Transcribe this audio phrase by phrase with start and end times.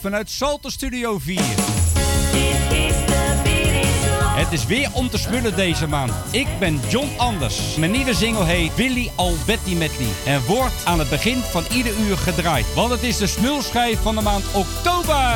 [0.00, 1.42] vanuit Salter Studio 4.
[4.40, 6.12] Het is weer om te smullen deze maand.
[6.30, 7.74] Ik ben John Anders.
[7.76, 10.08] Mijn nieuwe single heet Willy Albetti Medley.
[10.26, 12.74] En wordt aan het begin van ieder uur gedraaid.
[12.74, 15.34] Want het is de smulschijf van de maand oktober.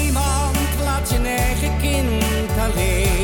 [0.00, 3.23] Niemand laat zijn eigen kind alleen.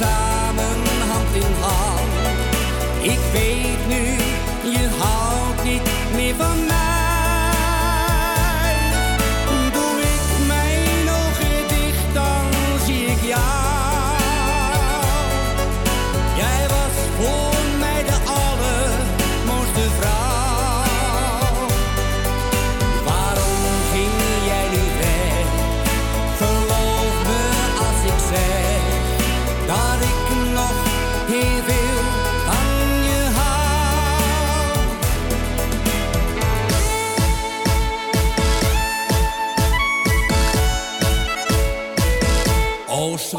[0.00, 2.12] Samen hand in hand.
[3.00, 4.04] Ik weet nu,
[4.70, 5.82] je houdt niet
[6.14, 6.89] meer van mij.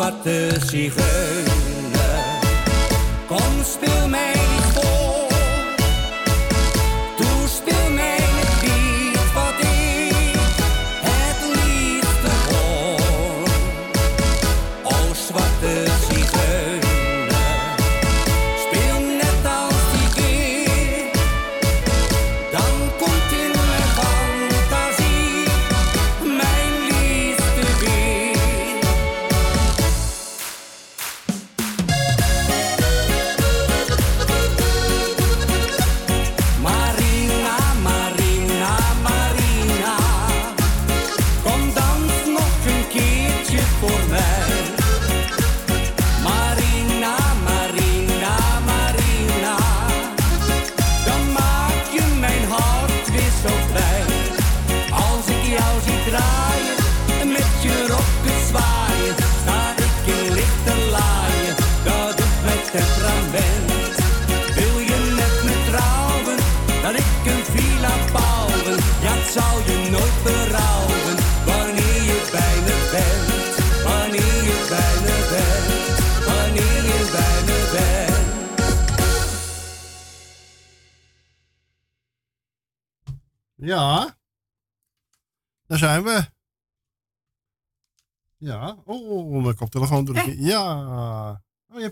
[0.02, 2.24] Zwarte zigeuner,
[3.28, 4.31] kom speel mij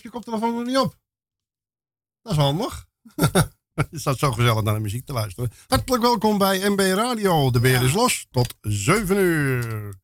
[0.02, 0.98] Je hebt je koptelefoon nog niet op.
[2.22, 2.88] Dat is handig.
[3.92, 5.52] je staat zo gezellig naar de muziek te luisteren.
[5.68, 7.52] Hartelijk welkom bij MB Radio.
[7.52, 10.00] De beer is los tot 7 uur.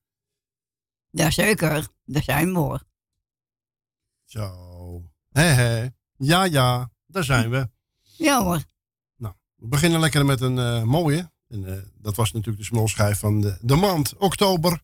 [1.09, 2.83] Jazeker, daar zijn we hoor.
[4.25, 5.03] Zo.
[5.29, 5.89] Hé, hé.
[6.17, 6.91] Ja, ja.
[7.05, 7.69] Daar zijn we.
[8.01, 8.63] Ja hoor.
[9.15, 11.31] Nou, we beginnen lekker met een eh, mooie.
[11.47, 14.81] En, eh, dat was natuurlijk de smolschijf van de, de maand oktober.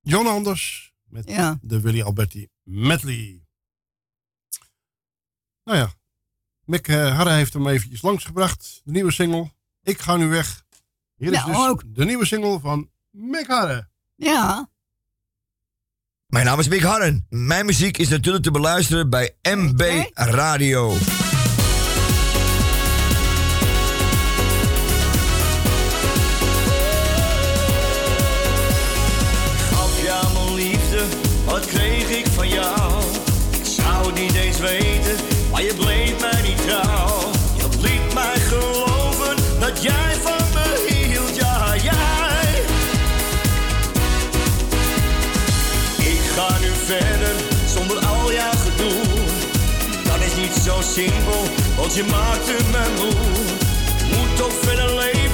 [0.00, 1.58] John Anders met Ja.
[1.62, 3.42] de Willy Alberti medley.
[5.64, 5.92] Nou ja,
[6.64, 8.80] Mick eh, Harre heeft hem eventjes langsgebracht.
[8.84, 9.52] De nieuwe single.
[9.82, 10.64] Ik ga nu weg.
[11.16, 11.82] Hier is Ja, dus ook.
[11.86, 13.88] de nieuwe single van Mick Harre.
[14.14, 14.70] Ja.
[16.26, 17.26] Mijn naam is Mick Harren.
[17.28, 20.96] Mijn muziek is natuurlijk te beluisteren bij MB Radio.
[50.98, 51.42] Simpel,
[51.76, 53.12] want je maakte me moe.
[54.16, 55.27] Moet toch verder leven,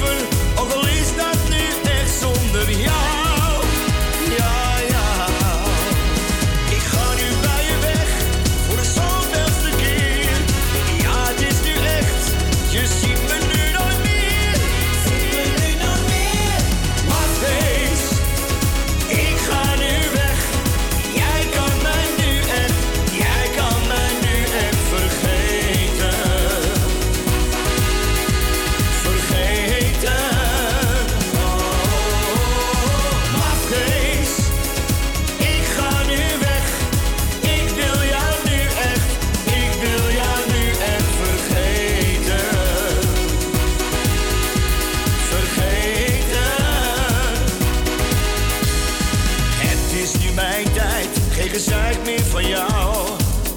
[51.55, 53.07] gezeik meer van jou.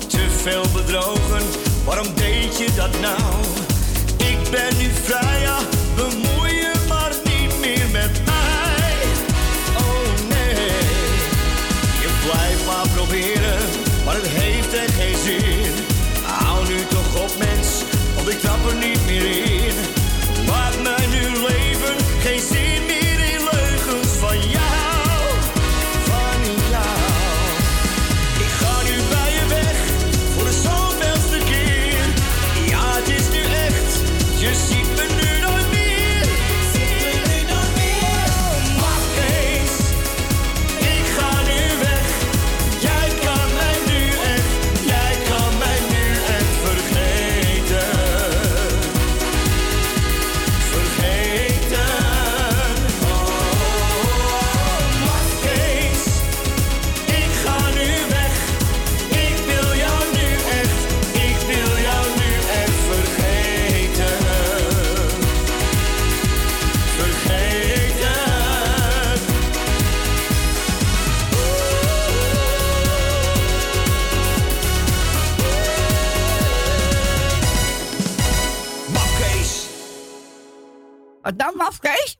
[0.06, 1.42] Te veel bedrogen,
[1.84, 3.47] waarom deed je dat nou?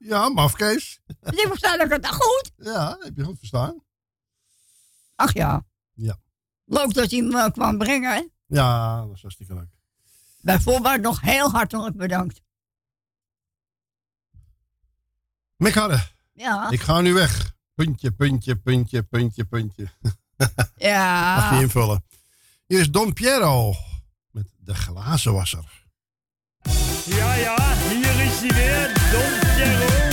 [0.08, 1.00] Ja, mafkees.
[1.20, 2.50] Die verstaan ik het goed.
[2.56, 3.82] Ja, heb je goed verstaan.
[5.14, 5.66] Ach ja.
[5.94, 6.19] Ja.
[6.64, 8.32] Leuk dat hij me eh, kwam brengen.
[8.46, 9.69] Ja, dat was hartstikke leuk.
[10.40, 12.40] Bij voorbaat nog heel hartelijk bedankt.
[15.56, 15.75] Mick
[16.32, 16.70] Ja.
[16.70, 17.55] Ik ga nu weg.
[17.75, 19.88] Puntje, puntje, puntje, puntje, puntje.
[20.76, 21.37] Ja.
[21.37, 22.05] Mag je invullen.
[22.66, 23.75] Hier is Don Piero
[24.31, 25.87] met de glazenwasser.
[27.05, 28.98] Ja, ja, hier is hij weer.
[29.12, 29.22] 龙
[29.56, 30.07] 卷龙。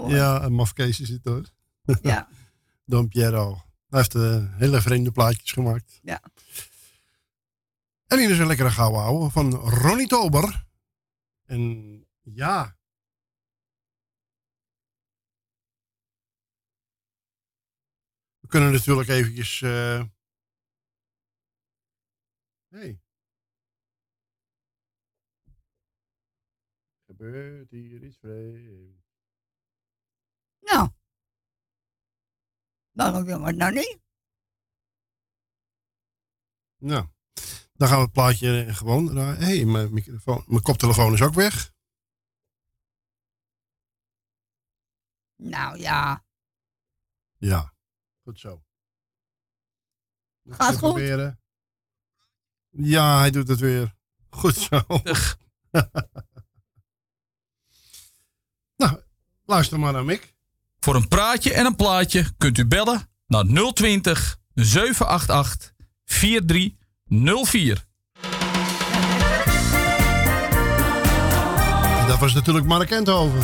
[0.00, 1.52] Nou, ja, en Mafkeesje zit er.
[2.02, 2.28] Ja.
[2.84, 3.62] Don Piero.
[3.88, 6.00] Hij heeft eh, hele vreemde plaatjes gemaakt.
[6.02, 6.22] Ja.
[8.06, 10.66] En hier is een lekkere gouden ouwe van Ronnie Tober.
[11.44, 12.78] En ja,
[18.48, 19.60] We kunnen natuurlijk eventjes...
[19.60, 20.04] Uh...
[22.68, 23.00] Hey.
[27.06, 28.77] Gebeurt hier iets vreemds?
[32.98, 33.98] Waarom wil het nou niet?
[36.76, 37.06] Nou,
[37.72, 39.16] dan gaan we het plaatje eh, gewoon.
[39.16, 41.72] Hé, hey, mijn, microfoon, mijn koptelefoon is ook weg.
[45.36, 46.24] Nou ja.
[47.36, 47.74] Ja,
[48.22, 48.64] goed zo.
[50.44, 50.78] Gaat goed.
[50.78, 51.40] Proberen.
[52.68, 53.96] Ja, hij doet het weer.
[54.28, 54.80] Goed zo.
[58.82, 59.02] nou,
[59.44, 60.37] luister maar naar Mick.
[60.88, 65.72] Voor een praatje en een plaatje kunt u bellen naar 020 788
[66.04, 67.84] 4304.
[72.06, 73.40] Dat was natuurlijk Mark Enthoven.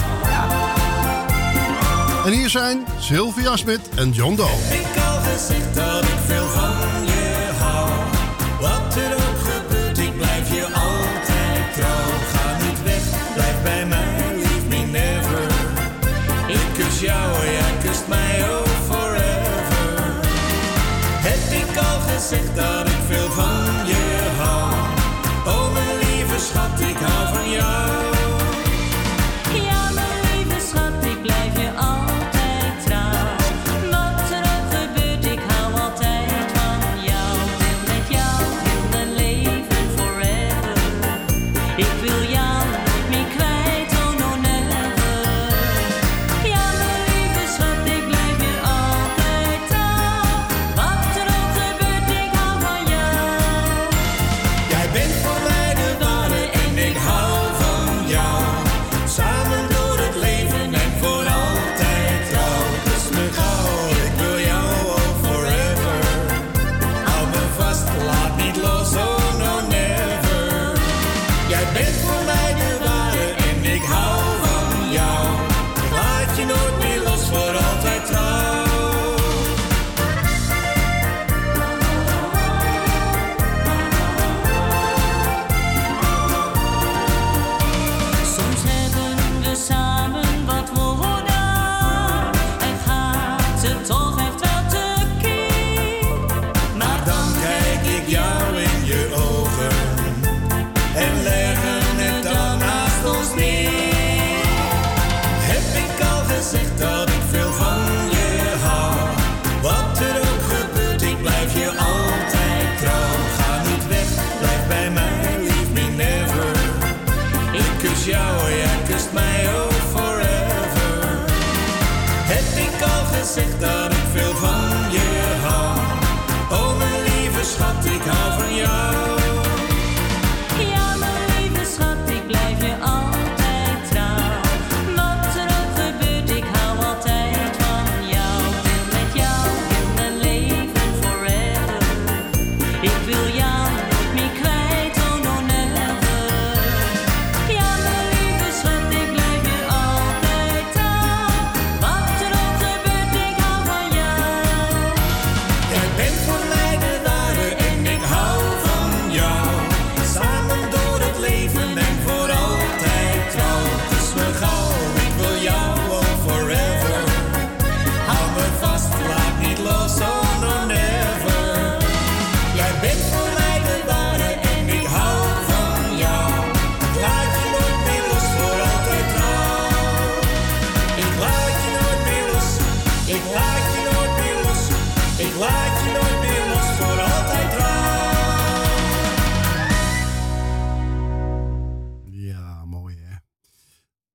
[2.25, 5.94] En hier zijn Sylvia Smit en John Doe.
[22.29, 22.74] zegt dat.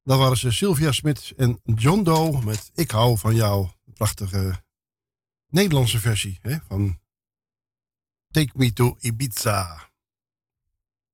[0.10, 3.68] Dat waren ze Sylvia Smit en John Doe met Ik hou van jou.
[3.86, 4.54] Een prachtige
[5.50, 7.00] Nederlandse versie hè, van
[8.32, 9.90] Take Me to Ibiza.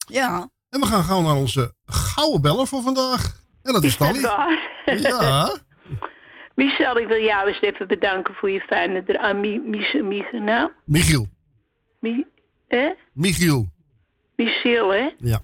[0.07, 0.49] Ja.
[0.69, 3.41] En we gaan gauw naar onze gouden bellen voor vandaag.
[3.61, 4.19] En dat is Tally.
[4.85, 5.57] Ja.
[6.55, 9.19] Michel, ik wil jou eens even bedanken voor je fijne...
[9.19, 10.71] Ah, mi, mi, mi, nou?
[10.85, 11.27] Michiel.
[11.99, 12.25] Mi.
[13.13, 13.69] Michiel.
[14.35, 15.09] Michiel, hè?
[15.17, 15.41] Ja.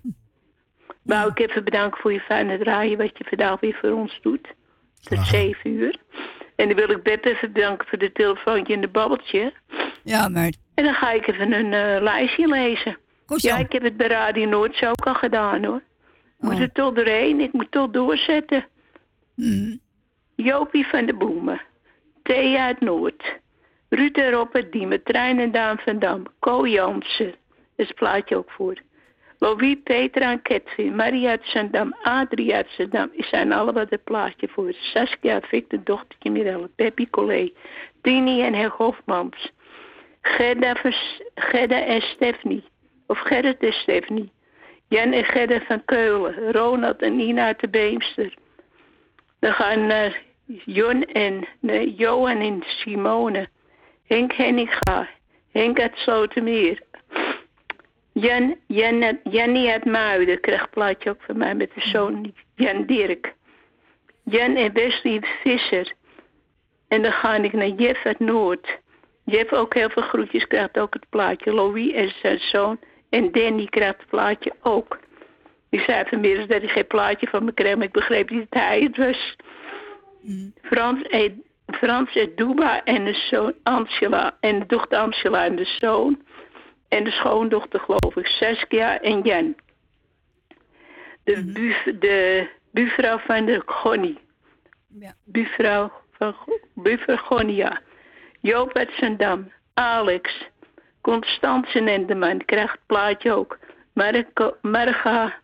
[1.12, 4.48] Wou ik even bedanken voor je fijne draaien wat je vandaag weer voor ons doet.
[5.02, 5.96] Tot zeven uur.
[6.56, 9.54] En dan wil ik Beb even bedanken voor de telefoontje en de babbeltje.
[10.04, 10.58] Ja, meid.
[10.74, 12.98] En dan ga ik even een eh, lijstje lezen.
[13.26, 13.48] Goed zo.
[13.48, 15.82] Ja, ik heb het bij Radio Noord zo ook al gedaan hoor.
[16.38, 18.66] Ik moet er toch doorheen, ik moet toch doorzetten.
[20.36, 21.62] Jopie van de Boemen.
[22.24, 23.40] Thea uit Noord.
[23.90, 26.24] Ruud en Robert Diemen, Trein en Daan van Dam.
[26.40, 27.26] Co Jansen.
[27.26, 27.36] Dat
[27.76, 28.82] is het plaatje ook voor.
[29.42, 30.96] Louis, Petra en Ketvin.
[30.96, 31.96] Marie uit Zandam.
[32.04, 33.10] Adrie uit Zandam.
[33.12, 34.74] Die zijn allemaal het plaatje voor.
[34.74, 36.70] Saskia, Victor, dochtertje Mirelle.
[36.76, 37.54] Peppy Collet.
[38.02, 39.52] Tini en Her Hofmans.
[40.22, 40.76] Gerda,
[41.86, 42.64] en Stefanie.
[43.08, 44.32] Of Gerrit en Stefanie.
[44.88, 46.52] Jan en Gerda van Keulen.
[46.52, 48.34] Ronald en Nina uit de Beemster.
[49.40, 50.14] Dan gaan eh,
[50.66, 51.48] Jon en
[51.96, 53.50] Johan en Simone.
[54.08, 55.10] Henk Henninga.
[55.52, 56.82] Henk uit Slotermeer.
[58.14, 62.86] Jan, Jan, Jannie uit Muiden krijgt een plaatje ook van mij met de zoon Jan
[62.86, 63.34] Dirk.
[64.24, 65.94] Jan en Wesley Visser.
[66.88, 68.80] En dan ga ik naar Jeff uit Noord.
[69.26, 71.54] Jeff ook heel veel groetjes, krijgt ook het plaatje.
[71.54, 72.80] Louis en zijn zoon.
[73.10, 75.00] En Danny krijgt het plaatje ook.
[75.70, 78.62] Die zei vanmiddag dat hij geen plaatje van me kreeg, maar ik begreep niet dat
[78.62, 79.36] hij het was.
[80.62, 84.38] Frans en, Frans en Duba en de zoon Angela.
[84.40, 86.22] En de dochter Angela en de zoon.
[86.92, 89.56] En de schoondochter geloof ik, Saskia en Jan.
[91.24, 94.20] De, buf, de buurvrouw van de Gonnie.
[95.00, 95.14] Ja.
[95.24, 96.36] Buurvrouw van
[96.74, 97.82] buurvrouw Gonia.
[98.42, 99.52] Joop uit Zandam.
[99.74, 100.50] Alex.
[101.02, 102.46] Constance Nendeman.
[102.46, 103.60] Krijgt het plaatje ook.
[103.94, 105.36] Marco, Marga,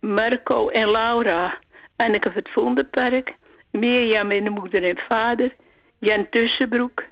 [0.00, 1.58] Marco en Laura.
[1.96, 3.36] Anneke van het Vondenpark.
[3.70, 5.54] Mirjam en de moeder en vader.
[5.98, 7.02] Jan Tussenbroek.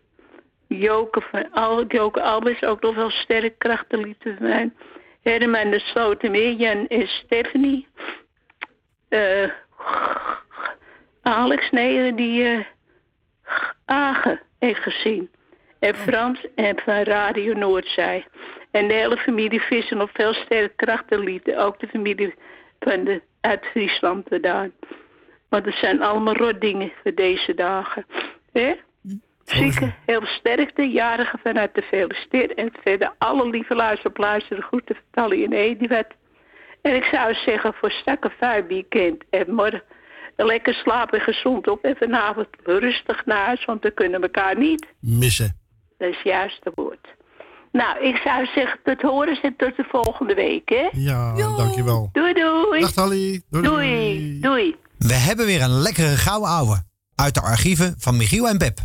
[0.79, 4.71] Joke van Al, Joke Albers, ook nog wel sterk krachtenliefde van mij.
[5.23, 7.87] Herman de Slotermeer, Jan en Stephanie.
[9.09, 9.51] Eh,
[11.23, 12.65] Alex, nee, die eh
[13.85, 15.31] Agen heeft gezien.
[15.79, 18.27] En Frans en van Radio Noordzij.
[18.71, 21.59] En de hele familie Visser nog veel sterk krachtenliefde.
[21.59, 22.35] Ook de familie
[22.81, 24.73] van de, uit Friesland gedaan.
[25.49, 28.07] Want het zijn allemaal rotdingen voor deze dagen.
[28.53, 28.75] hè?
[29.45, 32.55] Zieken, heel sterkte, jarigen vanuit de gefeliciteerd.
[32.55, 36.07] En verder alle lieve luisteraars, luisteren goed te vertellen in Ediwet.
[36.83, 39.83] En ik zou zeggen, voor stakke vijf weekend en morgen
[40.37, 41.85] lekker slapen en gezond op.
[41.85, 44.87] En vanavond rustig naar huis, want we kunnen elkaar niet.
[45.01, 45.61] Missen.
[45.99, 47.09] Dat is het juiste woord.
[47.73, 50.89] Nou, ik zou zeggen, tot horen en tot de volgende week, hè?
[50.93, 52.09] Ja, dankjewel.
[52.13, 52.81] Doei, doei.
[52.81, 53.43] Dag Tally.
[53.51, 53.65] Doei.
[53.65, 54.77] Doei, doei.
[54.99, 56.83] We hebben weer een lekkere gouden ouwe.
[57.15, 58.79] Uit de archieven van Michiel en Beb.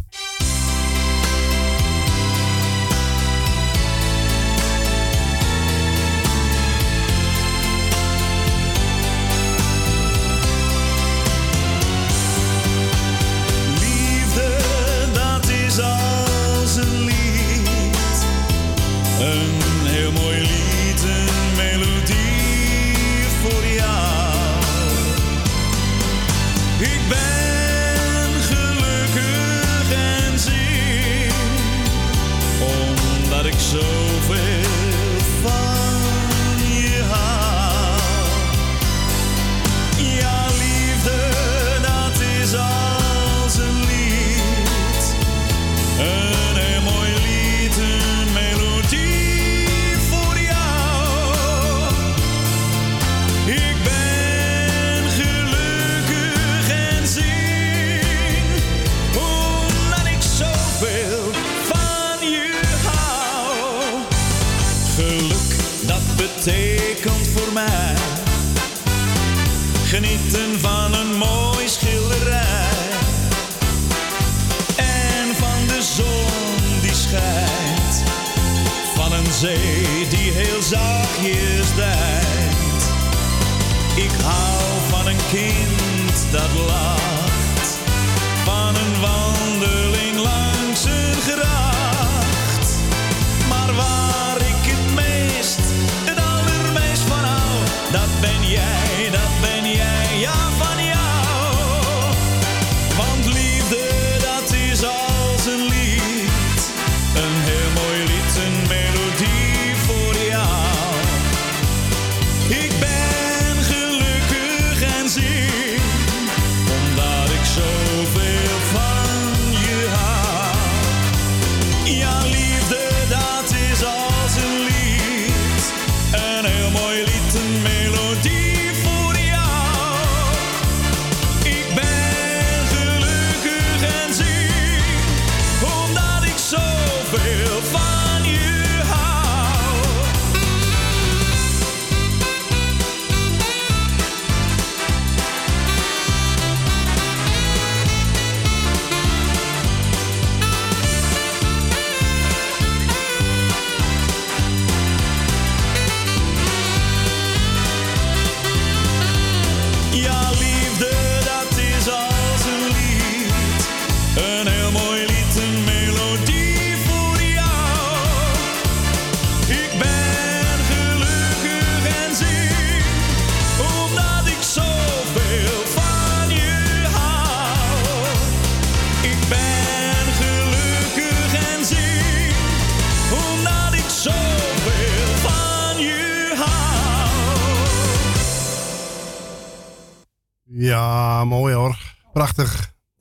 [69.88, 72.90] Genieten van een mooi schilderij.
[74.76, 78.04] En van de zon die schijnt.
[78.96, 82.84] Van een zee die heel zachtjes dijt.
[83.96, 87.78] Ik hou van een kind dat lacht.
[88.44, 90.47] Van een wandeling langs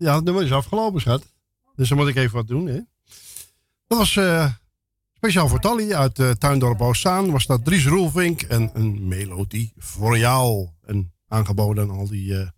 [0.07, 1.33] Ja, het nummer is afgelopen, schat.
[1.77, 2.81] Dus dan moet ik even wat doen, hè.
[3.87, 4.51] Dat was eh,
[5.14, 7.31] speciaal voor Tally uit eh, Tuindorp Oostzaan.
[7.31, 10.69] Was dat Dries Roelvink en een melodie voor jou.
[10.85, 12.49] En aangeboden aan al die eh,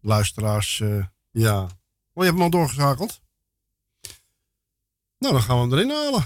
[0.00, 0.80] luisteraars.
[0.80, 1.60] eh, ja.
[1.62, 1.68] Oh,
[2.14, 3.20] je hebt hem al doorgeschakeld?
[5.18, 6.24] Nou, dan gaan we hem erin halen.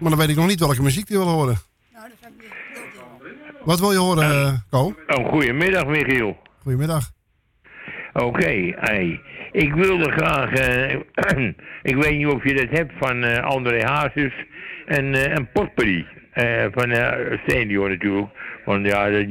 [0.00, 1.58] Maar dan weet ik nog niet welke muziek die wil horen.
[3.64, 4.94] Wat wil je horen, Ko?
[5.06, 6.36] Oh, goedemiddag, Michiel.
[6.62, 7.10] Goedemiddag.
[8.12, 9.20] Oké, hey.
[9.58, 10.96] Ik wilde graag, eh,
[11.92, 14.32] ik weet niet of je dat hebt van eh, André Hazes,
[14.86, 18.28] en een potpourri eh, van eh senior natuurlijk.
[18.64, 19.26] Want ja, dat,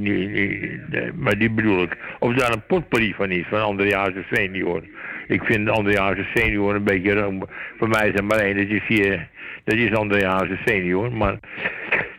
[1.15, 1.97] maar die bedoel ik.
[2.19, 4.83] Of daar een potpourri van is, van André Hazes senior.
[5.27, 7.45] Ik vind André Hazes senior een beetje,
[7.77, 9.29] voor mij is er maar één, dat is, hier,
[9.63, 11.11] dat is André Hazes senior.
[11.11, 11.39] Maar,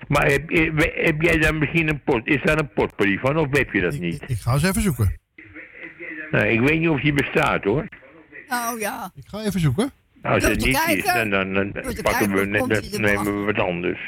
[0.09, 0.43] maar heb,
[0.95, 3.99] heb, jij daar misschien een pot, is daar een potpourri van of heb je dat
[3.99, 4.25] niet?
[4.27, 5.27] Ik ga eens even zoeken.
[6.31, 7.87] Nee, ik weet niet of die bestaat hoor.
[8.49, 9.11] Oh ja.
[9.15, 9.91] Ik ga even zoeken.
[10.23, 11.31] Als Door het niet is, kijken.
[11.31, 13.45] dan, dan, dan Door te pakken we, kijken, net, komt dan hij er nemen wel.
[13.45, 14.01] we wat anders.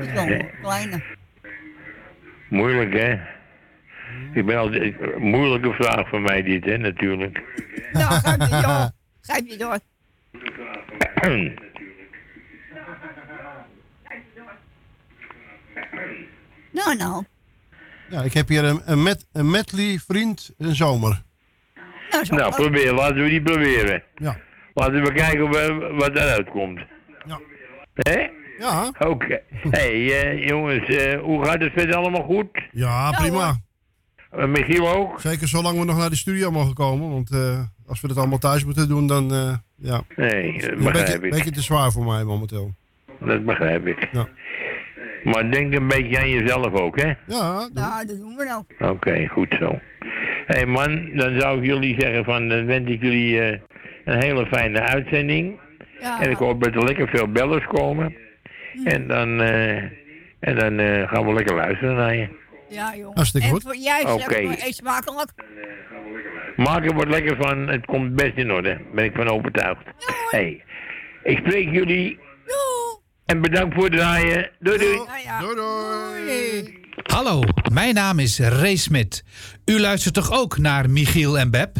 [0.00, 1.02] Is wel een kleine.
[2.48, 3.18] Moeilijk hè?
[4.32, 7.42] Ik ben altijd, moeilijke vraag voor mij dit hè, natuurlijk.
[7.92, 8.90] Nou, geef je door.
[9.20, 9.78] Geef je door.
[16.72, 17.24] Nou, nou.
[18.10, 21.22] Ja, ik heb hier een, een, met, een medley vriend een zomer.
[22.10, 22.34] Nou, zo.
[22.34, 24.02] nou, probeer, laten we die proberen.
[24.14, 24.36] Ja.
[24.74, 26.80] Laten we kijken wa- wat eruit komt.
[27.26, 27.40] Ja.
[27.94, 28.28] Hè?
[28.58, 28.92] Ja.
[28.98, 29.40] Oké.
[29.70, 32.46] hey, eh, jongens, eh, hoe gaat het verder allemaal goed?
[32.72, 33.58] Ja, prima.
[34.36, 35.20] Uh, Michiel ook?
[35.20, 37.10] Zeker zolang we nog naar de studio mogen komen.
[37.10, 40.02] Want eh, als we dat allemaal thuis moeten doen, dan eh ja.
[40.16, 41.30] Nee, dat een beetje, begrijp ik.
[41.30, 42.74] beetje te zwaar voor mij momenteel.
[43.20, 44.08] Dat begrijp ik.
[44.12, 44.28] Ja.
[45.24, 47.06] Maar denk een beetje aan jezelf ook, hè?
[47.06, 48.92] Ja, Nou, dat doen we nou.
[48.92, 49.78] Oké, goed zo.
[50.46, 53.58] Hé hey man, dan zou ik jullie zeggen van, dan wens ik jullie eh,
[54.04, 55.58] een hele fijne uitzending.
[56.00, 56.20] Ja.
[56.20, 58.16] En ik hoop dat er lekker veel bellers komen.
[58.84, 59.76] En dan, eh,
[60.40, 62.28] en dan eh, gaan we lekker luisteren naar je.
[62.68, 63.14] Ja, jongen.
[63.14, 63.62] Hartstikke en goed.
[63.62, 64.42] voor jij Oké.
[64.42, 65.30] maar, eet smakelijk.
[66.56, 68.68] Maak er wat lekker van, het komt best in orde.
[68.68, 69.82] Daar ben ik van overtuigd.
[70.30, 70.64] hey,
[71.22, 72.18] ik spreek jullie.
[73.30, 74.50] En bedankt voor het draaien.
[74.58, 75.00] Doei doei.
[75.40, 76.78] Doei doei.
[77.02, 79.24] Hallo, mijn naam is Ray Smit.
[79.64, 81.76] U luistert toch ook naar Michiel en Beb?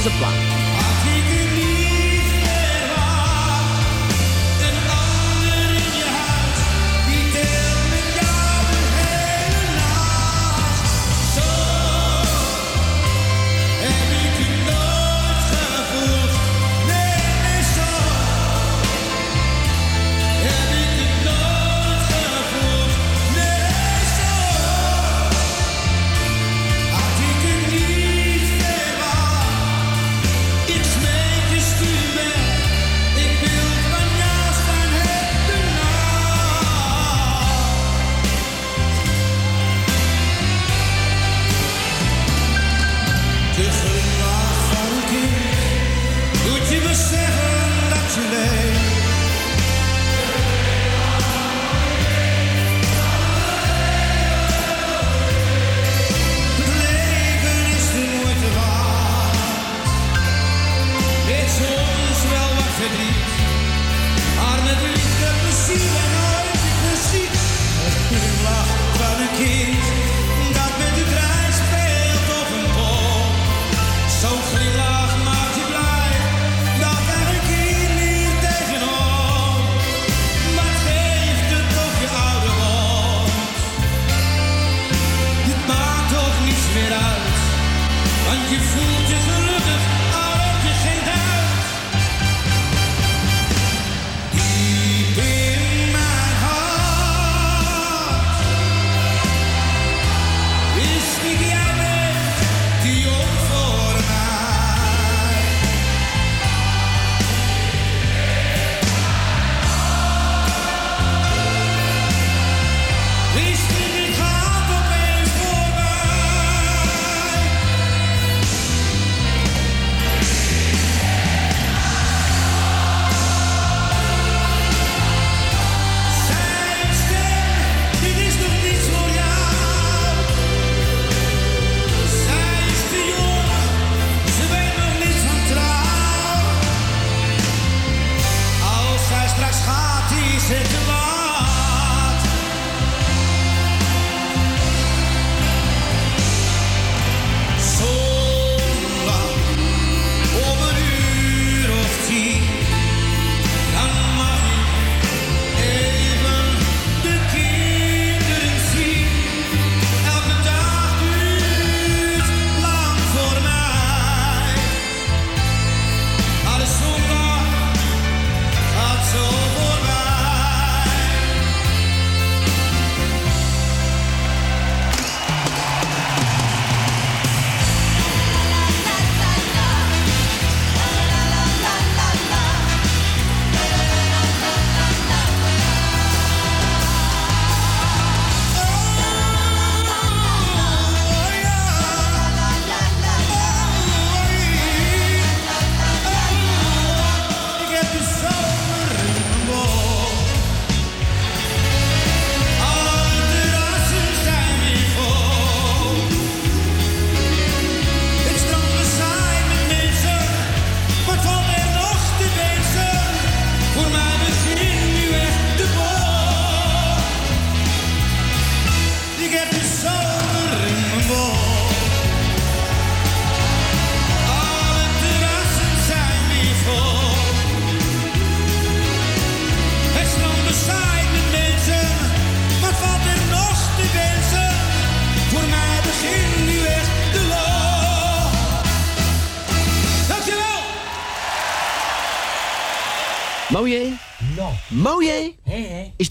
[0.00, 0.39] Dat is een plan.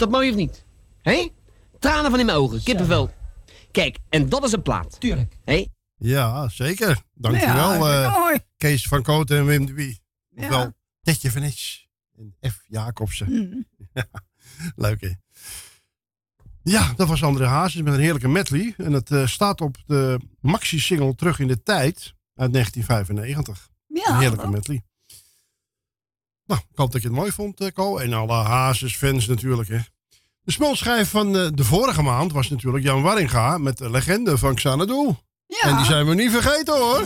[0.10, 0.66] Dat mooi of niet?
[1.02, 1.30] Hé?
[1.80, 3.14] Tranen van in mijn ogen, kippenvel.
[3.72, 5.00] Kijk, en dat is een plaat.
[5.00, 5.38] Tuurlijk.
[5.44, 5.66] Hé?
[5.98, 7.02] Ja, zeker.
[7.14, 8.40] Dankjewel, Ja, eh, mooi.
[8.58, 10.02] Kees van Kooten en Wim de Wie.
[10.30, 10.44] Ja.
[10.44, 11.84] Ofwel Tetje van Etsch
[12.18, 12.64] en F.
[12.68, 13.32] Jacobsen.
[13.32, 13.68] Mm.
[14.76, 15.12] Leuk, hè?
[16.62, 18.74] Ja, dat was André Hazes met een heerlijke medley.
[18.78, 23.70] En het eh, staat op de maxi-single Terug in de Tijd uit 1995.
[23.88, 24.84] Ja, een heerlijke medley.
[26.46, 27.98] Nou, ik hoop dat je het mooi vond, eh, Co.
[27.98, 29.80] En alle Hazes-fans natuurlijk, hè.
[30.50, 34.56] De smulschijf van eh, de vorige maand was natuurlijk Jan Warringa met de legende van
[34.56, 35.16] Xanadu.
[35.48, 37.04] En die zijn we niet vergeten, hoor.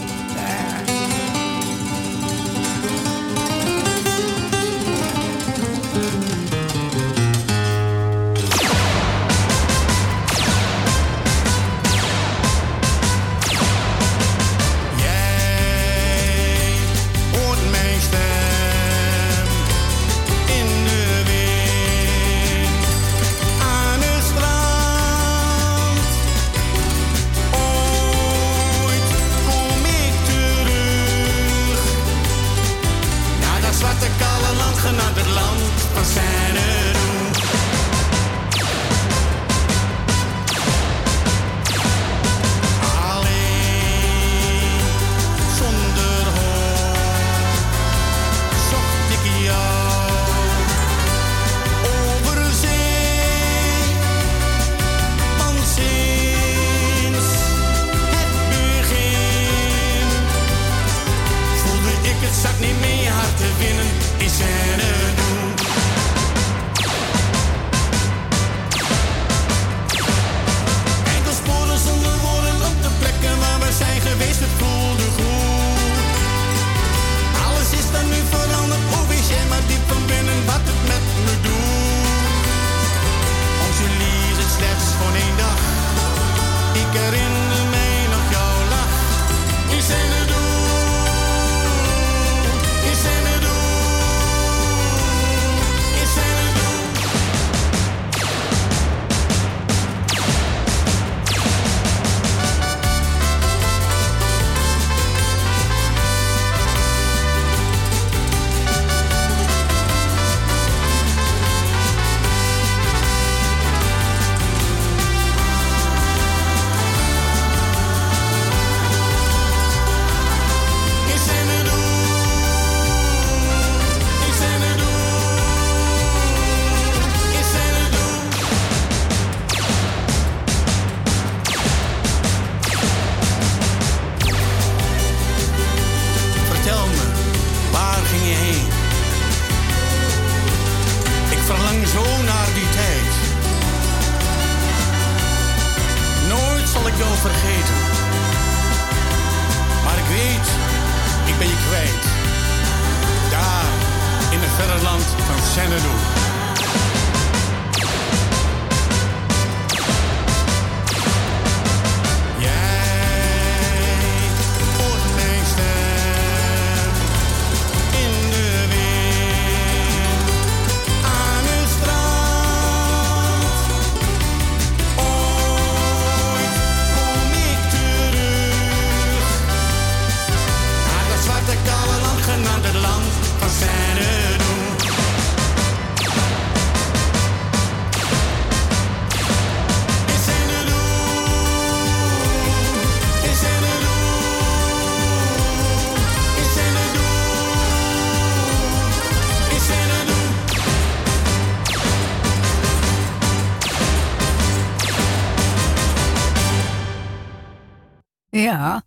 [208.57, 208.83] Ja.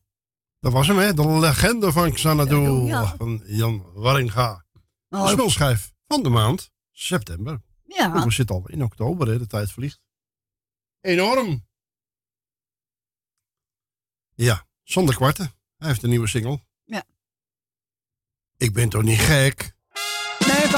[0.61, 1.15] Dat was hem, hè?
[1.15, 2.61] De legende van Xanadu.
[2.87, 3.17] Ja.
[3.17, 4.65] Van Jan Waringa.
[5.09, 5.29] De Oh.
[5.29, 7.63] smulschijf van de maand september.
[7.85, 8.07] Ja.
[8.17, 9.39] Oh, we zitten al in oktober, hè?
[9.39, 10.01] De tijd vliegt.
[11.01, 11.67] Enorm.
[14.35, 15.53] Ja, zonder kwarten.
[15.77, 16.65] Hij heeft een nieuwe single.
[16.85, 17.05] Ja.
[18.57, 19.75] Ik ben toch niet gek?
[20.47, 20.71] Nee, ik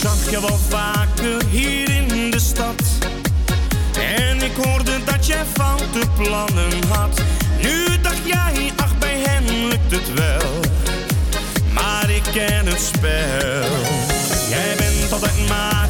[0.00, 2.82] zag je wel vaker hier in de stad.
[3.98, 7.20] En ik hoorde dat jij foute plannen had.
[7.62, 10.60] Nu dacht jij, ach bij hen lukt het wel.
[11.72, 13.70] Maar ik ken het spel.
[14.48, 15.88] Jij bent altijd maar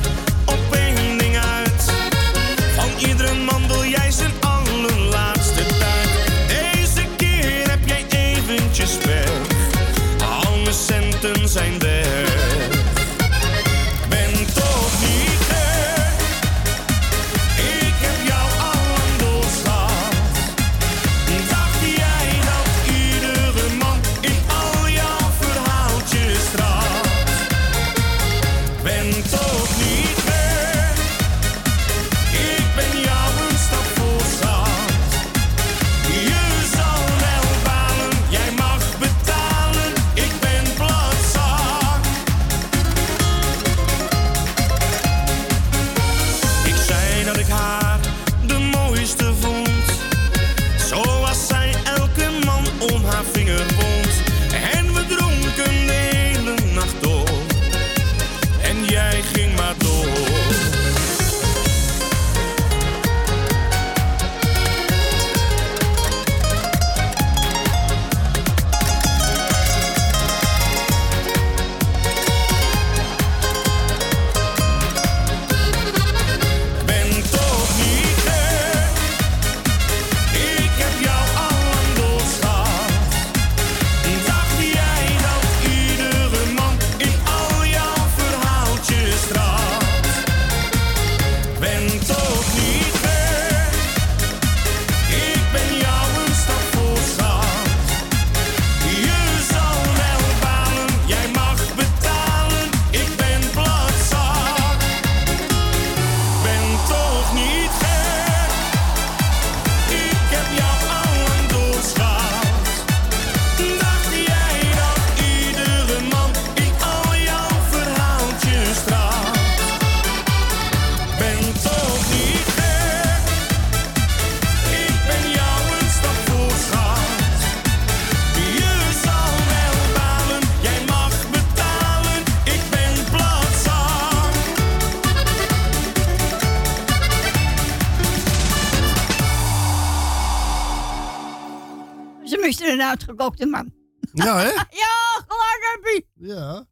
[143.37, 143.73] man.
[144.13, 144.49] Ja, hè?
[144.85, 146.67] ja, gewoon heb Ja.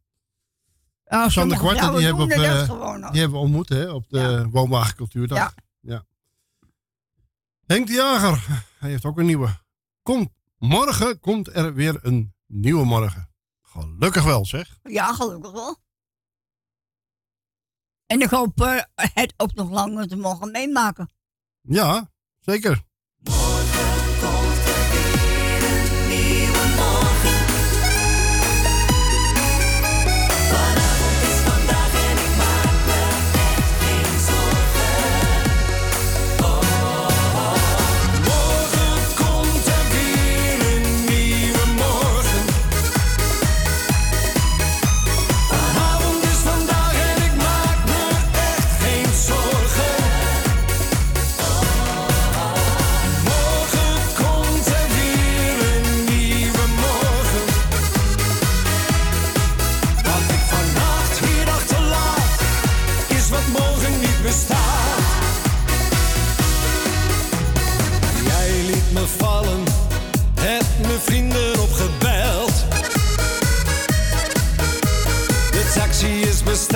[1.09, 5.37] Ja, Sander Kwarten, die hebben, op, eh, die hebben we ontmoet hè, op de woonwagencultuurdag.
[5.37, 5.53] Ja.
[5.79, 6.05] ja.
[7.65, 9.49] Henk de Jager, hij heeft ook een nieuwe.
[10.03, 13.29] Komt, morgen komt er weer een nieuwe morgen.
[13.61, 14.79] Gelukkig wel, zeg.
[14.83, 15.77] Ja, gelukkig wel.
[18.05, 21.09] En ik hoop eh, het ook nog langer te mogen meemaken.
[21.61, 22.83] Ja, zeker.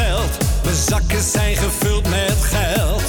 [0.05, 0.37] geld.
[0.63, 3.00] Mijn zakken zijn gevuld met geld.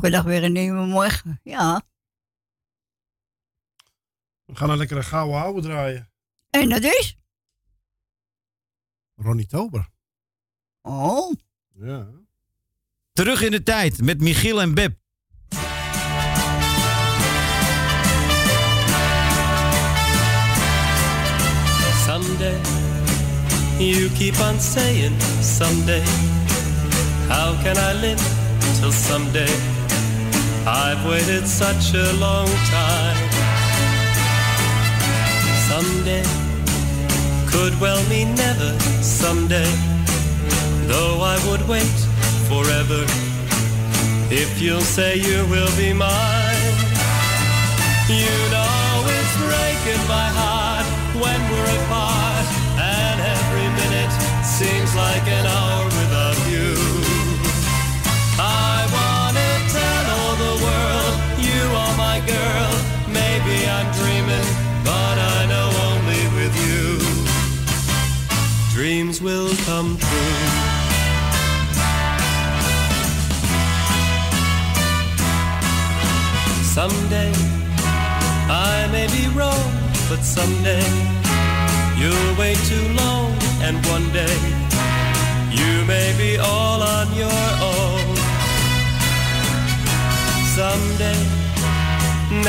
[0.00, 1.40] Elke dag weer een nieuwe morgen.
[1.42, 1.82] Ja.
[4.44, 6.10] We gaan een lekkere gouden ouwe draaien.
[6.50, 7.16] En dat is?
[9.16, 9.88] Ronnie Tober.
[10.82, 11.32] Oh.
[11.72, 12.06] Ja.
[13.12, 14.98] Terug in de tijd met Michiel en Beb.
[22.06, 22.60] Someday,
[23.78, 26.04] you keep on saying someday.
[27.28, 28.22] How can I live
[28.80, 29.79] till someday?
[30.66, 33.30] I've waited such a long time.
[35.68, 36.22] Someday
[37.48, 38.78] could well mean never.
[39.00, 39.70] Someday,
[40.86, 41.98] though I would wait
[42.48, 43.04] forever.
[44.30, 46.74] If you'll say you will be mine,
[48.08, 50.49] you know it's breaking my heart
[69.80, 70.36] come true.
[76.76, 77.32] Someday
[78.72, 79.70] I may be wrong,
[80.10, 80.86] but someday
[82.00, 83.32] you'll wait too long,
[83.66, 84.36] and one day
[85.58, 88.16] you may be all on your own.
[90.58, 91.20] Someday,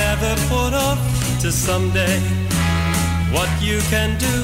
[0.02, 1.02] never put off
[1.44, 2.20] to someday
[3.36, 4.36] what you can do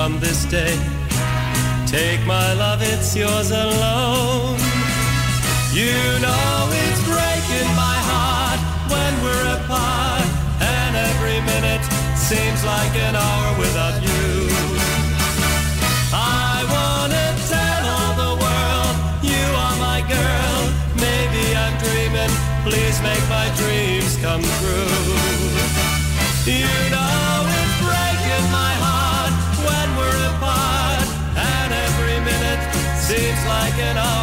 [0.00, 0.95] on this day.
[1.86, 4.58] Take my love, it's yours alone.
[5.72, 8.60] You know it's breaking my heart
[8.90, 10.26] when we're apart,
[10.60, 11.84] and every minute
[12.18, 14.50] seems like an hour without you.
[16.12, 20.60] I wanna tell all the world you are my girl.
[20.98, 22.32] Maybe I'm dreaming,
[22.66, 24.90] please make my dreams come true.
[26.46, 27.05] You know
[33.76, 34.15] taken off.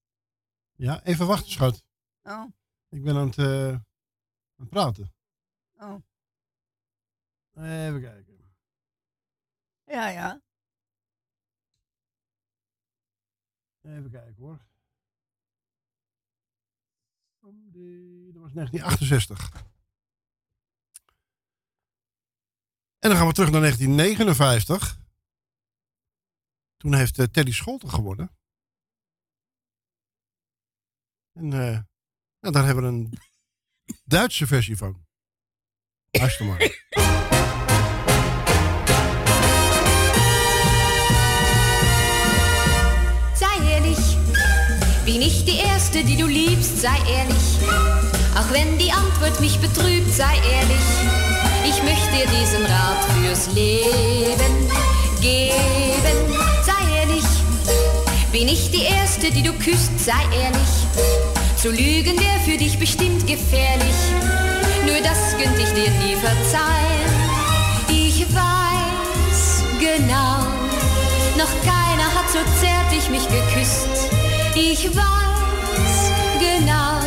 [0.75, 1.83] Ja, even wachten schat.
[2.21, 2.45] Oh.
[2.89, 3.85] Ik ben aan het, aan
[4.55, 5.13] het praten.
[5.75, 5.95] Oh.
[7.55, 8.55] Even kijken.
[9.85, 10.41] Ja, ja.
[13.81, 14.65] Even kijken hoor.
[18.33, 19.51] Dat was 1968.
[22.99, 25.01] En dan gaan we terug naar 1959.
[26.77, 28.37] Toen heeft eh, Teddy Scholten gewonnen.
[31.31, 31.79] En eh,
[32.39, 33.13] nou, daar hebben we een
[34.03, 35.05] Duitse versie van.
[36.11, 36.81] Luister maar.
[45.05, 47.57] bin ich die Erste, die du liebst, sei ehrlich.
[48.35, 50.87] Auch wenn die Antwort mich betrübt, sei ehrlich.
[51.65, 54.69] Ich möchte dir diesen Rat fürs Leben
[55.21, 56.17] geben.
[56.63, 57.25] Sei ehrlich,
[58.31, 60.73] bin ich die Erste, die du küsst, sei ehrlich.
[61.57, 63.99] Zu lügen wäre für dich bestimmt gefährlich.
[64.85, 67.13] Nur das könnte ich dir nie verzeihen.
[67.89, 70.39] Ich weiß genau,
[71.37, 74.22] noch keiner hat so zärtlich mich geküsst.
[74.55, 76.99] Ich weiß genau,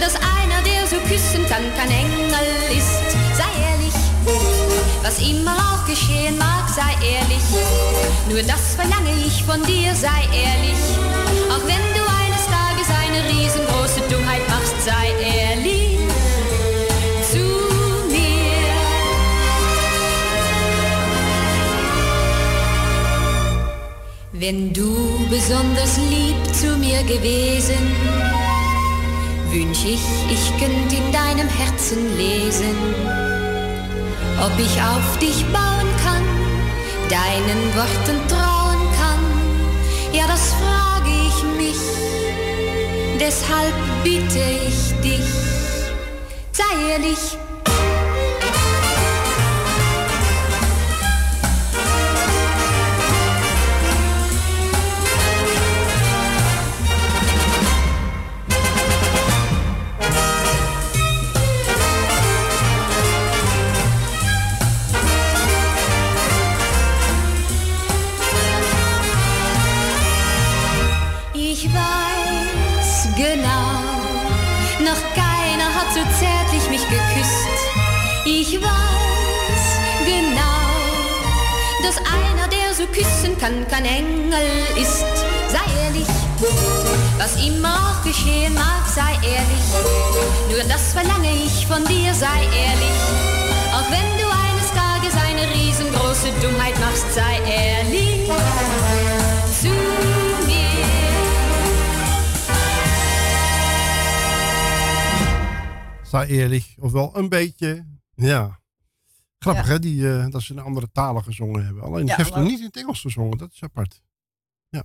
[0.00, 3.16] dass einer, der so küssen kann, kein Engel ist.
[3.36, 3.94] Sei ehrlich,
[5.02, 7.44] was immer auch geschehen mag, sei ehrlich.
[8.28, 10.80] Nur das verlange ich von dir, sei ehrlich.
[11.50, 15.79] Auch wenn du eines Tages eine riesengroße Dummheit machst, sei ehrlich.
[25.28, 27.76] Besonders lieb zu mir gewesen,
[29.50, 32.74] wünsch ich, ich könnte in deinem Herzen lesen.
[34.40, 36.24] Ob ich auf dich bauen kann,
[37.10, 39.20] deinen Worten trauen kann,
[40.14, 41.80] ja, das frage ich mich.
[43.20, 45.28] Deshalb bitte ich dich,
[46.52, 47.49] sei ehrlich.
[83.40, 85.04] Kann, kein Engel ist.
[85.48, 86.06] Sei ehrlich,
[87.18, 89.66] was immer auch geschehen mag, sei ehrlich.
[90.50, 93.00] Nur das verlange ich von dir, sei ehrlich.
[93.72, 98.28] Auch wenn du eines Tages eine riesengroße Dummheit machst, sei ehrlich
[99.60, 99.68] zu
[100.46, 100.60] mir.
[106.06, 107.86] Sta eerlijk, ofwel een beetje.
[108.14, 108.59] Ja.
[109.44, 111.82] Grappig hè, die, eh, dat ze in andere talen gezongen hebben.
[111.82, 114.00] Alleen Ja, heeft nog niet in het Engels gezongen, dat is apart.
[114.68, 114.84] Ja.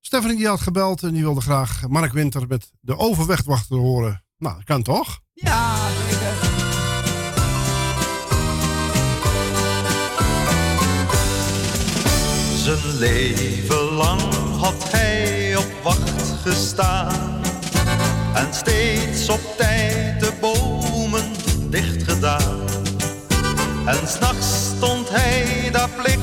[0.00, 4.24] Stephanie die had gebeld en die wilde graag Mark Winter met de overwegwachter horen.
[4.38, 5.20] Nou, dat kan toch?
[5.32, 5.76] Ja,
[6.10, 6.34] zeker.
[12.56, 14.20] Zijn leven lang
[14.58, 17.40] had hij op wacht gestaan
[18.34, 20.31] en steeds op tijd de
[23.86, 26.21] En s'nachts stond hij daar plichtsgetrouw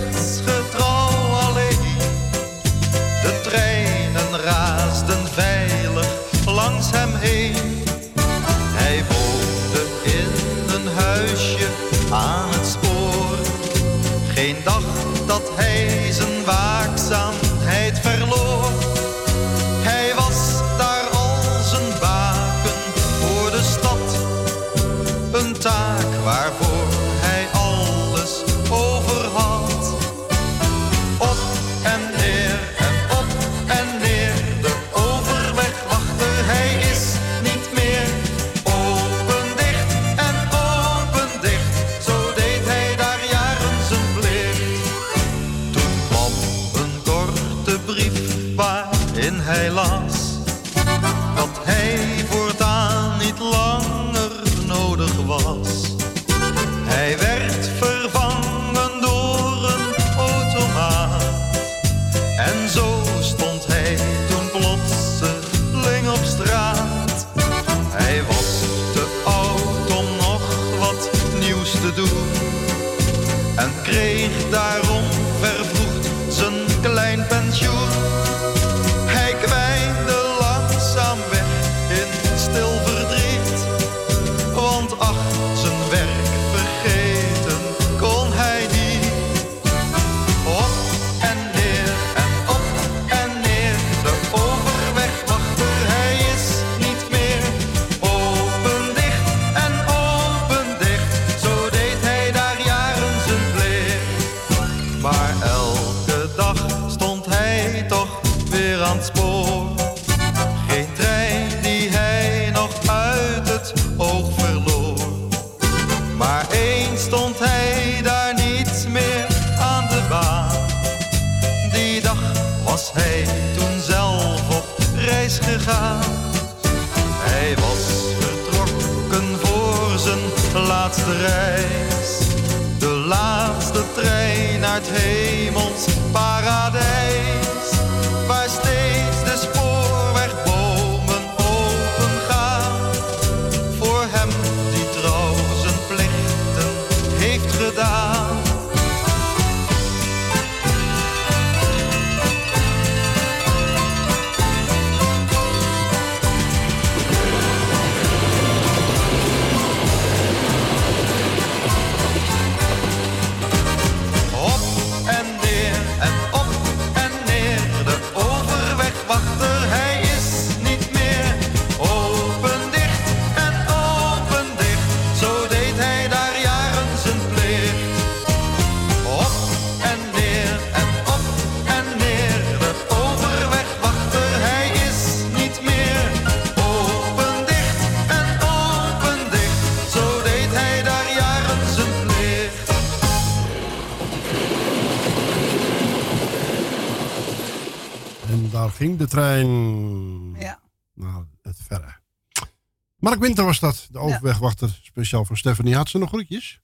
[203.19, 204.79] Mark Winter was dat, de overwegwachter.
[204.83, 205.75] Speciaal voor Stephanie.
[205.75, 206.59] Had ze nog groetjes?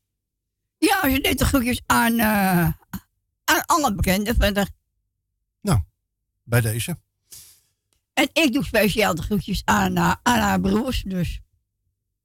[0.78, 2.68] Ja, ze deed de groetjes aan, eh,
[3.44, 4.68] aan alle bekenden verder.
[6.48, 6.98] Bij deze.
[8.14, 11.04] En ik doe speciaal de groetjes aan, eh, aan haar broers.
[11.08, 11.42] Dus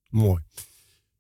[0.08, 0.42] Mooi.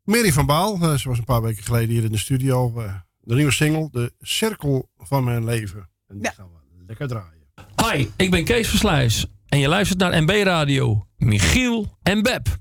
[0.04, 2.80] Mary van Baal, eh, ze was een paar weken geleden hier in de studio.
[2.80, 5.88] eh, de nieuwe single, De Cirkel van Mijn Leven.
[6.08, 7.46] En die gaan we lekker draaien.
[7.82, 11.06] Hi, ik ben Kees Versluis en je luistert naar MB Radio.
[11.16, 12.58] Michiel en Beb.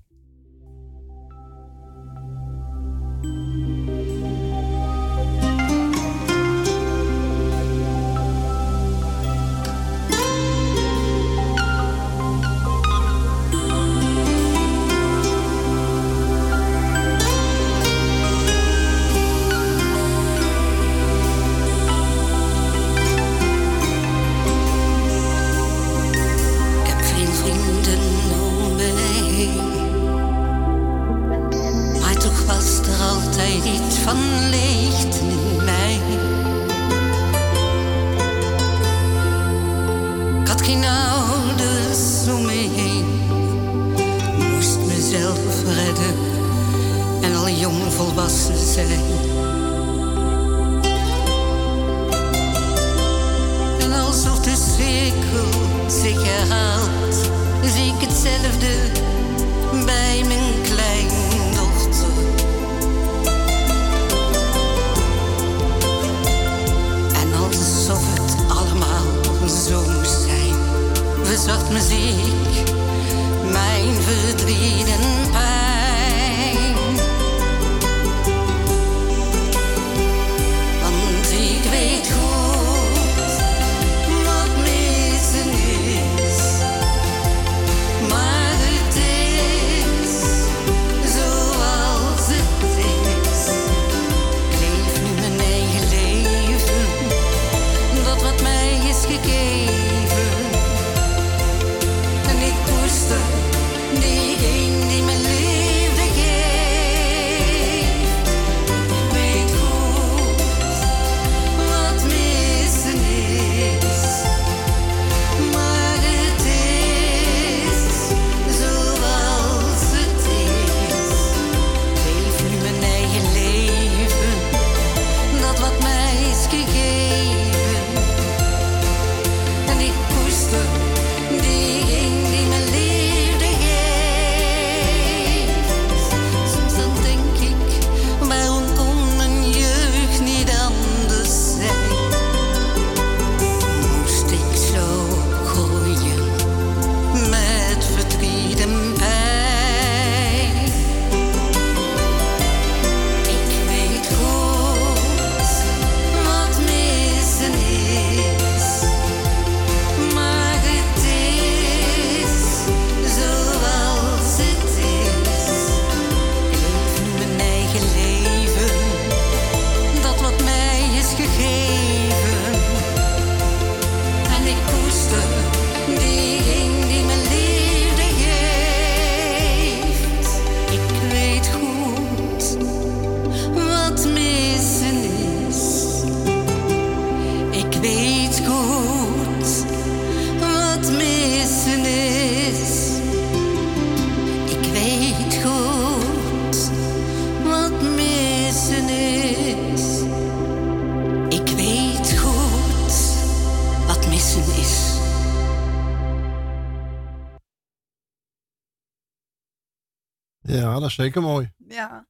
[210.99, 211.51] Zeker mooi.
[211.67, 212.07] ja.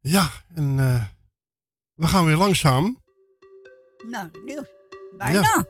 [0.00, 1.04] Ja, en eh,
[1.94, 3.02] we gaan weer langzaam.
[4.06, 4.66] Nou, nieuws.
[5.18, 5.66] Bijna.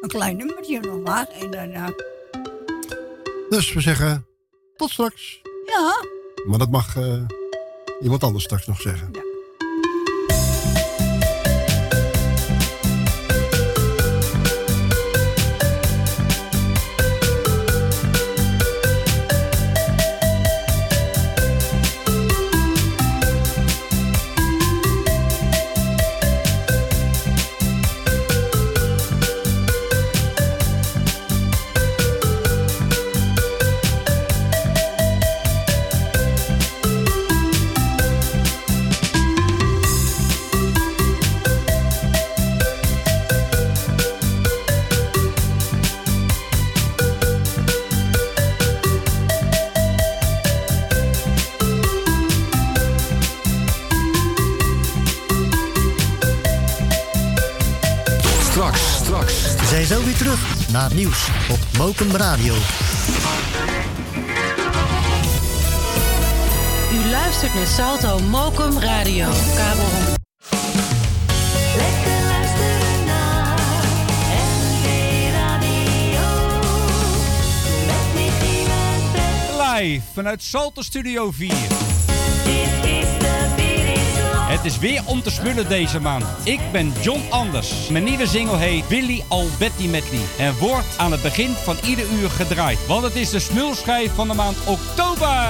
[0.00, 1.28] Een klein nummertje nog maar.
[1.28, 1.86] En dan, eh,
[3.48, 4.26] Dus we zeggen
[4.76, 5.40] tot straks.
[5.66, 5.94] ja.
[6.46, 7.24] Maar dat mag eh,
[8.00, 9.08] iemand anders straks nog zeggen.
[9.08, 9.23] Ik
[60.74, 62.54] naar het nieuws op Mokum Radio.
[66.92, 69.28] U luistert naar Salto Mokum Radio.
[69.56, 70.16] Kabel 100.
[79.74, 82.83] Live vanuit Salto Studio 4.
[84.54, 86.24] Het is weer om te smullen deze maand.
[86.44, 87.88] Ik ben John Anders.
[87.88, 90.20] Mijn nieuwe single heet Willy Albetti Medley.
[90.38, 92.86] En wordt aan het begin van ieder uur gedraaid.
[92.86, 95.48] Want het is de smulschijf van de maand oktober.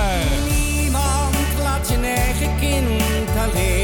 [0.48, 3.83] Niemand laat zijn eigen kind alleen.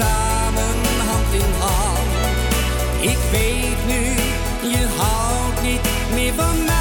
[0.00, 0.78] Samen
[1.08, 2.10] hand in hand.
[3.00, 4.02] Ik weet nu,
[4.70, 5.80] je houdt niet
[6.14, 6.79] meer van mij.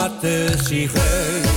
[0.00, 1.49] O zwarte zigeuner,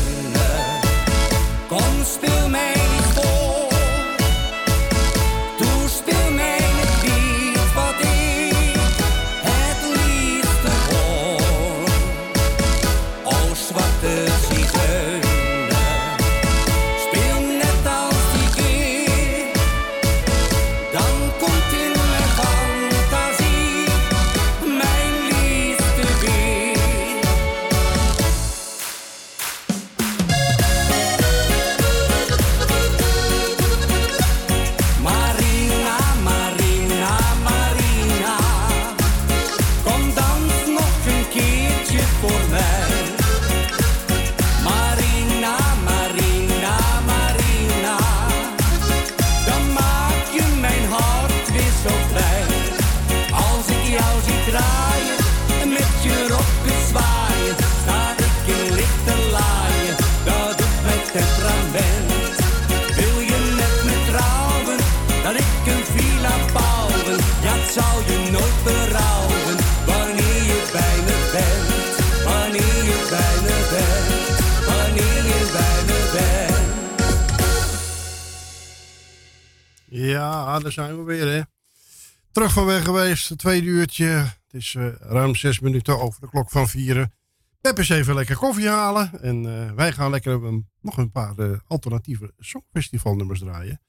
[82.53, 84.05] van weg geweest, het tweede uurtje.
[84.05, 87.13] Het is eh, ruim zes minuten over de klok van vieren.
[87.61, 89.21] Pep is even lekker koffie halen.
[89.21, 93.81] En eh, wij gaan lekker een- nog een paar eh, alternatieve songfestivalnummers draaien.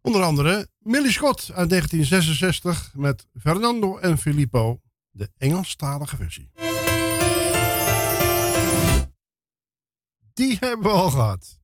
[0.00, 6.50] Onder andere Millie Scott uit 1966 met Fernando en Filippo, de Engelstalige versie.
[10.34, 11.58] Die hebben we al gehad.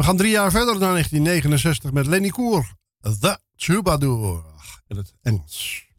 [0.00, 4.44] We gaan drie jaar verder naar 1969 met Lenny Koer, The Troubadour,
[4.86, 5.89] in het Engels.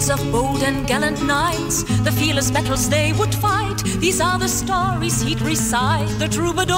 [0.00, 3.78] tales of bold and gallant knights, the fearless battles they would fight.
[3.98, 6.76] These are the stories he'd recite, the troubadour.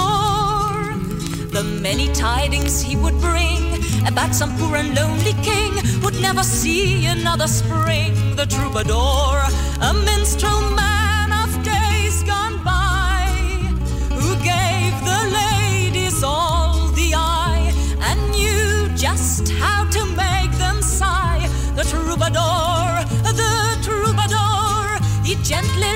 [1.56, 3.62] The many tidings he would bring
[4.06, 8.12] about some poor and lonely king would never see another spring.
[8.34, 9.34] The troubadour,
[9.88, 13.26] a minstrel man of days gone by,
[14.18, 21.46] who gave the ladies all the eye and knew just how to make them sigh.
[21.76, 22.71] The troubadour
[25.42, 25.91] gently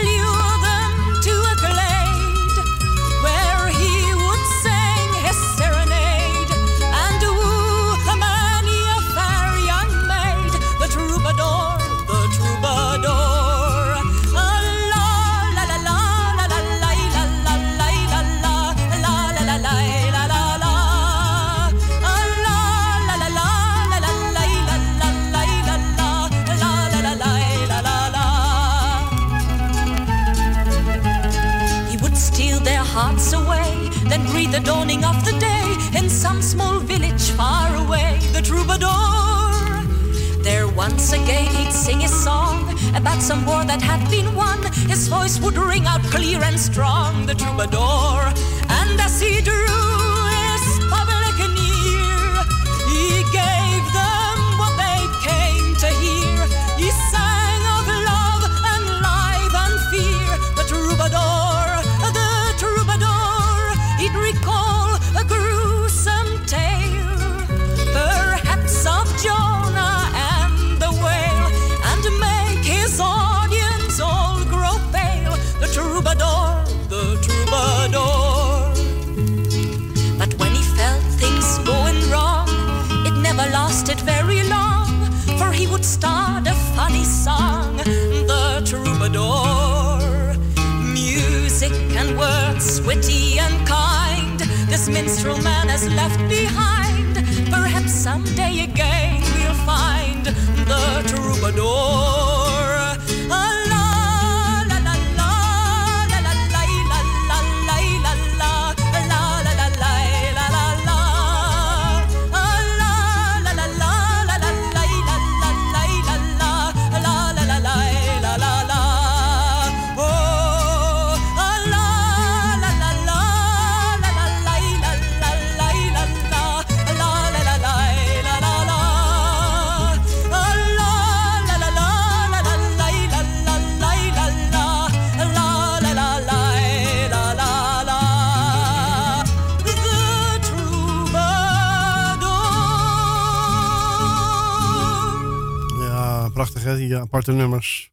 [147.16, 147.90] aparte nummers.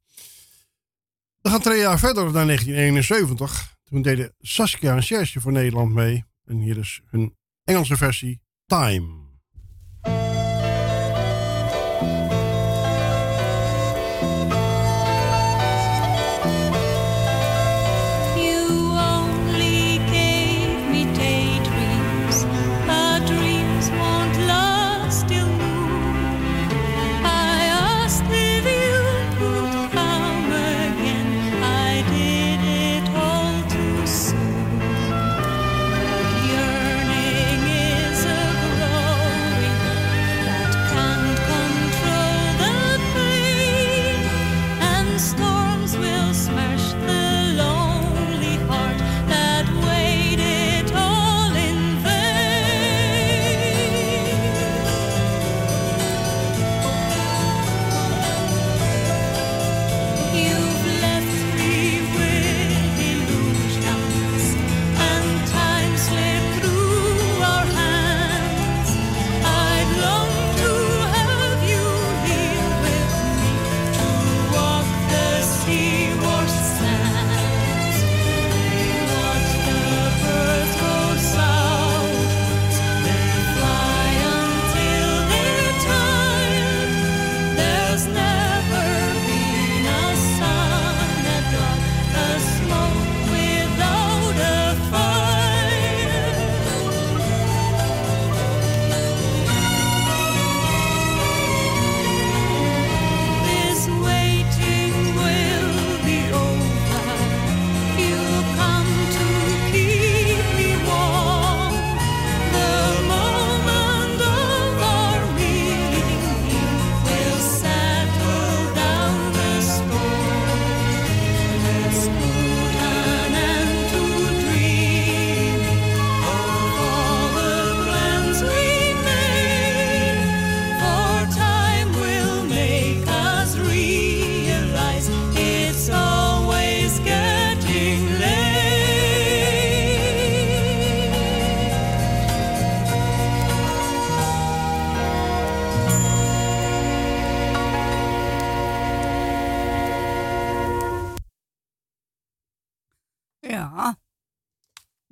[1.42, 3.78] We gaan twee jaar verder naar 1971.
[3.84, 6.24] Toen deden Saskia een Serge voor Nederland mee.
[6.46, 9.23] En hier is hun Engelse versie Time.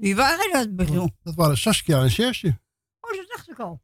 [0.01, 1.09] Wie waren dat, bedoel?
[1.23, 2.59] Dat waren Saskia en Serge.
[2.99, 3.81] Oh, dat dacht ik al.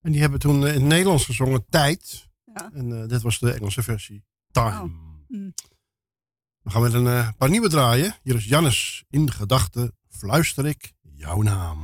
[0.00, 2.28] En die hebben toen eh, in het Nederlands gezongen Tijd.
[2.44, 2.70] Ja.
[2.72, 4.24] En eh, dit was de Engelse versie.
[4.50, 4.90] Time.
[5.28, 5.50] Hm.
[6.62, 8.14] We gaan met een eh, paar nieuwe draaien.
[8.22, 9.04] Hier is Jannes.
[9.10, 11.78] In gedachten fluister ik jouw naam.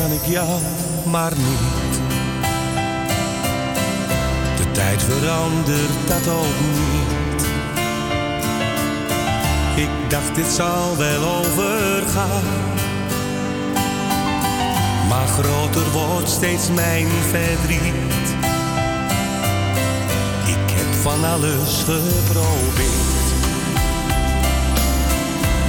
[0.00, 0.60] Kan ik jou
[1.06, 1.94] maar niet.
[4.56, 7.42] De tijd verandert dat ook niet.
[9.76, 12.42] Ik dacht dit zal wel overgaan.
[15.08, 18.26] Maar groter wordt steeds mijn verdriet.
[20.46, 23.26] Ik heb van alles geprobeerd.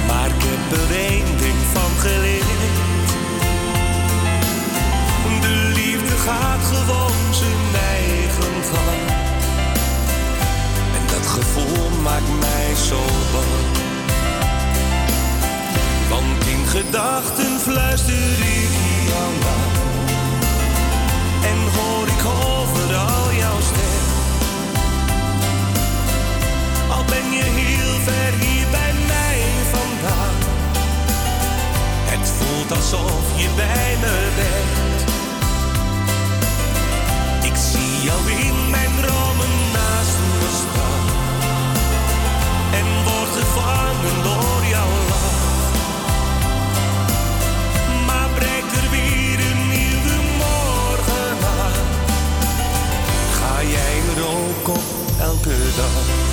[0.06, 2.39] Maar ik heb er één ding van geleerd.
[6.26, 9.00] Gaat gewoon zijn eigen gang.
[10.96, 13.00] En dat gevoel maakt mij zo
[13.32, 13.78] bang.
[16.08, 18.72] Want in gedachten fluister ik
[19.08, 19.58] jou na.
[21.50, 24.06] En hoor ik overal jouw stem.
[26.90, 29.40] Al ben je heel ver hier bij mij
[29.72, 30.36] vandaan.
[32.12, 34.99] Het voelt alsof je bij me bent.
[37.50, 41.06] Ik zie jou in mijn dromen naast me staan.
[42.78, 45.72] En word gevangen door jouw lach.
[48.06, 51.86] Maar breekt er weer een nieuwe morgen aan.
[53.32, 54.82] Ga jij er ook op
[55.20, 56.29] elke dag?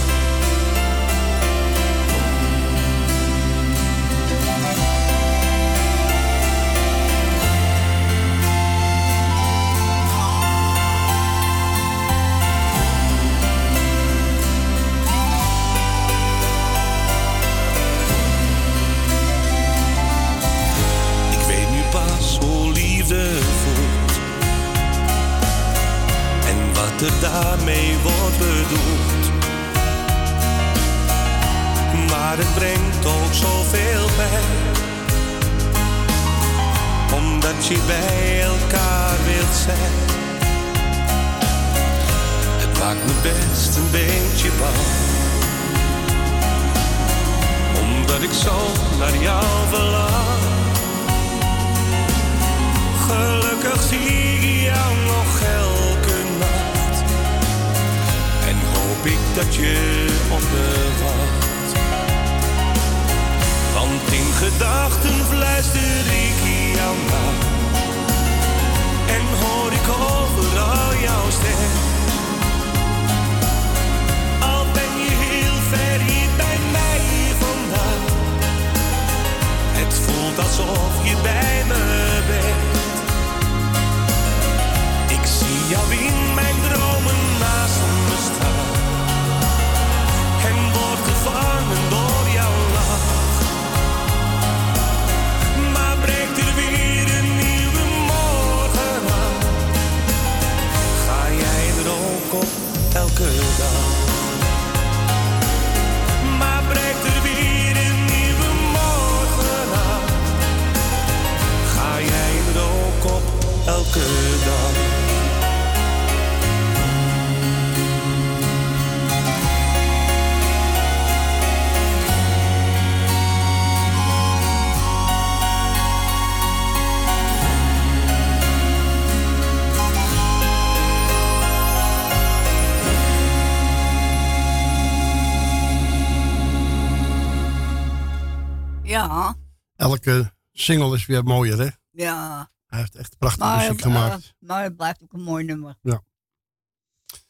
[140.68, 141.69] Single is weer mooier, hè?
[141.91, 142.49] ja.
[142.68, 144.34] Hij heeft echt prachtige Maar, muziek eh, gemaakt.
[144.39, 145.76] maar het blijft ook een mooi nummer.
[145.81, 146.02] Ja.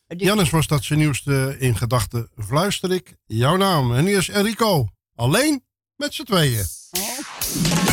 [0.08, 2.30] Jannes was dat zijn nieuwste in gedachten.
[2.38, 3.96] Fluister ik jouw naam.
[3.96, 4.88] En hier is Enrico.
[5.16, 5.64] Alleen
[5.96, 6.66] met z'n tweeën.
[6.92, 7.87] Ik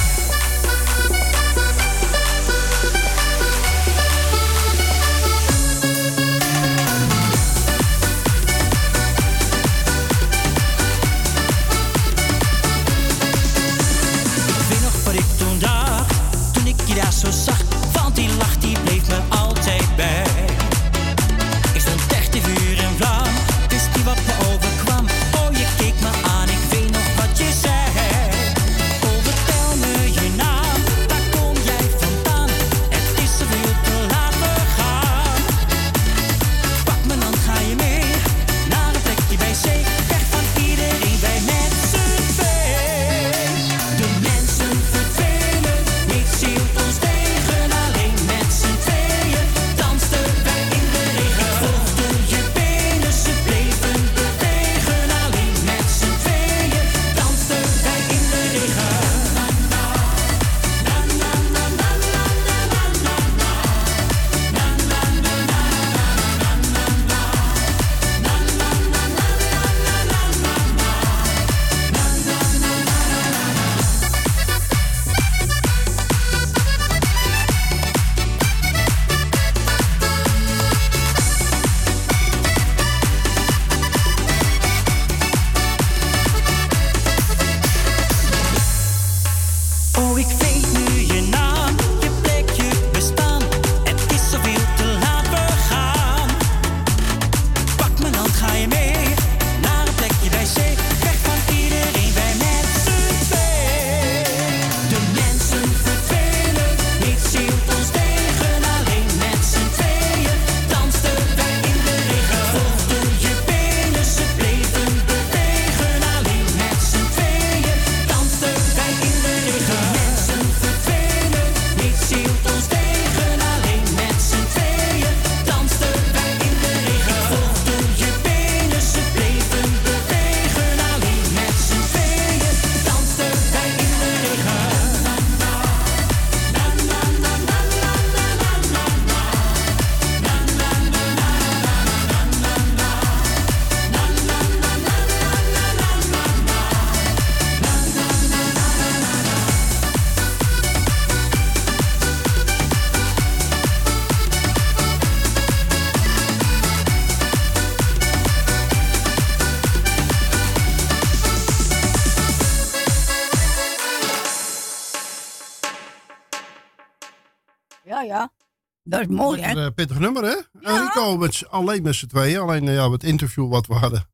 [169.07, 169.51] Dat is mooi, hè?
[169.51, 170.37] Een eh, pittig nummer, hè?
[170.61, 172.41] En Rico met, alleen met z'n tweeën.
[172.41, 174.11] Alleen eh, ja, het interview wat we hadden,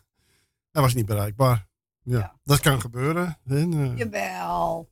[0.72, 1.68] hij was niet bereikbaar.
[2.02, 3.38] Ja, dat kan gebeuren.
[3.46, 4.90] En, eh, Jawel.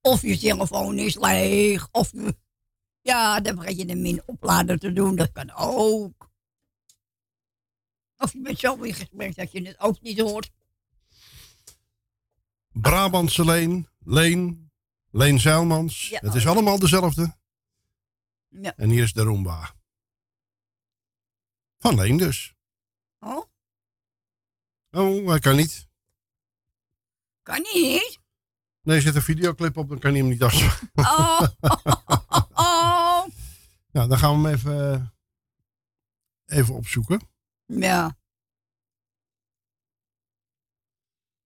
[0.00, 1.88] Of je telefoon is leeg.
[1.90, 2.12] Of.
[3.00, 5.16] Ja, dan vergeet je hem in oplader te doen.
[5.16, 6.30] Dat kan ook.
[8.16, 10.50] Of je bent zo in gesprek dat je het ook niet hoort.
[12.72, 14.70] Brabantse Leen, Leen,
[15.10, 16.08] Leen Zeilmans.
[16.08, 16.18] Ja.
[16.22, 17.36] Het is allemaal dezelfde.
[18.62, 18.76] Ja.
[18.76, 19.74] En hier is de Roomba.
[21.78, 22.54] Van Leen dus.
[23.18, 23.46] Oh,
[24.90, 25.88] Oh, hij kan niet.
[27.42, 28.18] kan niet.
[28.82, 30.82] Nee, er zit een videoclip op, dan kan hij hem niet af.
[30.94, 31.40] Oh,
[32.54, 33.26] oh.
[33.90, 34.92] Nou, dan gaan we hem even,
[36.44, 37.28] eh, even opzoeken.
[37.66, 38.16] Ja.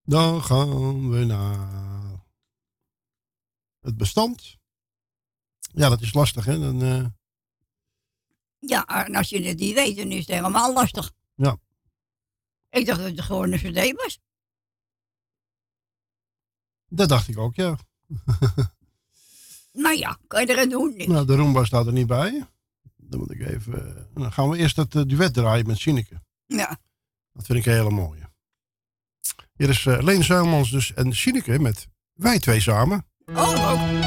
[0.03, 2.25] Dan gaan we naar
[3.81, 4.59] het bestand.
[5.73, 6.59] Ja, dat is lastig, hè?
[6.59, 7.05] Dan, eh,
[8.59, 11.13] Ja, en als je het niet weet, dan is het helemaal lastig.
[11.35, 11.57] ja.
[12.71, 14.19] Ik dacht dat het gewoon een cd was.
[16.89, 17.77] Dat dacht ik ook, ja.
[19.73, 20.95] Nou ja, kan je er aan doen.
[20.97, 21.07] niks.
[21.13, 22.47] Nou, de Roomba staat er niet bij.
[22.97, 23.97] Dan moet ik even...
[23.97, 26.23] eh, Dan gaan we eerst dat eh, duet draaien met Sineke.
[26.47, 26.79] Ja.
[27.33, 28.31] Dat vind ik een hele mooie.
[29.55, 33.07] Hier is eh Leen Zuilmans dus en Sineke met Wij Twee Samen.
[33.25, 34.02] Oh, ook.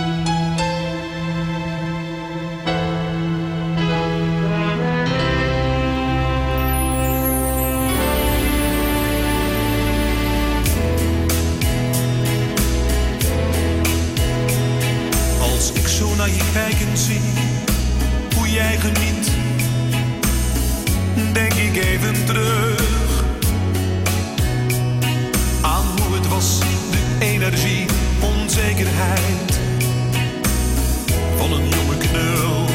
[27.35, 27.85] Energie,
[28.21, 29.59] onzekerheid
[31.37, 32.74] van een jonge knul.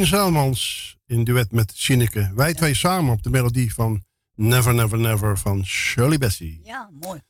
[0.00, 2.32] Leen Zaalmans in duet met Sineke.
[2.34, 4.04] Wij twee samen op de melodie van
[4.34, 6.60] Never Never Never van Shirley Bassey.
[6.64, 7.20] Ja, mooi.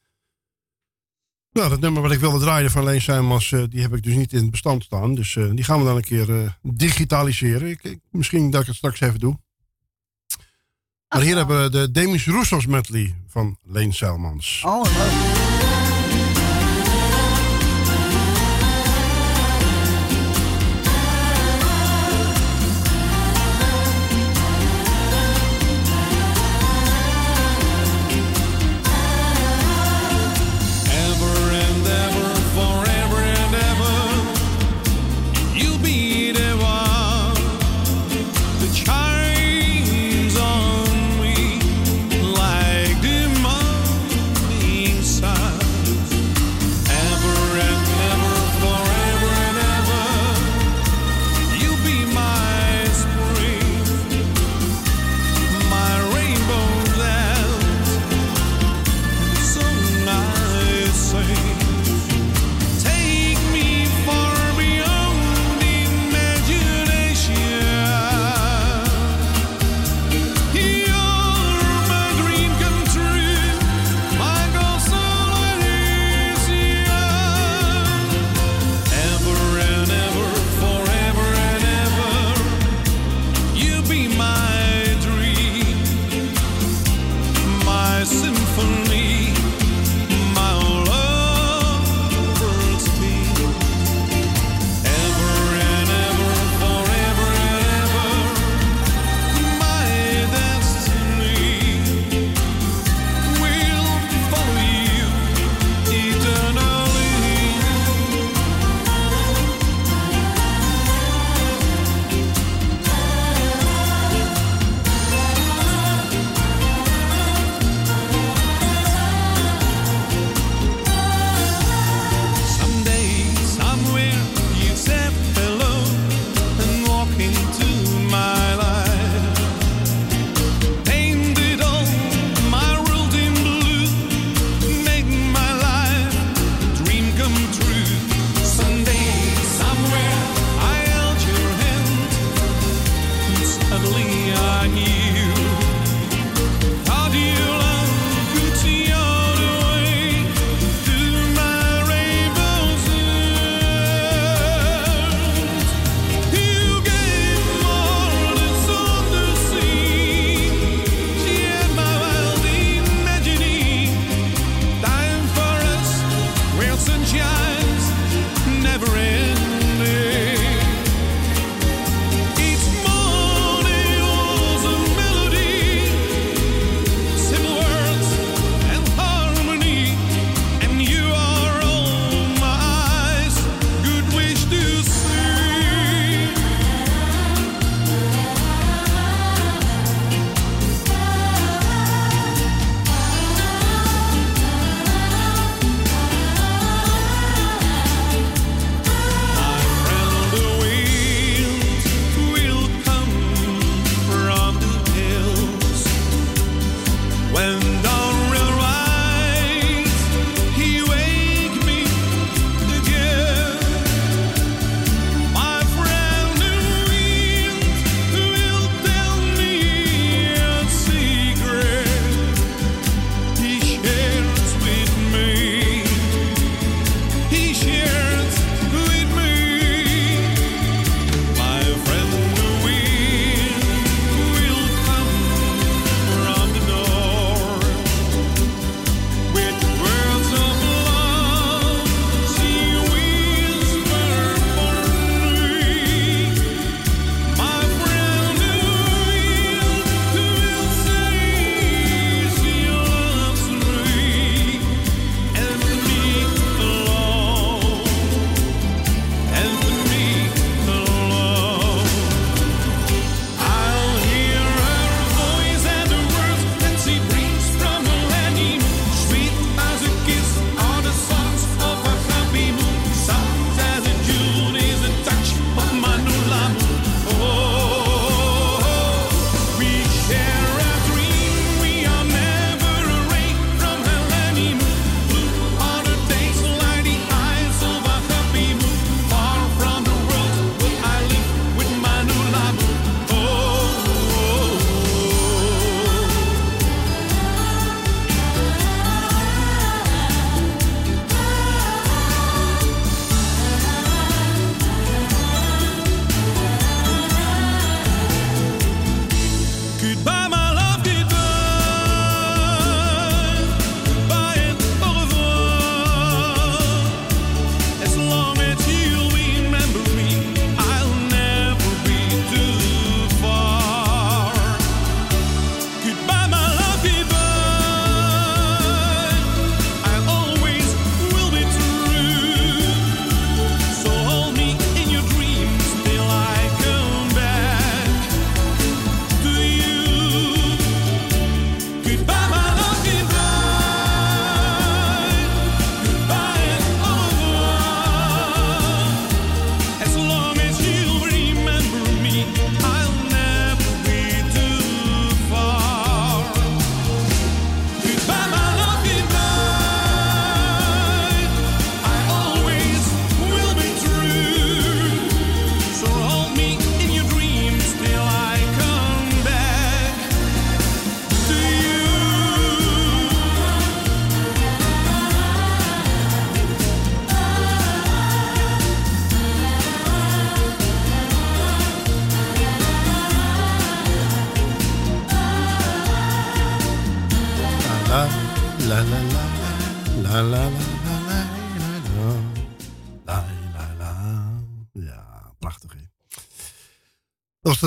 [1.52, 4.14] Nou, dat nummer wat ik wilde draaien van Leen Zaalmans, eh, die heb ik dus
[4.14, 5.14] niet in het bestand staan.
[5.14, 7.68] Dus eh, die gaan we dan een keer eh, digitaliseren.
[7.70, 9.38] Ik, ik- misschien dat ik het straks even doe.
[11.09, 14.62] Maar hier hebben we de Demis Roussos medley van Leen Zaalmans.
[14.66, 15.49] Oh, leuk.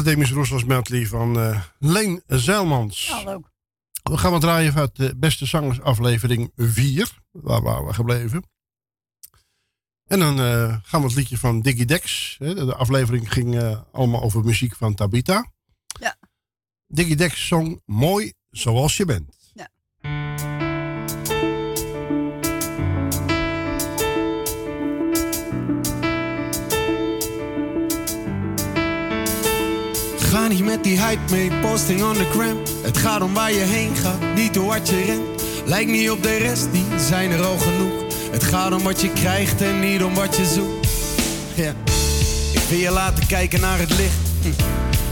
[0.04, 3.06] Roussos medley van eh, Leen Zeilmans.
[3.06, 3.52] Ja, leuk.
[4.04, 7.18] We gaan wat draaien uit de Beste Zangers aflevering 4.
[7.32, 8.44] Waar waren we gebleven?
[10.04, 12.36] En dan eh, gaan we het liedje van Diggy Dex.
[12.40, 15.52] hè, De aflevering ging eh, allemaal over muziek van Tabita.
[16.00, 16.18] Ja.
[16.88, 19.43] Diggy Dex zong Mooi Zoals Je Bent.
[30.34, 32.58] Ga niet met die hype mee, posting on the gram.
[32.82, 35.44] Het gaat om waar je heen gaat, niet hoe hard je rent.
[35.66, 37.92] Lijkt niet op de rest, die zijn er al genoeg.
[38.32, 40.88] Het gaat om wat je krijgt en niet om wat je zoekt.
[41.54, 41.74] Ja.
[42.54, 44.16] Ik wil je laten kijken naar het licht.
[44.42, 44.64] Hm.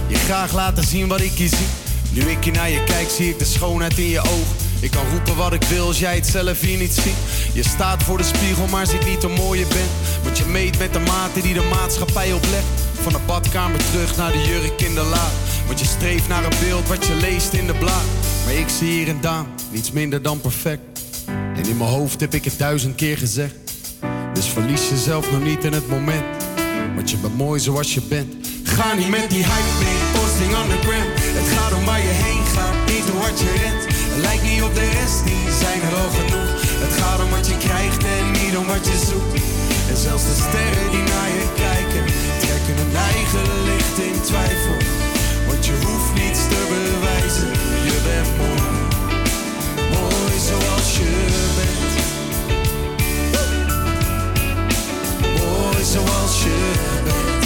[0.07, 1.67] Je graag laten zien wat ik hier zie.
[2.09, 4.55] Nu ik hier naar je kijk, zie ik de schoonheid in je ogen.
[4.79, 7.53] Ik kan roepen wat ik wil als jij het zelf hier niet ziet.
[7.53, 10.23] Je staat voor de spiegel, maar ziet niet hoe mooi je bent.
[10.23, 12.90] Want je meet met de maten die de maatschappij oplegt.
[13.01, 15.31] Van de badkamer terug naar de jurk in de laad.
[15.67, 18.05] Want je streeft naar een beeld wat je leest in de blaad.
[18.45, 20.81] Maar ik zie hier en daar niets minder dan perfect.
[21.55, 23.55] En in mijn hoofd heb ik het duizend keer gezegd.
[24.33, 26.25] Dus verlies jezelf nog niet in het moment.
[26.95, 28.33] Want je bent mooi zoals je bent.
[28.63, 31.07] Ga niet met die hype mee, posting on the gram.
[31.39, 33.83] Het gaat om waar je heen gaat, niet hoe hard je rent.
[34.21, 36.49] Lijkt niet op de rest, die zijn er al genoeg.
[36.85, 39.43] Het gaat om wat je krijgt en niet om wat je zoekt.
[39.89, 41.70] En zelfs de sterren die naar je kijken,
[43.31, 44.77] hun eigen licht in twijfel.
[45.47, 47.49] Want je hoeft niets te bewijzen,
[47.83, 48.61] je bent mooi.
[49.91, 51.93] Mooi zoals je bent.
[55.39, 56.71] Mooi zoals je
[57.03, 57.45] bent.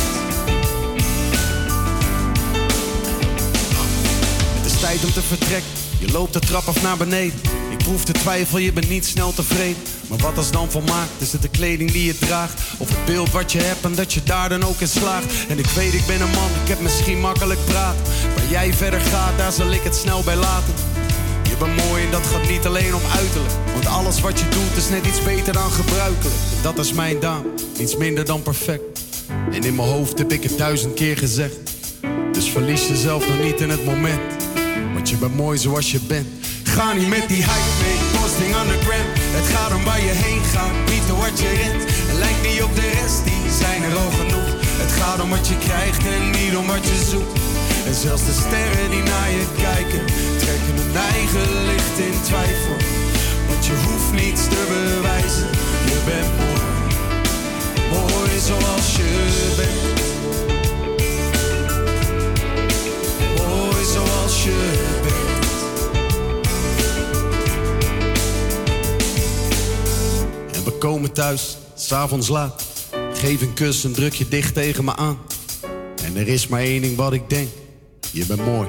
[4.56, 5.72] Het is tijd om te vertrekken.
[6.00, 7.40] Je loopt de trap af naar beneden.
[7.86, 9.82] Proef de twijfel, je bent niet snel tevreden.
[10.08, 11.12] Maar wat als dan volmaakt?
[11.18, 12.62] Is het de kleding die je draagt?
[12.78, 15.34] Of het beeld wat je hebt en dat je daar dan ook in slaagt?
[15.48, 17.96] En ik weet, ik ben een man, ik heb misschien makkelijk praat.
[18.36, 20.74] Waar jij verder gaat, daar zal ik het snel bij laten.
[21.50, 23.54] Je bent mooi en dat gaat niet alleen om uiterlijk.
[23.74, 26.36] Want alles wat je doet is net iets beter dan gebruikelijk.
[26.56, 27.44] En dat is mijn daan,
[27.78, 29.00] iets minder dan perfect.
[29.52, 31.56] En in mijn hoofd heb ik het duizend keer gezegd.
[32.32, 34.22] Dus verlies jezelf nog niet in het moment.
[34.94, 36.28] Want je bent mooi zoals je bent.
[36.76, 39.08] Ga niet met die hype mee, posting on the gram.
[39.38, 41.84] Het gaat om waar je heen gaat, niet om wat je rent.
[42.24, 44.50] Lijkt niet op de rest, die zijn er al genoeg.
[44.84, 47.34] Het gaat om wat je krijgt en niet om wat je zoekt.
[47.88, 50.02] En zelfs de sterren die naar je kijken,
[50.42, 52.78] trekken hun eigen licht in twijfel.
[53.48, 55.50] Want je hoeft niets te bewijzen,
[55.92, 56.64] je bent mooi.
[57.94, 59.10] Mooi zoals je
[59.60, 59.84] bent.
[63.38, 64.58] Mooi zoals je
[65.04, 65.35] bent.
[70.66, 72.64] We komen thuis, s'avonds laat.
[73.14, 75.18] Geef een kus en druk je dicht tegen me aan.
[76.04, 77.48] En er is maar één ding wat ik denk.
[78.12, 78.68] Je bent mooi.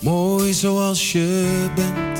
[0.00, 2.15] Mooi zoals je bent.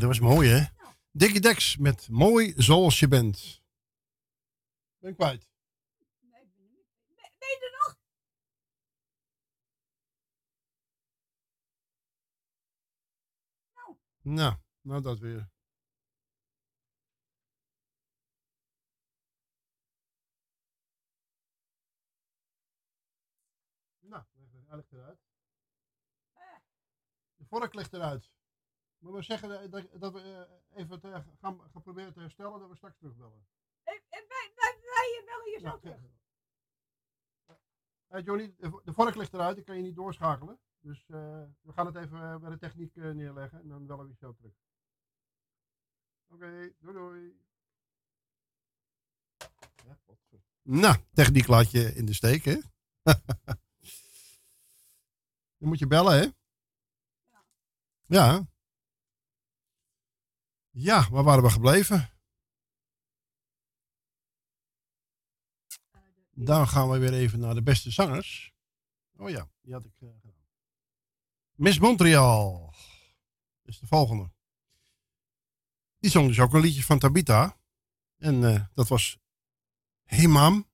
[0.00, 0.64] Dat was mooi hè.
[1.10, 3.62] Dickie Dex met Mooi Zoals Je Bent.
[4.98, 5.48] Ben ik kwijt.
[7.38, 7.98] Ben je er nog?
[14.22, 15.50] Nou, nou dat weer.
[24.00, 24.24] Nou,
[24.66, 25.18] hij ligt eruit.
[27.36, 28.29] De vork ligt eruit.
[29.10, 32.60] Maar we zeggen dat, dat- dat we eh, even te- gaan, gaan proberen te herstellen,
[32.60, 33.46] dat we straks terugbellen.
[33.84, 35.98] En wij, wij, wij bellen je zo Ja, terug.
[38.08, 40.58] Hey Johnny, de de vork ligt eruit, ik kan je niet doorschakelen.
[40.80, 44.04] Dus eh, we gaan het even eh, bij de techniek eh, neerleggen en dan bellen
[44.04, 44.52] we je zo terug.
[46.28, 47.40] Oké, doei doei.
[49.86, 49.98] Ja,
[50.62, 52.58] nou, techniek laat je in de steek, hè?
[55.58, 56.26] dan moet je bellen, hè?
[57.30, 57.44] Ja.
[58.06, 58.46] Ja,
[61.10, 62.10] waar waren we gebleven?
[66.30, 68.52] Dan gaan we weer even naar de beste zangers.
[69.16, 70.46] Oh ja, die had ik eh, gedaan.
[71.54, 72.74] Miss Montreal
[73.62, 74.30] is de volgende.
[75.98, 77.58] Die zong dus ook een liedje van Tabita.
[78.16, 79.18] En eh, dat was
[80.04, 80.68] Hey Mam.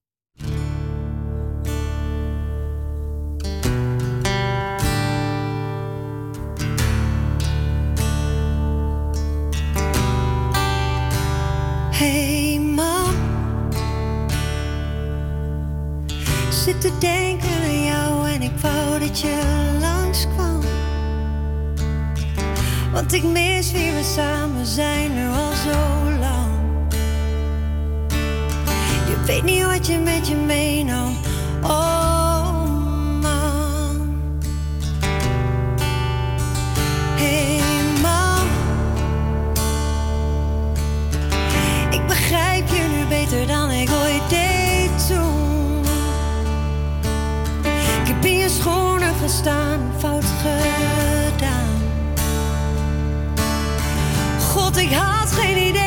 [16.86, 19.38] te denken aan jou en ik wou dat je
[19.80, 20.60] langskwam.
[22.92, 26.50] Want ik mis wie we samen zijn nu al zo lang.
[29.08, 31.16] Je weet niet wat je met je meenam.
[31.62, 32.62] Oh
[33.20, 34.20] man.
[37.16, 37.60] Hey
[38.02, 38.46] man.
[41.90, 44.05] Ik begrijp je nu beter dan ik ooit.
[49.26, 51.82] laten fout gedaan.
[54.40, 55.85] God, ik had geen idee.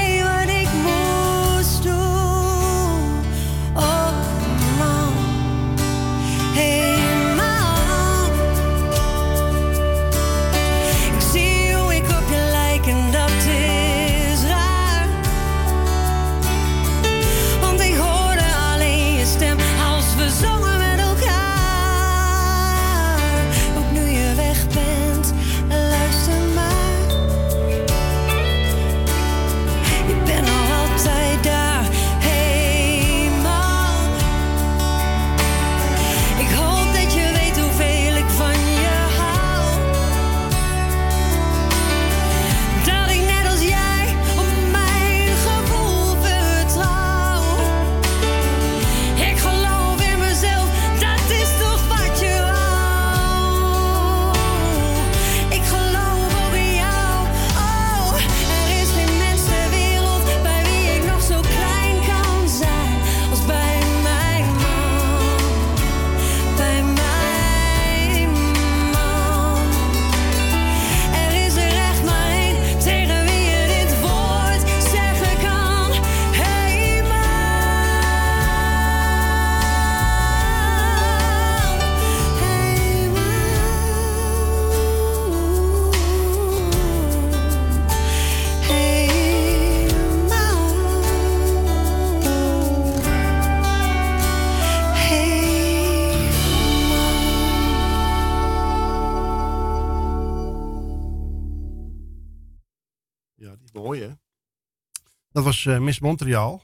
[105.39, 106.63] Dat was eh, Miss Montreal.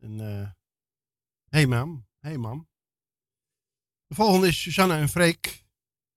[0.00, 0.48] En, eh,
[1.48, 2.68] hey mam, hey mam.
[4.06, 5.66] De volgende is Susanna en Freek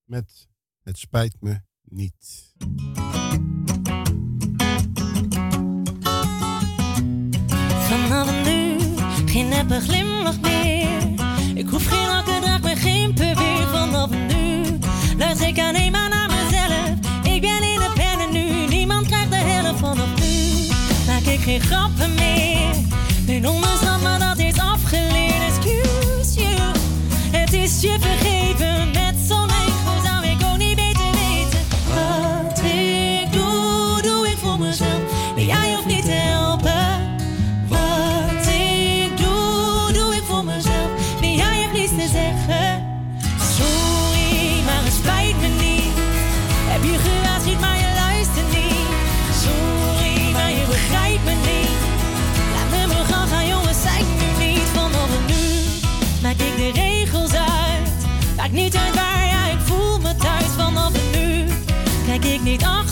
[0.04, 0.48] met
[0.84, 2.54] Het spijt me niet.
[2.58, 2.78] Nu.
[11.56, 12.17] Ik geen
[21.60, 22.76] grappen meer.
[23.26, 25.34] Mijn onderstand, maar dat is afgeleerd.
[25.48, 26.72] Excuse you,
[27.32, 28.77] het is je vergeven.
[62.58, 62.87] niet af.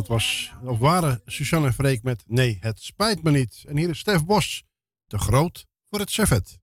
[0.00, 3.64] Dat was, of waren Suzanne en Freek met Nee, het spijt me niet.
[3.68, 4.64] En hier is Stef Bos,
[5.06, 6.58] te groot voor het servet.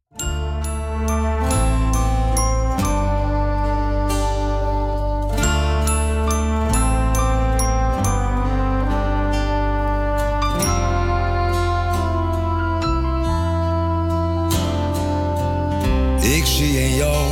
[16.22, 17.32] Ik zie in jou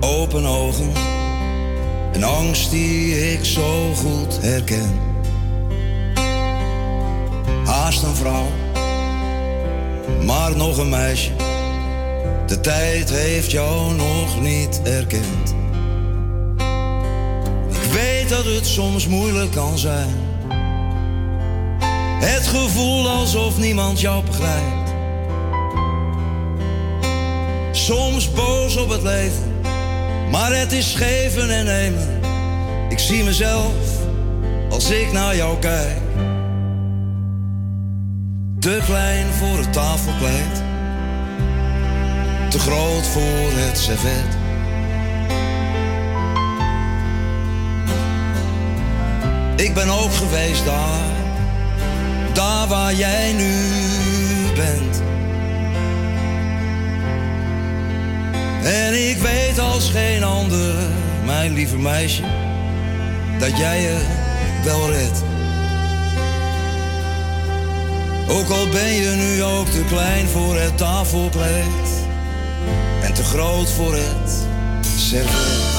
[0.00, 1.15] open ogen
[2.16, 5.00] een angst die ik zo goed herken.
[7.64, 8.46] Haast een vrouw,
[10.24, 11.30] maar nog een meisje.
[12.46, 15.54] De tijd heeft jou nog niet erkend.
[17.68, 20.14] Ik weet dat het soms moeilijk kan zijn.
[22.20, 24.90] Het gevoel alsof niemand jou begrijpt.
[27.72, 29.55] Soms boos op het leven,
[30.30, 32.20] maar het is geven en nemen.
[32.88, 33.74] Ik zie mezelf
[34.70, 35.96] als ik naar jou kijk.
[38.58, 40.62] Te klein voor het tafelkleed,
[42.50, 44.44] te groot voor het servet.
[49.56, 51.10] Ik ben ook geweest daar,
[52.32, 53.54] daar waar jij nu
[54.54, 55.02] bent.
[58.66, 60.74] En ik weet als geen ander,
[61.24, 62.22] mijn lieve meisje,
[63.38, 63.98] dat jij je
[64.64, 65.22] wel redt.
[68.28, 72.06] Ook al ben je nu ook te klein voor het tafelkleed
[73.02, 74.46] en te groot voor het
[74.98, 75.74] servet.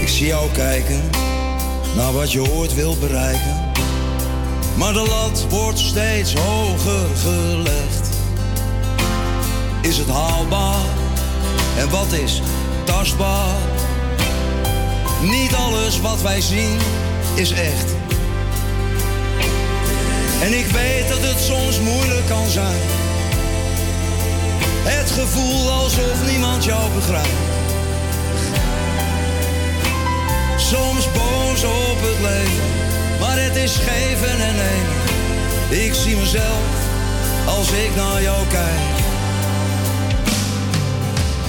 [0.00, 1.27] Ik zie jou kijken
[1.98, 3.56] naar wat je ooit wilt bereiken.
[4.76, 8.08] Maar de lat wordt steeds hoger gelegd.
[9.80, 10.84] Is het haalbaar?
[11.78, 12.42] En wat is
[12.84, 13.56] tastbaar?
[15.22, 16.78] Niet alles wat wij zien
[17.34, 17.94] is echt.
[20.42, 22.80] En ik weet dat het soms moeilijk kan zijn.
[24.84, 27.47] Het gevoel alsof niemand jou begrijpt.
[30.68, 32.70] Soms boos op het leven,
[33.20, 35.86] maar het is geven en nemen.
[35.86, 36.66] Ik zie mezelf
[37.46, 38.96] als ik naar jou kijk.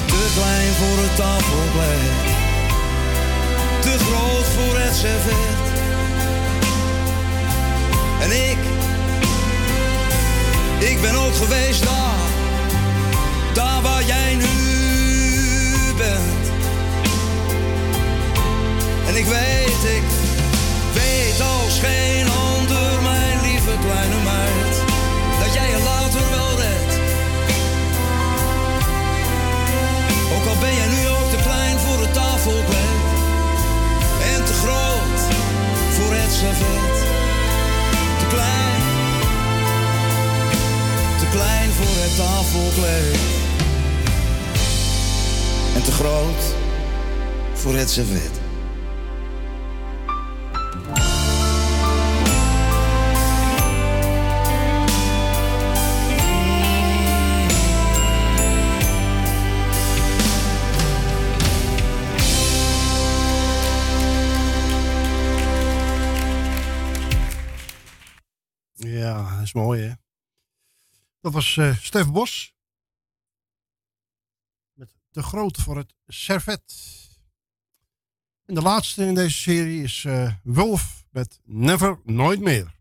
[0.06, 2.28] Te klein voor het tafelkleed,
[3.80, 5.58] te groot voor het servet.
[8.22, 8.60] En ik,
[10.90, 12.20] ik ben ook geweest daar,
[13.54, 16.39] daar waar jij nu bent.
[19.10, 20.04] En ik weet, ik
[20.94, 24.76] weet als geen ander, mijn lieve kleine meid,
[25.40, 26.94] dat jij je later wel redt.
[30.36, 33.08] Ook al ben jij nu ook te klein voor het tafelkleed
[34.34, 35.20] en te groot
[35.96, 36.98] voor het servet.
[38.20, 38.82] Te klein,
[41.20, 43.20] te klein voor het tafelkleed
[45.76, 46.44] en te groot
[47.54, 48.39] voor het servet.
[69.54, 69.98] Is.
[71.22, 72.54] Dat was eh Stef Bos.
[74.74, 76.74] Met te groot voor het servet.
[78.46, 82.78] En de laatste in deze serie is eh Wolf met Never Nooit Meer.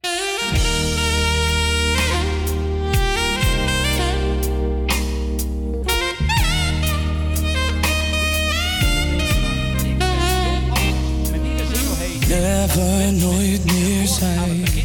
[12.28, 14.78] Never nooit meer.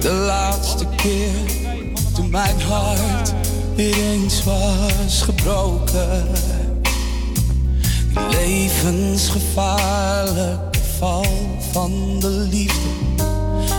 [0.00, 1.30] De laatste keer
[2.14, 3.34] toen mijn hart
[3.74, 6.26] weer eens was gebroken.
[8.30, 11.26] Levensgevaarlijke val
[11.72, 12.88] van de liefde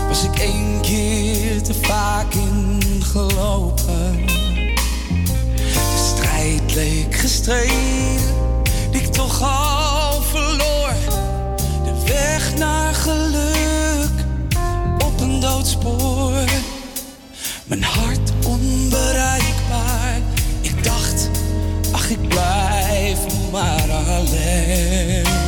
[0.07, 4.25] was ik één keer te vaak ingelopen.
[5.63, 8.35] De strijd leek gestreden,
[8.91, 10.93] die ik toch al verloor.
[11.83, 13.56] De weg naar geluk
[15.39, 16.45] doodspoor.
[17.65, 20.21] Mijn hart onbereikbaar.
[20.61, 21.29] Ik dacht,
[21.91, 25.46] ach ik blijf maar alleen.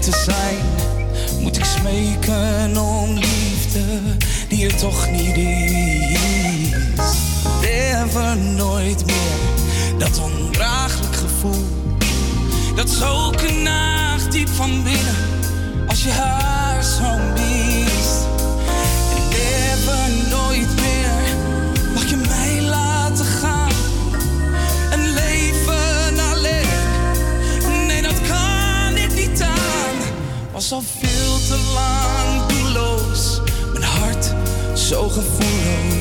[0.00, 0.58] Te zijn.
[1.40, 3.84] Moet ik smeken om liefde
[4.48, 6.70] die er toch niet is.
[7.60, 9.38] Never, nooit meer
[9.98, 11.66] dat ondraaglijk gevoel.
[12.74, 15.16] Dat zo knaagt diep van binnen
[15.88, 17.59] als je haar zo mist.
[30.70, 33.40] Al veel te lang doelloos,
[33.72, 34.34] mijn hart
[34.74, 35.99] zo gevoelloos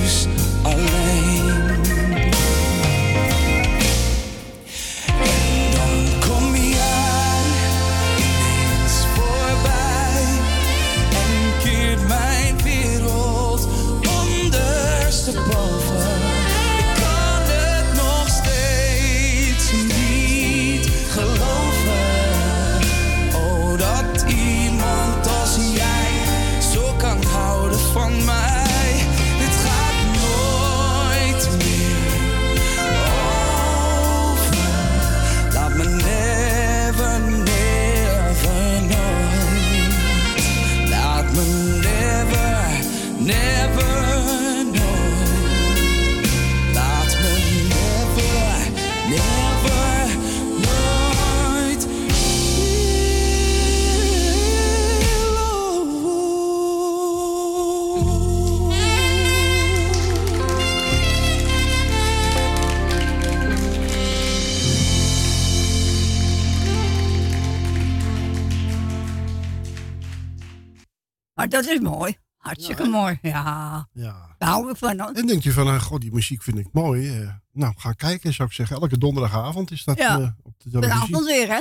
[71.39, 72.17] Maar dat is mooi.
[72.37, 73.19] Hartstikke mooi.
[73.21, 73.87] Ja.
[73.93, 74.35] Ja.
[74.37, 74.99] Daar hou ik van.
[74.99, 75.11] hoor.
[75.11, 77.21] En denk je van, eh, god, die muziek vind ik mooi.
[77.21, 78.75] eh, nou, ga kijken, zou ik zeggen.
[78.81, 80.19] Elke donderdagavond is dat Ja.
[80.19, 80.97] eh, op de televisie.
[80.99, 81.59] Vanavond weer, hè?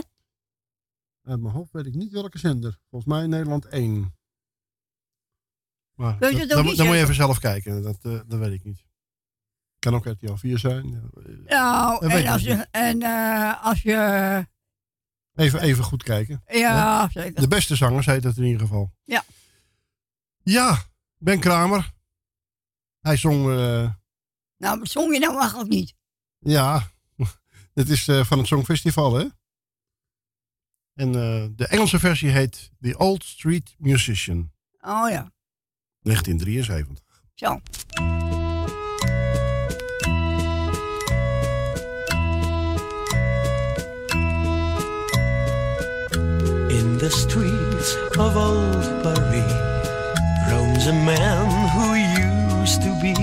[1.23, 2.79] Uit mijn hoofd weet ik niet welke zender.
[2.91, 4.15] Volgens mij Nederland 1.
[5.95, 7.83] Maar dat- dan, moet je even zelf kijken.
[7.83, 8.85] Dat, dat weet ik niet.
[9.79, 10.91] Kan ook RTL 4 zijn.
[11.47, 13.03] Ja, Nou, Dat en als je, en,
[13.63, 14.47] als je...
[15.35, 16.43] Even, even goed kijken.
[16.47, 17.21] Ja, Hè?
[17.21, 17.41] zeker.
[17.41, 18.93] De beste zangers heet het in ieder geval.
[19.05, 19.23] Ja.
[20.49, 20.83] Ja,
[21.19, 21.93] Ben Kramer.
[23.01, 23.51] Hij zong...
[23.51, 23.93] eh,
[24.57, 25.95] Nou, zong je nou eigenlijk niet?
[26.39, 26.91] Ja,
[27.75, 29.27] dit is eh, van het Songfestival, hè?
[30.95, 35.33] En eh, de Engelse versie heet The Old Street Musician, Oh ja,
[36.01, 37.23] 1973.
[37.35, 37.61] zo.
[46.69, 49.68] In the streets of old Paris
[50.51, 51.87] roams a man who
[52.61, 53.15] used to be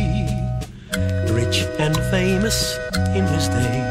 [1.33, 2.77] rich and famous
[3.17, 3.81] in his day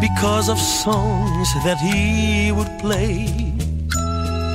[0.00, 3.26] because of songs that he would play.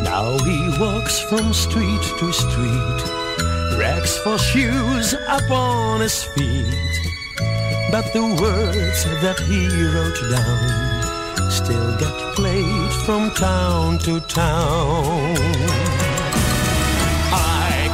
[0.04, 3.00] Now he walks from street to street,
[3.80, 6.94] rags for shoes upon his feet.
[7.92, 9.62] But the words that he
[9.94, 15.87] wrote down still get played from town to town.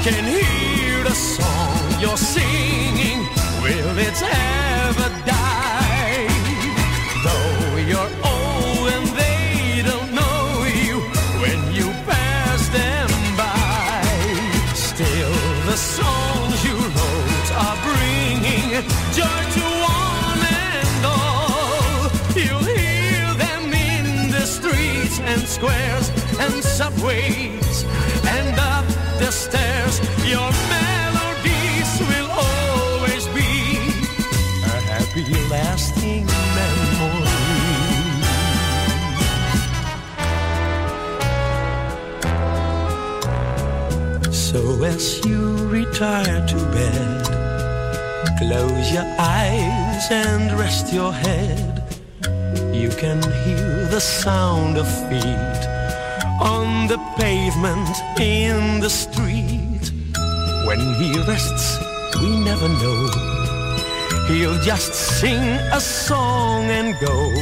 [0.03, 3.19] Can hear the song you're singing.
[3.63, 6.27] Will it ever die?
[7.23, 10.99] Though you're old and they don't know you
[11.39, 14.03] when you pass them by.
[14.75, 15.31] Still,
[15.71, 18.83] the songs you wrote are bringing
[19.15, 22.11] joy to one and all.
[22.35, 26.09] You'll hear them in the streets and squares
[26.41, 27.62] and subways
[30.33, 33.51] Your melodies will always be
[34.65, 36.25] a happy, lasting
[36.57, 37.33] memory.
[44.31, 47.25] So as you retire to bed,
[48.39, 51.83] close your eyes and rest your head.
[52.73, 55.61] You can hear the sound of feet
[56.41, 59.32] on the pavement in the street.
[60.65, 61.77] When he rests,
[62.21, 63.07] we never know.
[64.27, 67.33] He'll just sing a song and go.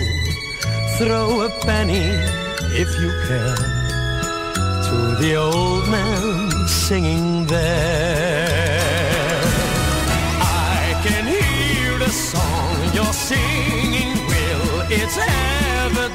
[0.98, 2.07] Throw a penny,
[2.81, 3.56] if you care,
[4.88, 9.41] to the old man singing there.
[10.41, 14.81] I can hear the song you're singing, Will.
[14.89, 16.10] It's ever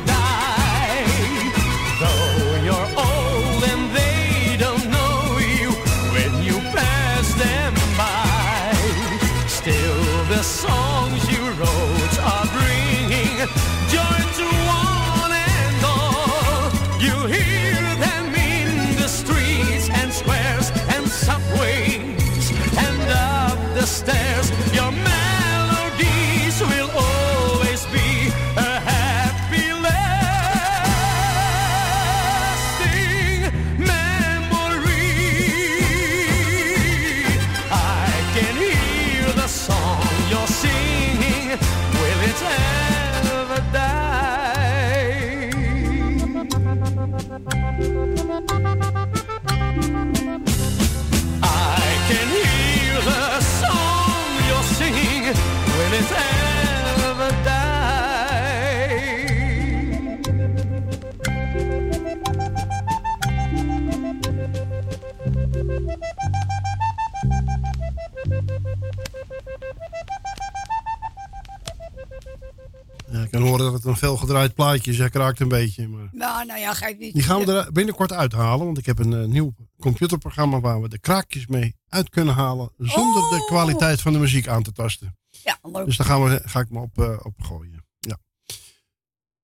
[73.37, 74.99] En horen dat het een veelgedraaid plaatje is.
[74.99, 75.89] Hij kraakt een beetje.
[75.89, 76.09] Maar...
[76.13, 77.15] Nou, nou ja, geef niet.
[77.15, 78.67] Die gaan we er binnenkort uithalen.
[78.67, 82.73] Want ik heb een eh, nieuw computerprogramma waar we de kraakjes mee uit kunnen halen.
[82.79, 83.47] Zonder de oh.
[83.47, 85.17] kwaliteit van de muziek aan te tasten.
[85.31, 85.85] Ja, leuk.
[85.85, 87.85] Dus daar gaan we, ga ik me op, eh, op gooien.
[87.99, 88.19] Ja.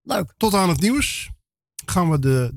[0.02, 0.34] Leuk.
[0.36, 1.30] Tot aan het nieuws
[1.84, 2.54] gaan we de,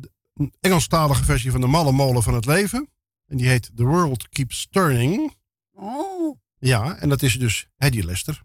[0.60, 2.90] Engelstalige versie van de Malle Molen van het Leven.
[3.28, 5.34] En die heet The World Keeps Turning.
[5.74, 6.38] Oh.
[6.57, 8.44] Ja, en dat is dus Hedy Lester.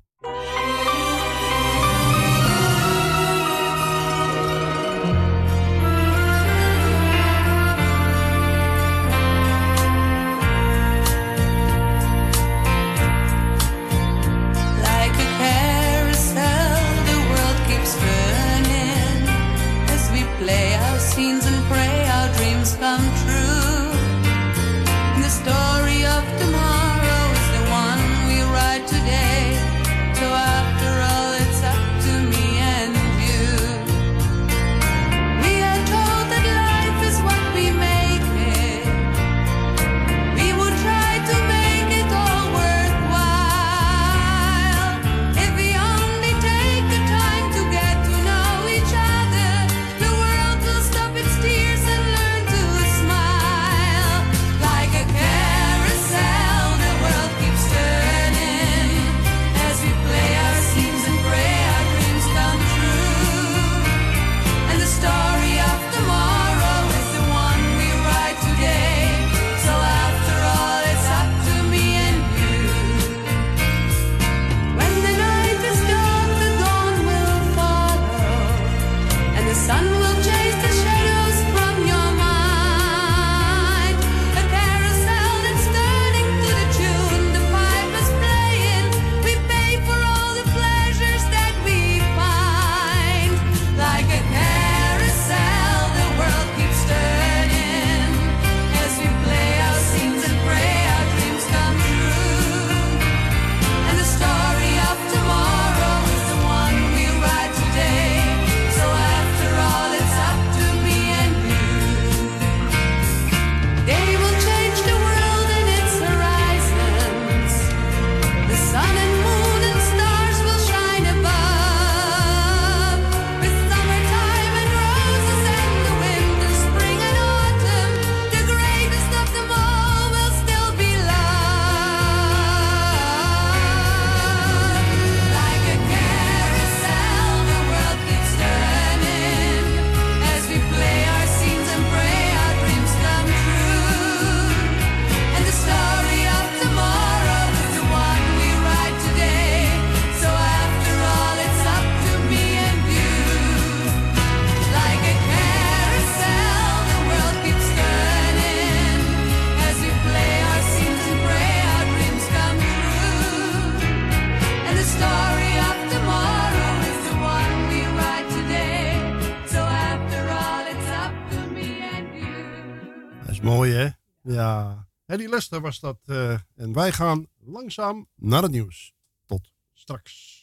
[173.73, 173.95] Mooi?
[174.23, 174.87] Ja.
[175.07, 175.97] Hedy Lester was dat.
[176.07, 178.93] Eh, en wij gaan langzaam naar het nieuws.
[179.27, 180.39] Tot straks.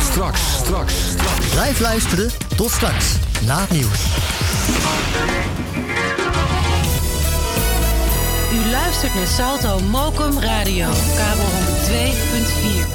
[0.00, 1.50] Straks, straks, straks.
[1.50, 2.30] Blijf luisteren.
[2.56, 3.18] Tot straks.
[3.46, 4.02] Na het nieuws.
[8.52, 10.86] U luistert naar Salto Mokum Radio.
[11.16, 11.46] Kabel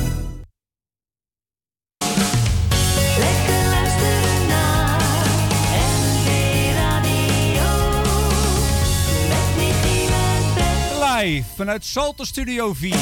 [0.03, 0.08] 102.4.
[11.55, 12.95] Vanuit Salto Studio 4.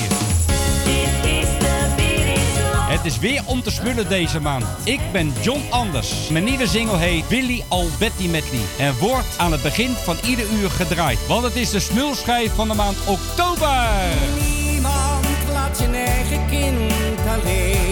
[2.89, 4.65] Het is weer om te smullen deze maand.
[4.83, 6.29] Ik ben John Anders.
[6.29, 8.59] Mijn nieuwe single heet Willy Alberti Medley.
[8.79, 11.27] En wordt aan het begin van ieder uur gedraaid.
[11.27, 13.87] Want het is de smulschijf van de maand oktober.
[14.39, 17.86] Niemand laat zijn eigen kind alleen.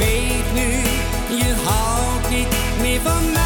[0.00, 0.70] Weet nu,
[1.36, 2.48] je houdt niet
[2.80, 3.39] meer van mij.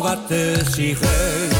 [0.00, 1.59] Zwarte zigeuner,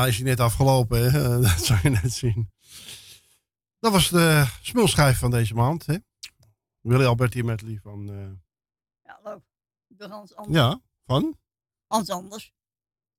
[0.00, 1.12] Ja, is hij net afgelopen.
[1.12, 1.40] Hè?
[1.40, 2.50] Dat zou je net zien.
[3.78, 5.86] Dat was de smulschijf van deze maand.
[5.86, 5.96] Hè?
[6.80, 8.08] Willy Alberti Medley van...
[8.10, 8.30] eh,
[9.04, 9.40] Ja, leuk.
[9.86, 10.56] De Hans Anders.
[10.56, 11.38] ja, van
[11.86, 12.52] Hans Anders.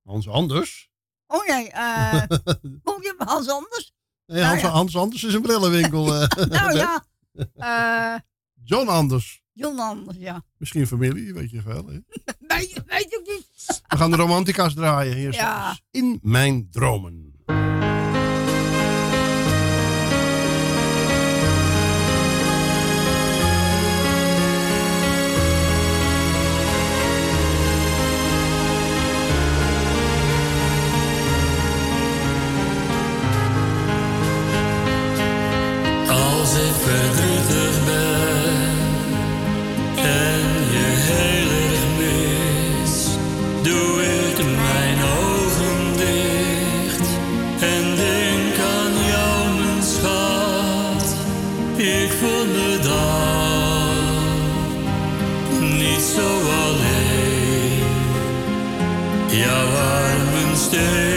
[0.03, 0.89] Hans Anders.
[1.27, 2.23] Oh nee, eh
[2.83, 3.93] kom je Hans Anders?
[4.25, 4.77] Nee, Hans, Nou ja.
[4.77, 6.15] Hans Anders is een brillenwinkel.
[6.21, 6.27] eh.
[6.59, 7.05] nou ja,
[7.55, 8.19] eh
[8.63, 9.40] John Anders.
[9.53, 10.43] John Anders, ja.
[10.57, 11.85] Misschien familie, weet je wel.
[11.87, 11.93] Hè?
[12.57, 13.81] Weet, weet ik niet.
[13.87, 15.15] We gaan de romantica's draaien.
[15.15, 15.79] Hier Ja.
[15.91, 17.30] In mijn dromen.
[60.73, 61.10] Armen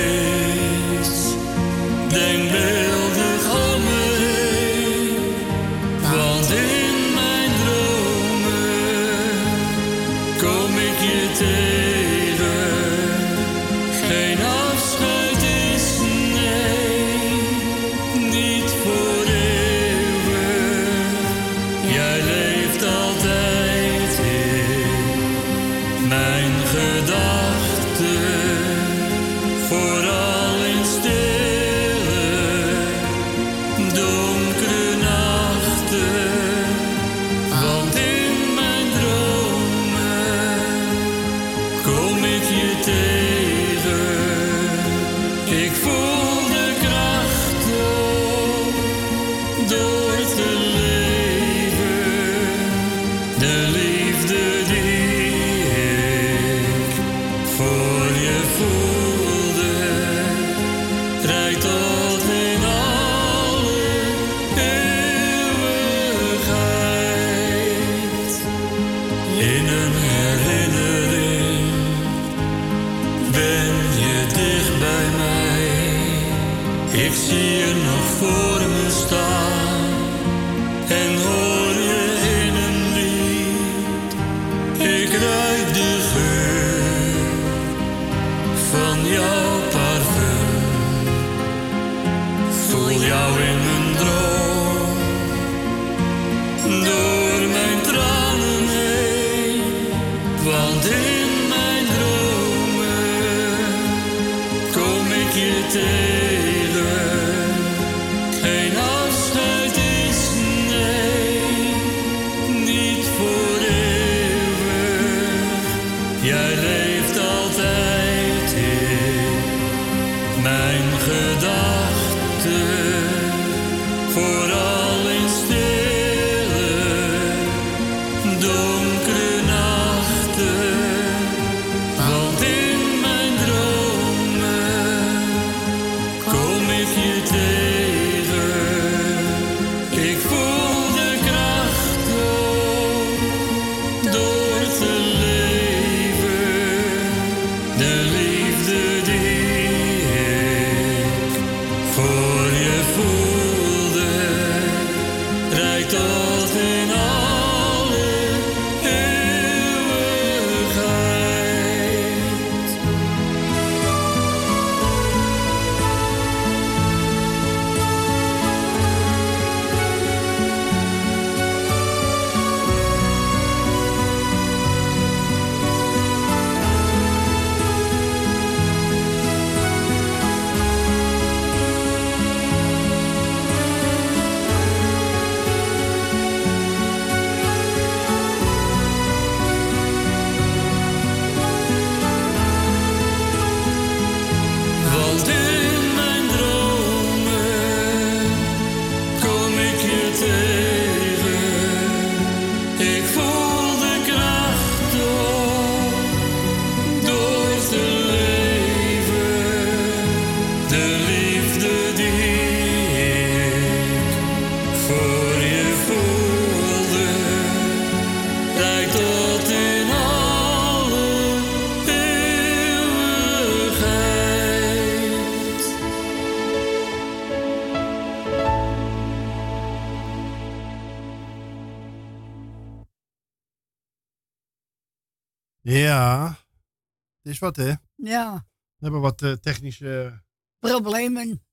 [237.39, 237.73] wat, hè?
[237.95, 238.47] Ja.
[238.77, 240.23] We hebben wat eh, technische...
[240.59, 241.47] Problemen.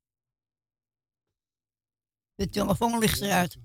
[2.34, 3.58] De telefoon ligt eruit.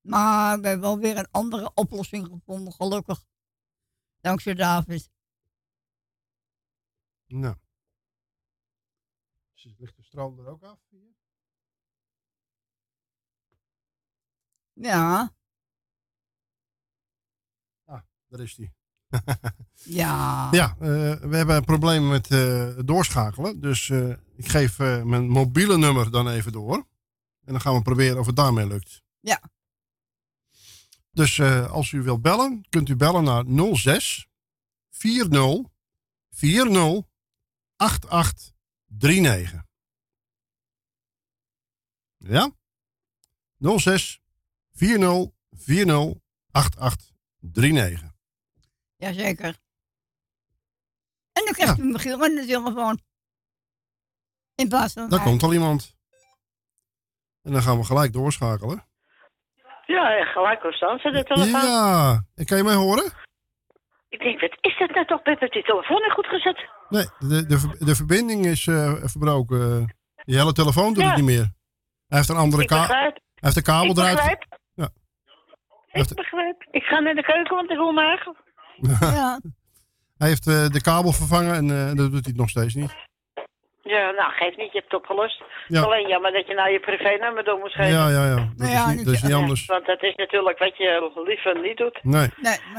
[0.00, 3.26] Maar we hebben wel weer een andere oplossing gevonden, gelukkig.
[4.20, 5.10] Dankzij David.
[7.26, 7.56] Nou.
[9.52, 10.80] Dus ligt de stroom er ook af?
[14.72, 15.34] Ja.
[17.84, 18.79] Ah, daar is die.
[20.00, 20.48] ja.
[20.50, 23.60] Ja, uh, we hebben een probleem met uh, doorschakelen.
[23.60, 26.76] Dus uh, ik geef mijn mobiele nummer dan even door.
[27.44, 29.02] En dan gaan we proberen of het daarmee lukt.
[29.20, 29.40] Ja.
[31.12, 34.26] Dus als u wilt bellen, kunt u bellen naar 06
[34.90, 35.62] 40
[36.30, 37.02] 40
[37.76, 38.52] 88
[38.86, 39.62] 39.
[42.16, 42.52] Ja?
[43.58, 44.20] 06
[44.72, 46.14] 40 40
[46.50, 47.10] 88
[47.40, 48.09] 39.
[49.00, 49.54] Jazeker.
[51.32, 51.82] En dan krijgt ja.
[51.82, 53.00] u Michiel de telefoon.
[54.54, 55.08] In plaats van...
[55.08, 55.96] Daar komt al iemand.
[57.42, 58.84] En dan gaan we gelijk doorschakelen.
[59.86, 61.60] Ja, eh, gelijk Constance aan de telefoon.
[61.60, 63.12] Ja, en kan je mij horen?
[64.08, 65.20] Ik denk, wat is dat nou toch?
[65.22, 66.68] Heb die telefoon niet goed gezet?
[66.88, 69.58] Nee, de, de, de verbinding is eh, verbroken.
[70.24, 71.52] Je hele telefoon doet het niet meer.
[72.06, 72.96] Hij heeft een andere kabel.
[72.96, 74.16] Hij heeft de kabel ik eruit.
[74.16, 74.46] Begrijp.
[74.74, 74.88] Ja.
[75.92, 76.66] Ik begrijp.
[76.70, 78.36] Ik ga naar de keuken, want ik wil maken.
[79.00, 79.40] Ja.
[80.18, 82.94] Hij heeft eh, de kabel vervangen en eh, dat doet hij nog steeds niet.
[83.82, 85.42] Ja, nou, geef niet, je hebt het opgelost.
[85.66, 85.80] Ja.
[85.82, 87.92] Alleen jammer dat je nou je privénummer door moest geven.
[87.92, 88.34] Ja, ja, ja.
[88.34, 89.66] Dat Nou is ja, niet, dat is niet Ja, anders.
[89.66, 91.98] Want dat is natuurlijk wat je liever niet doet.
[92.02, 92.28] Nee.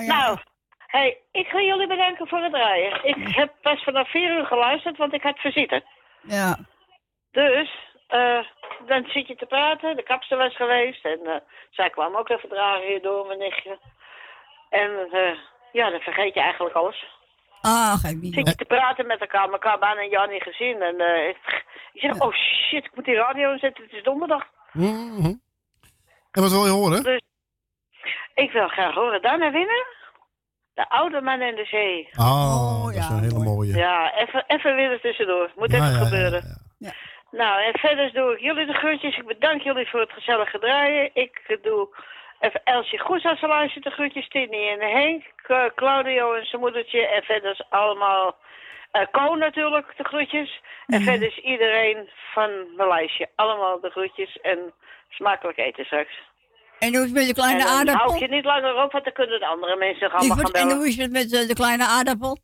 [0.08, 0.38] Nou,
[0.88, 3.00] hey, ik ga jullie bedanken voor het draaien.
[3.04, 5.84] Ik heb pas vanaf vier uur geluisterd, want ik had visite.
[6.22, 6.58] Ja.
[7.32, 7.70] Dus,
[8.08, 8.40] eh,
[8.88, 9.96] dan zit je te praten.
[9.96, 11.06] De kapster was geweest.
[11.06, 11.36] En eh,
[11.70, 13.80] zij kwam ook even draaien hier door, mijn nichtje.
[14.70, 15.38] En eh,
[15.72, 17.06] ja, dan vergeet je eigenlijk alles.
[17.62, 18.34] Ah, geef niet.
[18.34, 20.82] Zit je te praten met elkaar, elkaar bijna een jaar niet gezien.
[20.82, 24.44] En eh, ik, ik zeg, oh shit, ik moet die radio zetten, het is donderdag.
[24.72, 25.34] Mhm.
[26.32, 27.04] En wat wil je horen?
[27.04, 27.22] Dus
[28.34, 29.22] ik wil graag horen.
[29.22, 29.86] Daarna winnen.
[30.74, 32.10] De oude man in de zee.
[32.18, 33.76] Oh, dat is een hele mooie.
[33.76, 35.52] Ja, even, even weer er tussendoor.
[35.56, 36.44] Moet Ja, even ja, ja, gebeuren.
[37.32, 39.18] Nou, en verder doe ik jullie de groetjes.
[39.18, 41.10] Ik bedank jullie voor het gezellige draaien.
[41.14, 41.90] Ik doe
[42.46, 44.28] even Elsje Goes als ze luistert de groetjes.
[44.28, 45.24] Tini en Henk,
[45.76, 47.08] Claudio en zijn moedertje.
[47.08, 48.36] En verder is allemaal...
[48.92, 50.62] eh Ko natuurlijk, de groetjes.
[50.88, 53.30] En verder is iedereen van mijn lijstje.
[53.36, 54.74] Allemaal de groetjes en
[55.10, 56.14] smakelijk eten straks.
[56.80, 58.04] En hoe is het met de kleine en dan aardappel?
[58.04, 60.56] hou ik je niet langer op, want dan kunnen de andere mensen allemaal gaan word-
[60.56, 60.78] en bellen.
[60.78, 62.38] hoe is het met eh, de kleine aardappel?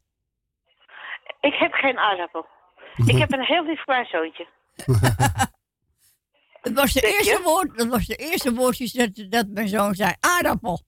[1.41, 2.45] Ik heb geen aardappel.
[3.05, 4.47] Ik heb een heel lief kleinzoontje.
[6.73, 10.13] Dat was de eerste woord, dat was de eerste woordjes dat, dat mijn zoon zei.
[10.19, 10.81] Aardappel.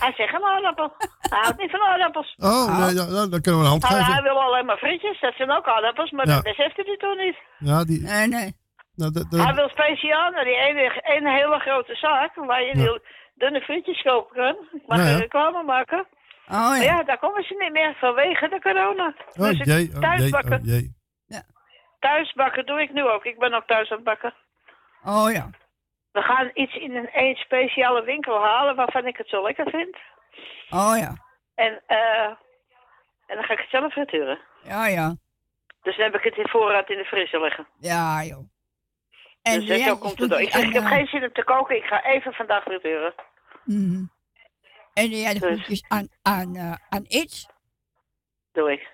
[0.00, 0.92] Hij zegt een aardappel.
[1.18, 2.34] Hij houdt niet van aardappels.
[2.36, 4.22] Oh, nee, ja, nou, dan kunnen we een hand Hij, hij geven.
[4.22, 6.34] wil alleen maar frietjes, dat zijn ook aardappels, maar Ja.
[6.34, 7.36] dat beseft hij toch niet.
[7.58, 8.00] Ja, die...
[8.00, 8.56] Nee, nee.
[8.94, 12.72] Nou, dat- dat- Hij wil speciaal naar die ene, ene hele grote zaak waar je
[12.74, 13.00] die
[13.34, 14.56] dunne frietjes kopen kan.
[14.72, 15.10] Ik mag Ja, ja.
[15.10, 16.06] geen reclame maken.
[16.46, 19.14] Oh Maar ja, daar komen ze niet meer vanwege de corona.
[19.38, 20.60] Oh dus ik jee, oh thuis jee, bakken.
[20.60, 20.94] oh jee.
[22.02, 23.24] Thuis bakken doe ik nu ook.
[23.24, 24.34] Ik ben ook thuis aan het bakken.
[25.04, 25.50] Oh ja.
[26.12, 29.96] We gaan iets in een, een speciale winkel halen waarvan ik het zo lekker vind.
[30.70, 31.12] Oh ja.
[31.54, 32.30] En, eh
[33.26, 34.38] en dan ga ik het zelf frituren.
[34.62, 35.16] Ja, ja.
[35.82, 37.66] Dus dan heb ik het in voorraad in de vriezer liggen.
[37.78, 38.50] Ja, joh.
[39.42, 40.40] En dus jij zo komt het door.
[40.40, 43.14] Ik, zeg, ik heb geen zin om te koken, ik ga even vandaag frituren.
[43.64, 44.04] Mhm.
[44.92, 45.84] En jij de Dus.
[45.88, 47.48] aan, aan, eh, aan iets?
[48.52, 48.90] Doe ik.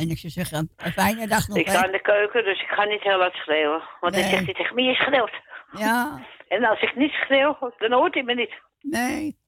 [0.00, 1.56] En ik zou zeggen, een fijne dag nog.
[1.58, 3.82] Ik sta in de keuken, dus ik ga niet heel hard schreeuwen.
[4.00, 4.30] Want dan Nee.
[4.30, 5.32] zegt hij tegen me, je schreeuwt.
[5.72, 6.06] Ja.
[6.48, 8.52] En als ik niet schreeuw, dan hoort hij me niet.
[8.80, 9.38] Nee.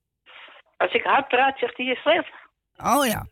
[0.77, 2.27] Als ik hard praat, zegt hij, je schreeuwt.
[2.77, 3.27] Oh ja.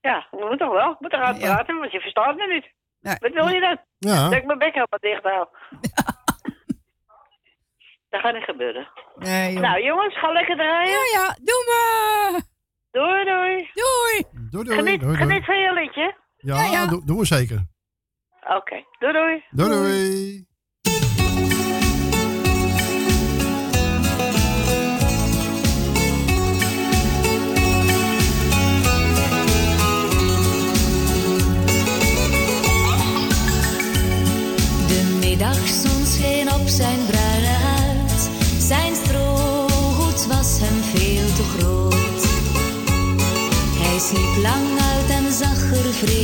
[0.00, 0.88] Ja, we moeten toch wel.
[0.90, 1.54] We moeten hard Ja.
[1.54, 2.66] praten, want je verstaat me niet.
[3.00, 3.14] Nee.
[3.18, 3.78] Wat wil je dan?
[3.98, 4.22] Ja.
[4.24, 5.46] Dat ik mijn bek helemaal dicht hou.
[8.10, 8.88] Dat gaat niet gebeuren.
[9.14, 9.58] Nee.
[9.58, 10.90] Nou jongens, ga lekker draaien.
[10.90, 12.40] Ja, ja, doe maar.
[12.92, 13.70] Doei, doei.
[13.74, 14.24] Doei.
[14.50, 15.28] Doei, doei, Geniet, doei, doei.
[15.28, 16.16] geniet van je liedje.
[16.36, 17.58] Ja, Doen, doen we zeker.
[18.56, 19.44] Oké, doei doei.
[19.50, 20.46] Doei, doei.
[44.10, 46.19] Sliep lang uit en zag er vredig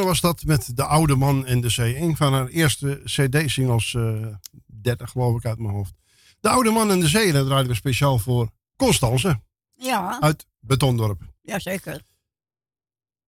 [0.00, 1.96] Was dat met De Oude Man en de Zee.
[1.96, 4.26] Een van haar eerste CD-singles, eh
[4.66, 5.92] 30 geloof ik uit mijn hoofd.
[6.40, 9.40] De Oude Man en de Zee, dat draaiden we speciaal voor Constance
[9.74, 11.20] Ja, uit Betondorp.
[11.42, 12.02] jazeker.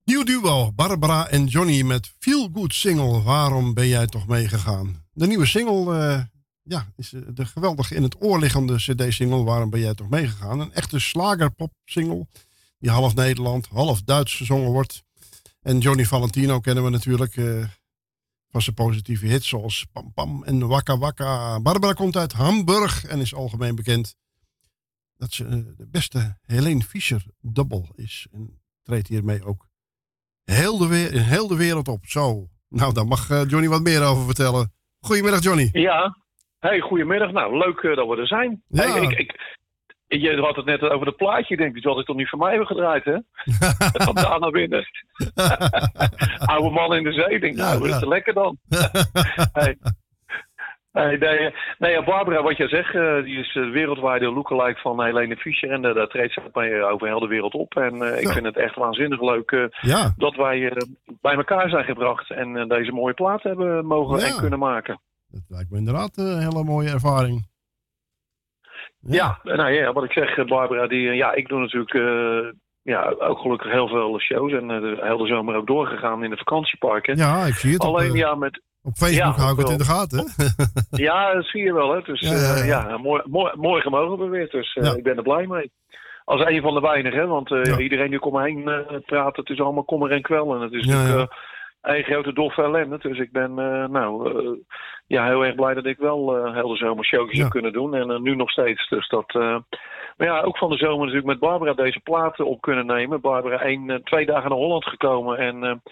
[0.05, 3.23] Nieuw duo, Barbara en Johnny met Feel Good single.
[3.23, 5.05] Waarom ben jij toch meegegaan?
[5.13, 6.23] De nieuwe single eh,
[6.63, 9.43] ja, is eh, de geweldig in het oor liggende CD-single.
[9.45, 10.61] Waarom ben jij toch meegegaan?
[10.61, 12.27] Een echte slagerpop-single.
[12.79, 15.03] Die half Nederland, half Duits gezongen wordt.
[15.65, 17.65] En Johnny Valentino kennen we natuurlijk eh,
[18.49, 21.61] van zijn positieve hits zoals Pam Pam en Wakka Wakka.
[21.61, 24.17] Barbara komt uit Hamburg en is algemeen bekend
[25.17, 28.27] dat ze eh, de beste Helene Fischer dubbel is.
[28.33, 29.69] En treedt hiermee ook
[30.45, 32.07] heel de, we- in heel de wereld op.
[32.07, 34.73] Zo, nou daar mag eh, Johnny wat meer over vertellen.
[35.01, 35.69] Goedemiddag Johnny.
[35.73, 36.19] Ja,
[36.59, 37.31] hey, goedemiddag.
[37.33, 38.63] Nou, leuk dat we er zijn.
[38.69, 38.83] Ja.
[38.93, 39.59] Hey, ik, ik,
[40.21, 41.55] je had het net over het plaatje.
[41.55, 43.17] Ik denk, die had ik toch niet voor mij hebben gedraaid, hè?
[43.93, 44.85] Gaat daar naar binnen.
[46.55, 47.35] Oude man in de zee.
[47.35, 48.59] Ik denk, nou, wat is te lekker dan?
[49.53, 49.77] hey.
[50.93, 51.19] Nee,
[51.79, 55.71] nee, Barbara, wat jij zegt, eh, die is uh, wereldwijde lookalike van Helene Fischer.
[55.71, 57.75] En eh, daar treedt ze mee over heel de wereld op.
[57.77, 60.13] En eh, ik vind het echt waanzinnig leuk eh, Ja.
[60.17, 60.77] dat wij eh,
[61.21, 62.31] bij elkaar zijn gebracht.
[62.31, 64.27] En eh, deze mooie plaat hebben mogen Ja.
[64.27, 65.01] en kunnen maken.
[65.29, 67.47] Dat lijkt me inderdaad een hele mooie ervaring.
[69.07, 72.53] Ja, nou ja, wat ik zeg, eh, Barbara, die, eh, ja, ik doe natuurlijk eh,
[72.83, 74.53] ja, ook gelukkig heel veel shows.
[74.53, 77.17] En de hele zomer ook doorgegaan in de vakantieparken.
[77.17, 77.81] Ja, ik zie het.
[77.81, 80.33] op, Alleen eh, ja, met, op Facebook Ja, hou ik het in de gaten.
[81.07, 81.95] ja, dat zie je wel.
[81.95, 82.01] Hè.
[82.01, 82.21] Dus
[82.67, 84.51] Ja, mooi, mooi, mooi gemogen we weer.
[84.51, 85.71] Dus ik ben er blij mee.
[86.25, 89.61] Als een van de weinigen, hè, want iedereen die om me heen praat, het is
[89.61, 90.55] allemaal kommer en kwel.
[90.55, 91.33] En het is natuurlijk
[91.85, 92.99] een grote doffe ellende.
[92.99, 94.51] Dus ik ben eh, nou, eh,
[95.07, 97.95] ja, heel erg blij dat ik wel eh heel de zomer showjes heb kunnen doen.
[97.95, 98.89] En nu nog steeds.
[98.89, 99.35] Dus dat,
[100.17, 103.21] maar ja, ook van de zomer natuurlijk met Barbara deze platen op kunnen nemen.
[103.21, 105.39] Barbara één, twee dagen naar Holland gekomen.
[105.39, 105.83] En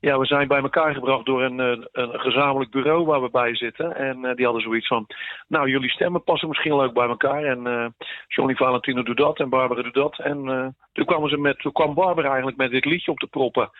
[0.00, 1.58] ja, we zijn bij elkaar gebracht door een,
[1.92, 3.96] een gezamenlijk bureau waar we bij zitten.
[3.96, 5.06] En die hadden zoiets van,
[5.48, 7.44] nou, jullie stemmen passen misschien leuk bij elkaar.
[7.44, 7.94] En
[8.28, 10.18] Johnny Valentino doet dat en Barbara doet dat.
[10.18, 13.70] En toen, kwamen ze met, toen kwam Barbara eigenlijk met dit liedje op te proppen.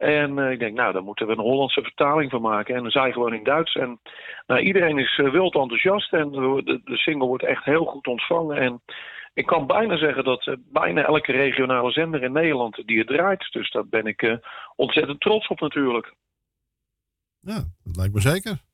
[0.00, 2.74] En eh, ik denk, nou, daar moeten we een Hollandse vertaling van maken.
[2.74, 3.74] En dan zij gewoon in Duits.
[3.74, 4.00] En
[4.46, 6.12] nou, iedereen is eh, wild enthousiast.
[6.12, 8.56] En de, de single wordt echt heel goed ontvangen.
[8.56, 8.82] En
[9.34, 13.52] ik kan bijna zeggen dat eh, bijna elke regionale zender in Nederland die het draait.
[13.52, 14.38] Dus daar ben ik
[14.76, 16.14] ontzettend trots op natuurlijk.
[17.40, 18.69] Ja, dat lijkt me zeker.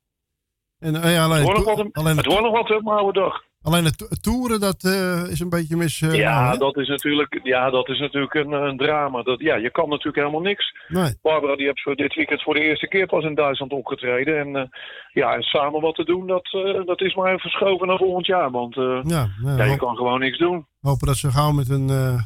[0.79, 1.77] En, eh, ja, alleen, Het wordt nog wat,
[2.15, 3.41] het wordt nog wat op mijn oude dag.
[3.61, 6.01] alleen het to- toeren, dat eh, is een beetje mis.
[6.01, 9.21] eh, ja, nou, dat is natuurlijk, ja, dat is natuurlijk een, een drama.
[9.23, 10.73] Dat, ja, je kan natuurlijk helemaal niks.
[10.87, 11.15] Nee.
[11.21, 14.37] Barbara die heeft voor dit weekend voor de eerste keer pas in Duitsland opgetreden.
[14.39, 14.69] En,
[15.13, 16.47] ja, en samen wat te doen, dat,
[16.85, 18.51] dat is maar verschoven naar volgend jaar.
[18.51, 19.01] Want Ja,
[19.43, 20.65] ja, ja, je kan gewoon niks doen.
[20.81, 22.21] hopen dat ze gauw met een, een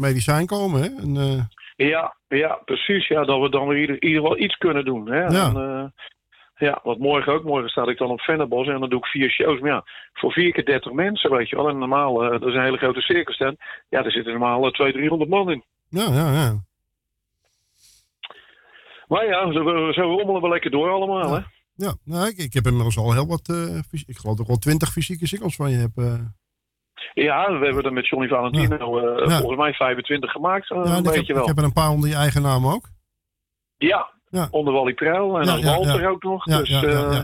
[0.00, 0.82] medicijn komen.
[0.82, 0.88] Hè?
[1.02, 3.08] Een, Ja, ja, precies.
[3.08, 5.06] Ja, dat we dan weer ieder, ieder wel iets kunnen doen.
[5.10, 5.20] Hè?
[5.26, 5.46] Ja.
[5.54, 5.94] En,
[6.56, 7.44] ja, want morgen ook.
[7.44, 9.60] Morgen sta ik dan op Vennebos en dan doe ik vier shows.
[9.60, 11.68] Maar ja, voor vier keer dertig mensen, weet je wel.
[11.68, 13.58] En normaal, eh, dat is een hele grote circus tent.
[13.88, 15.64] Ja, daar zitten normaal uh, 200, 300 man in.
[15.88, 16.62] ja, ja, ja.
[19.08, 21.40] Maar ja, zo, zo rommelen we lekker door allemaal, hè.
[21.74, 23.48] ja nou, ik, ik heb inmiddels al heel wat.
[23.48, 25.90] eh, fys- ik geloof dat ik wel twintig fysieke singles van je heb.
[25.94, 26.14] eh.
[27.14, 29.38] Ja, we hebben er met Johnny Valentino eh, Ja.
[29.38, 31.42] volgens mij 25 gemaakt, eh, een ik, heb, beetje wel.
[31.42, 32.88] ik heb er een paar onder je eigen naam ook.
[33.76, 34.48] Ja, Ja.
[34.50, 36.46] onder Wally Pruil en dan Walter ook nog.
[36.46, 37.20] Ja, dus, eh.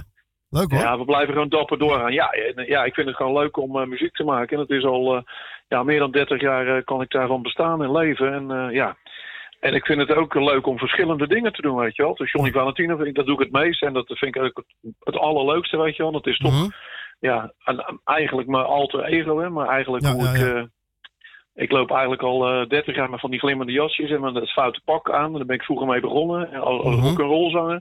[0.51, 0.81] Leuk hoor.
[0.81, 2.13] Ja, we blijven gewoon dapper doorgaan.
[2.13, 4.57] Ja, en, ja ik vind het gewoon leuk om eh, muziek te maken.
[4.57, 5.23] En het is al eh,
[5.69, 8.33] ja, meer dan 30 jaar eh, kan ik daarvan bestaan en leven.
[8.33, 8.97] En eh, ja.
[9.61, 12.15] En ik vind het ook leuk om verschillende dingen te doen, weet je wel.
[12.15, 13.83] Dus Johnny Valentino, vind ik, dat doe ik het meest.
[13.83, 16.13] En dat vind ik ook het, het allerleukste, weet je wel.
[16.13, 16.69] Dat is toch, Mhm.
[17.21, 17.53] ja,
[18.05, 19.49] eigenlijk mijn alter ego, hè.
[19.51, 20.39] Maar eigenlijk Ja, hoe ja, ik...
[20.41, 20.69] ja.
[21.63, 24.51] Ik loop eigenlijk al eh 30 jaar met van die glimmende jasjes en met het
[24.53, 25.25] foute pak aan.
[25.27, 27.07] En daar ben ik vroeger mee begonnen, eh, als, als Mhm.
[27.07, 27.81] rock'n'roll zanger.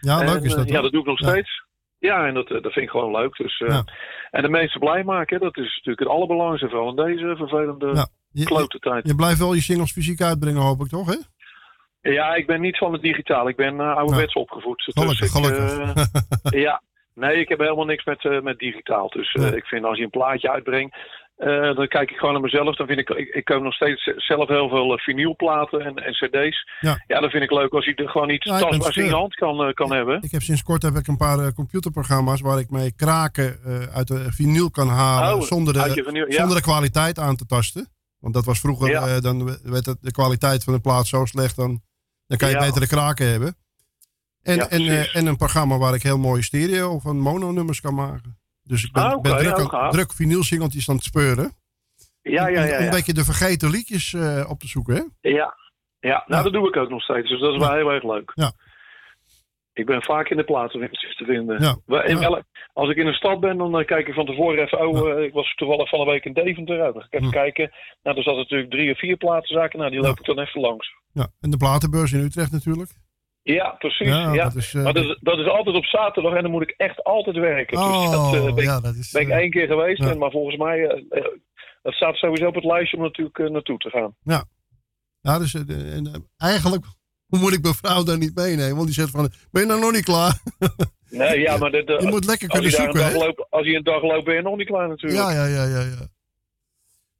[0.00, 0.68] Ja, En, leuk is eh, dat.
[0.68, 1.62] Ja, dat doe ik nog steeds.
[1.98, 3.36] Ja, en dat, dat vind ik gewoon leuk.
[3.36, 3.84] Dus, Ja.
[4.30, 6.68] En de mensen blij maken, dat is natuurlijk het allerbelangrijkste.
[6.68, 8.06] Vooral in deze vervelende Ja.
[8.32, 9.06] Je, klote tijd.
[9.08, 11.06] je blijft wel je singles fysiek uitbrengen, hoop ik toch?
[11.06, 11.16] Hè?
[12.10, 13.48] Ja, ik ben niet van het digitaal.
[13.48, 14.82] Ik ben uh, ouderwets opgevoed.
[14.82, 16.04] Gelukkig, dus ik, gelukkig.
[16.66, 16.82] ja,
[17.14, 19.08] nee, ik heb helemaal niks met, met digitaal.
[19.08, 19.56] Dus Nee.
[19.56, 20.96] ik vind als je een plaatje uitbrengt,
[21.40, 22.76] eh, dan kijk ik gewoon naar mezelf.
[22.76, 26.12] Dan vind ik, ik, ik koop nog steeds zelf heel veel eh, vinylplaten en, en
[26.12, 26.68] cd's.
[26.80, 27.04] Ja.
[27.06, 29.10] Ja, dat vind ik leuk als je er gewoon iets Ja, ik tastbaars in je
[29.10, 30.22] hand kan, eh, kan hebben.
[30.22, 33.58] Ik heb sinds kort heb ik een paar computerprogramma's waar ik mee kraken
[33.94, 37.88] uit de vinyl kan halen Oh, zonder, de, vinyl, zonder de kwaliteit aan te tasten.
[38.18, 41.80] Want dat was vroeger, dan werd het, de kwaliteit van de plaat zo slecht, dan,
[42.26, 43.56] dan kan je betere kraken hebben.
[44.42, 48.39] En, en, en een programma waar ik heel mooie stereo of een mono-nummers kan maken.
[48.70, 49.92] Dus ik ben, Ah, ben druk, heel aan- gaaf.
[49.92, 51.52] druk vinylsingeltjes aan het speuren.
[52.22, 52.72] Ja, ja, ja.
[52.72, 52.90] Om een ja.
[52.90, 55.28] beetje de vergeten liedjes eh, op te zoeken, hè?
[55.30, 55.54] Ja,
[56.00, 57.28] Ja, nou dat doe ik ook nog steeds.
[57.28, 58.32] Dus dat is wel heel erg leuk.
[58.34, 58.52] Ja.
[59.72, 61.62] Ik ben vaak in de platenwinkels te vinden.
[61.62, 61.76] Ja.
[61.86, 62.42] Ja.
[62.72, 64.88] als ik in een stad ben, dan eh, kijk ik van tevoren even...
[64.88, 66.76] Oh, eh, ik was toevallig van een week in Deventer.
[66.78, 67.70] Nou, dan ga ik even kijken.
[68.02, 69.78] Nou, er zat natuurlijk drie of vier platenzaken.
[69.78, 70.94] Nou, die loop ik dan even langs.
[71.12, 72.90] Ja, en de platenbeurs in Utrecht natuurlijk.
[73.42, 74.06] Ja, precies.
[74.08, 76.50] Ja, Ja, dat is, eh, maar dat is, dat is altijd op zaterdag en dan
[76.50, 77.76] moet ik echt altijd werken.
[77.76, 79.10] dus dat eh, Oh, ben, ja, ik, dat is...
[79.10, 80.02] ben ik eh, één keer geweest.
[80.02, 80.10] ja.
[80.10, 81.24] En, maar volgens mij, eh,
[81.82, 84.14] dat staat sowieso op het lijstje om natuurlijk naartoe te gaan.
[84.22, 84.44] Ja.
[85.20, 86.84] Ja, dus de- en, eigenlijk
[87.26, 88.74] moet ik mijn vrouw daar niet meenemen.
[88.74, 90.40] Want die zegt van, ben je nou nog niet klaar?
[91.10, 93.18] Nee, ja, maar eh, Je moet lekker als kunnen een zoeken, dag hè?
[93.26, 95.20] loopt, Als je een dag loopt, ben je nog niet klaar natuurlijk.
[95.22, 95.80] Ja, ja, ja, ja.
[95.80, 96.06] ja.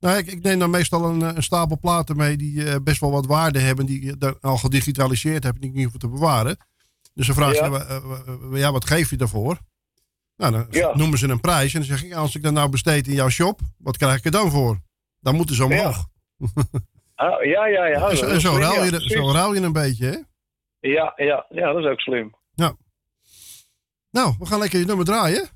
[0.01, 3.01] Nou, ik, ik neem dan meestal een, eh, een stapel platen mee die eh, best
[3.01, 3.87] wel wat waarde hebben.
[3.87, 6.57] Die dan al gedigitaliseerd heb en die ik niet hoef te bewaren.
[7.15, 7.67] Dus dan vraag je, Ja.
[7.67, 8.01] ja.
[8.53, 9.59] eh, ja, wat geef je daarvoor?
[10.37, 10.97] Nou, dan Ja.
[10.97, 11.75] noemen ze een prijs.
[11.75, 14.25] En dan zeg ik, als ik dat nou besteed in jouw shop, wat krijg ik
[14.25, 14.79] er dan voor?
[15.21, 16.07] Dan moeten ze omhoog.
[17.15, 18.15] Ah, ja, ja, ja.
[18.15, 19.13] zo, zo, ruil ja, je, precies.
[19.13, 20.17] zo ruil je een beetje, hè?
[20.89, 22.35] Ja, ja, ja, dat is ook slim.
[22.55, 22.75] Ja.
[24.11, 25.49] Nou, we gaan lekker je nummer draaien.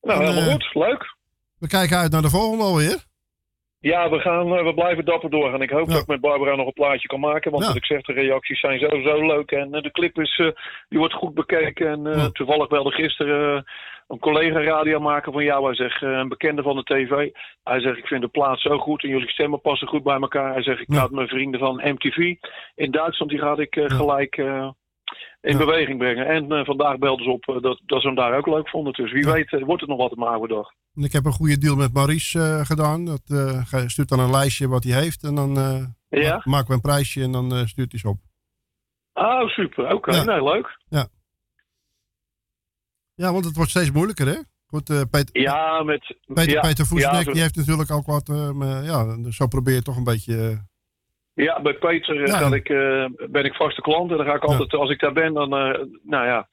[0.00, 0.74] Nou, En, helemaal goed.
[0.74, 1.16] Leuk.
[1.58, 3.04] We kijken uit naar de volgende alweer.
[3.80, 5.62] Ja, we, gaan, eh, we blijven dapper doorgaan.
[5.62, 7.50] Ik hoop dat ik met Barbara nog een plaatje kan maken.
[7.50, 7.68] Want Ja.
[7.68, 9.50] wat ik zeg, de reacties zijn sowieso leuk.
[9.50, 10.46] En eh, de clip is, eh,
[10.88, 11.86] die wordt goed bekeken.
[12.06, 13.64] En toevallig belde gisteren
[14.08, 15.64] een collega radio maken van jou.
[15.64, 17.30] Hij zegt, een bekende van de tv.
[17.64, 20.52] Hij zegt, ik vind de plaat zo goed en jullie stemmen passen goed bij elkaar.
[20.52, 22.34] Hij zegt, ik ga het mijn vrienden van MTV
[22.74, 24.36] in Duitsland, die ga ik gelijk
[25.40, 26.26] in beweging brengen.
[26.26, 28.92] En eh, vandaag belden ze op eh, dat, dat ze hem daar ook leuk vonden.
[28.92, 30.68] Dus wie weet eh, wordt het nog wat mijn oude dag.
[30.94, 33.04] Ik heb een goede deal met Maurice gedaan.
[33.04, 33.22] Dat
[33.70, 35.22] hij stuurt dan een lijstje wat hij heeft.
[35.24, 35.54] En dan
[36.08, 36.34] Ja?
[36.34, 38.18] ma- maken we een prijsje en dan stuurt hij ze op.
[39.12, 39.92] Oh, super.
[39.94, 40.24] Oké, Ja.
[40.24, 40.78] nee, leuk.
[40.88, 41.08] Ja.
[43.14, 44.38] Ja, want het wordt steeds moeilijker, hè?
[44.66, 46.16] Goed, Peter, Ja, met...
[46.26, 48.26] Peter, ja, Peter Voesdek, ja, zo- die heeft natuurlijk ook wat...
[48.84, 50.66] ja, zo probeer je toch een beetje...
[51.36, 54.10] eh, Ja, bij Peter eh, ga ik, eh, ben ik vaste klant.
[54.10, 56.48] En dan ga ik altijd, als ik daar ben, dan, eh, nou ja,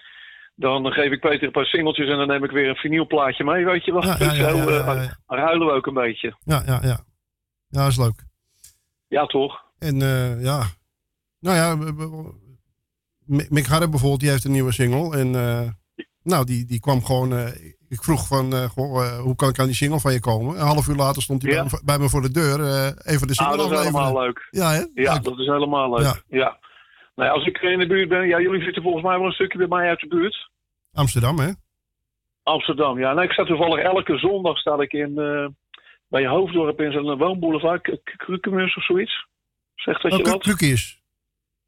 [0.55, 3.65] dan geef ik Peter een paar singeltjes en dan neem ik weer een vinylplaatje mee,
[3.65, 4.03] weet je wel.
[4.05, 6.35] Ja, ja, Zo eh, ruilen we ook een beetje.
[6.43, 6.99] ja, ja, ja.
[7.67, 8.23] Ja, dat is leuk.
[9.07, 9.61] Ja, toch?
[9.79, 10.63] En eh, ja...
[11.39, 11.93] Nou ja,
[13.49, 15.17] Mick Harre bijvoorbeeld, die heeft een nieuwe single.
[15.17, 15.69] En eh,
[16.23, 17.29] nou, die, die kwam gewoon...
[17.93, 20.55] ik vroeg van, eh, goh, eh, hoe kan ik aan die single van je komen?
[20.55, 22.59] Een half uur later stond hij bij, me, bij me voor de deur.
[22.59, 24.47] eh, even de single Ah, dat is helemaal leuk.
[24.49, 24.83] Ja, hè?
[24.93, 26.03] Ja, dat is helemaal leuk.
[26.05, 26.15] Ja.
[26.27, 26.57] Ja.
[27.15, 29.31] Nou, ja, als ik in de buurt ben, ja, jullie zitten volgens mij wel een
[29.33, 30.49] stukje bij mij uit de buurt.
[30.93, 31.49] Amsterdam, hè?
[32.43, 33.13] Amsterdam, ja.
[33.13, 35.13] Nou, ik sta toevallig elke zondag sta ik in,
[36.07, 39.25] bij Hoofddorp in zo'n woonboulevard, Krukemus of zoiets.
[39.75, 40.41] Zegt dat je Oh, wat?
[40.41, 41.01] Krukjes.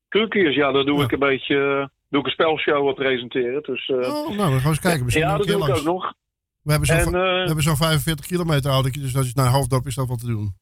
[0.08, 3.62] Krukjes, ja, daar doe ik een beetje, doe ik een spelshow eh, presenteren.
[3.64, 5.04] Dus, eh, Oh, nou, dan gaan we eens kijken.
[5.06, 5.80] Misschien ja, dat doe ik langs.
[5.80, 6.14] ook nog.
[6.62, 9.96] We hebben zo'n we hebben zo'n 45 kilometer autootje, dus dat is naar Hoofddorp is
[9.96, 10.54] dat wel te doen.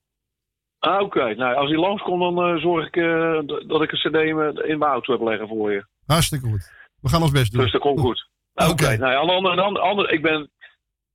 [0.79, 1.35] Ah, oké.
[1.35, 4.89] Nou, als hij langskomt, dan eh, zorg ik eh, dat ik een cd in mijn-
[4.91, 5.85] auto heb leggen voor je.
[6.05, 6.71] Hartstikke goed.
[7.01, 7.61] We gaan ons best doen.
[7.61, 8.29] Dus dat komt goed.
[8.53, 8.97] Oké.
[8.97, 10.51] Nou ja, de andere, aan de andere, ik ben...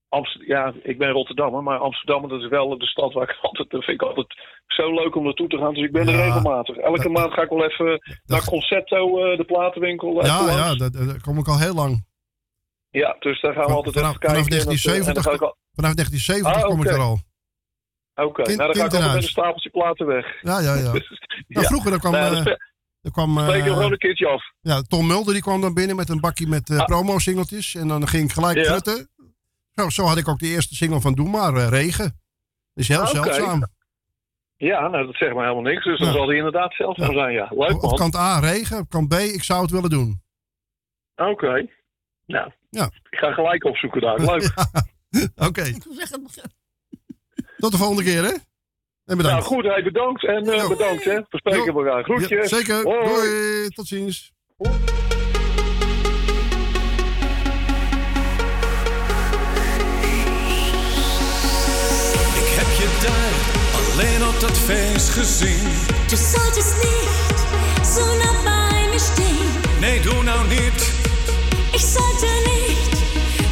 [0.09, 3.71] Amst- ja, ik ben Rotterdammer, maar Amsterdam dat is wel de stad waar ik altijd,
[3.71, 4.35] dat vind ik altijd
[4.67, 5.75] zo leuk om naartoe te gaan.
[5.75, 6.77] Dus ik ben er regelmatig.
[6.77, 10.25] Elke maand ga ik wel even naar Concerto, eh, de platenwinkel.
[10.25, 10.55] Ja, langs.
[10.55, 12.07] ja, daar, daar kom ik al heel lang.
[12.91, 14.45] Ja, dus daar gaan we Van- altijd vanaf, even kijken.
[14.45, 16.91] vanaf en dat, eh, en dan 1970, ga ik al- vanaf 1970 Ah, kom ik
[16.91, 17.19] er al.
[18.27, 20.27] Oké, Kind- nou dan ga ik altijd met een stapeltje platen weg.
[20.43, 20.93] Ja, ja, ja.
[21.49, 22.53] Nou, vroeger dan kwam, Nou ja, eh,
[23.03, 24.43] er kwam eh, gewoon een keertje af.
[24.61, 27.75] ja, Tom Mulder die kwam dan binnen met een bakje met eh promo-singeltjes.
[27.75, 28.65] En dan ging ik gelijk Ja.
[28.65, 29.09] frutten.
[29.79, 32.05] Zo, zo had ik ook de eerste single van Doe Maar, eh, Regen.
[32.05, 33.11] Dat is heel oké.
[33.13, 33.67] zeldzaam.
[34.57, 35.85] Ja, nou dat zegt me helemaal niks.
[35.85, 36.15] Dus dan Ja.
[36.15, 37.49] zal die inderdaad zeldzaam zijn, ja.
[37.51, 38.79] Leuk Op kant A, Regen.
[38.79, 40.23] Op kant B, ik zou het willen doen.
[41.17, 41.67] Oké.
[42.27, 42.85] Nou, Ja.
[43.11, 44.21] ik ga gelijk opzoeken daar.
[44.21, 44.53] Leuk.
[45.49, 45.73] Oké.
[47.57, 48.33] Tot de volgende keer, hè?
[49.05, 49.31] En bedankt.
[49.31, 50.25] Nou goed, hey, bedankt.
[50.27, 51.15] En eh, bedankt hè.
[51.15, 51.97] We spreken elkaar.
[51.97, 52.49] Ja, Groetjes.
[52.49, 52.83] zeker.
[52.83, 53.05] Hoi.
[53.09, 53.69] Doei.
[53.69, 54.33] Tot ziens.
[63.03, 63.35] Daar
[63.79, 65.69] alleen op dat feest gezien.
[66.07, 67.39] Du solltest nicht
[67.95, 69.49] so nah bei mir stehen.
[69.81, 70.81] Nee, doe nou niet.
[71.73, 72.91] Ich sollte nicht.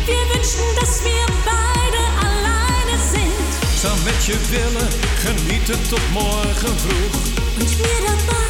[0.07, 3.81] Wir wünschen, dass wir beide alleine sind.
[3.81, 4.89] Zou met je willen
[5.25, 7.15] genieten tot morgen vroeg.
[7.61, 8.49] Und mir dabei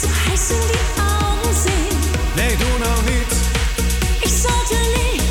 [0.00, 1.98] so heiß in die Augen sehen.
[2.36, 3.32] Nee, doe nou niet.
[4.20, 5.30] Ich sollte nicht.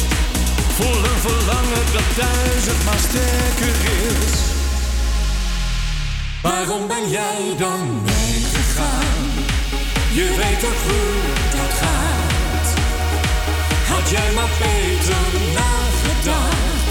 [0.77, 3.75] Voel een verlangen dat duizendmaal sterker
[4.07, 4.46] is.
[6.41, 9.15] Waarom ben jij dan meegegaan?
[10.11, 12.67] Je weet toch hoe dat gaat.
[13.87, 16.87] Had jij maar beter nagedacht.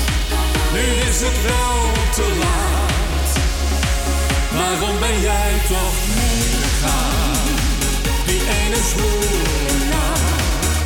[0.73, 1.79] Nu is het wel
[2.15, 3.31] te laat.
[4.53, 7.17] Waarom ben jij toch meegegaan?
[8.27, 10.79] die ene zwoele nacht.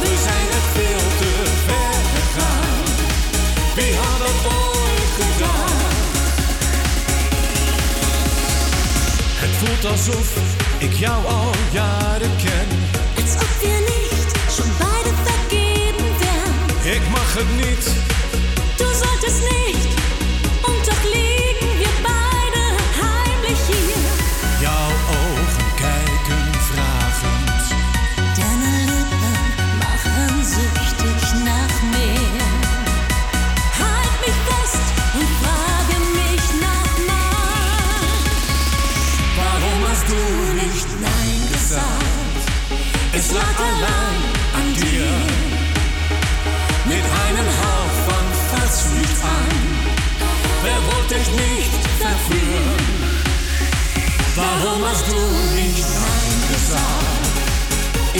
[0.00, 2.84] We zijn het veel te ver gegaan.
[3.74, 4.77] Wie had dat ooit
[9.80, 10.36] Voelt alsof
[10.78, 12.68] ik jou al jaren ken.
[13.22, 16.94] Als ob wir nicht schon beide vergeben wären.
[16.94, 17.84] Ik mag het niet,
[18.76, 19.87] Du solltest nicht,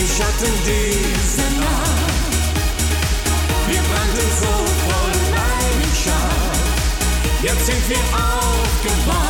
[0.01, 2.33] Ich hatte diese Nacht.
[3.67, 4.47] Wir brannten so
[4.87, 6.63] voll Leidenschaft.
[7.43, 9.28] Jetzt sind wir aufgewacht.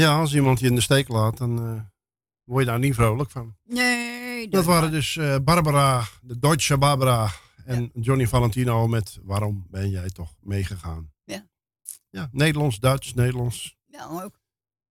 [0.00, 1.82] Ja, als iemand je in de steek laat, dan eh,
[2.44, 3.56] word je daar niet vrolijk van.
[3.64, 7.30] Nee, Dat waren dus eh, Barbara, de Deutsche Barbara
[7.64, 11.12] en Johnny Valentino met Waarom ben jij toch meegegaan?
[11.24, 11.48] Ja.
[12.10, 13.76] Ja, Nederlands, Duits, Nederlands.
[13.86, 14.40] Ja, ook.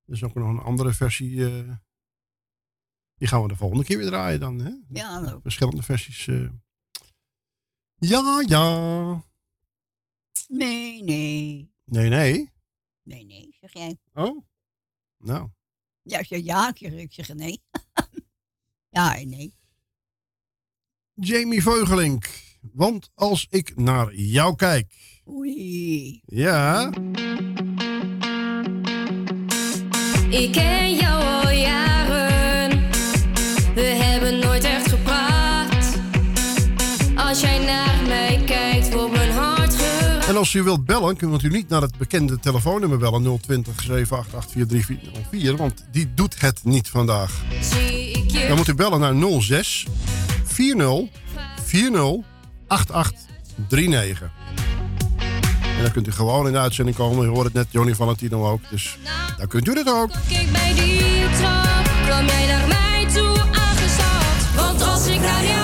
[0.05, 1.45] Er is ook nog een andere versie.
[1.45, 1.71] eh,
[3.15, 4.59] die gaan we de volgende keer weer draaien dan.
[4.59, 4.71] Hè?
[4.87, 5.39] Ja, leuk.
[5.41, 6.25] Verschillende versies.
[7.95, 9.23] Ja, ja.
[10.47, 11.71] Nee, nee.
[11.85, 12.51] Nee, nee.
[13.03, 13.97] Nee, nee, zeg jij.
[14.13, 14.45] Oh.
[15.25, 15.49] Nou.
[16.01, 17.61] Ja, ik zeg ja, ik zeg, nee.
[18.95, 19.53] ja en nee.
[21.13, 22.29] Jamie Veugelink.
[22.73, 24.93] Want als ik naar jou kijk.
[25.27, 26.21] Oei.
[26.25, 26.89] Ja.
[30.29, 31.34] Ik ken jou
[40.45, 45.57] als u wilt bellen, kunt u niet naar het bekende telefoonnummer bellen 020 788 4304,
[45.57, 47.31] want die doet het niet vandaag.
[48.27, 49.85] Je Dan moet u bellen naar 06
[50.43, 50.99] 40
[51.65, 52.25] 40
[52.67, 54.31] 8839.
[55.77, 57.25] En dan kunt u gewoon in de uitzending komen.
[57.25, 58.61] U hoort het net, Johnny Valentino ook.
[58.69, 58.97] Dus
[59.37, 60.11] dan kunt u het ook.
[60.27, 61.15] Kijk bij die
[62.27, 63.37] jij naar mij toe.
[64.55, 65.54] Want als ik naar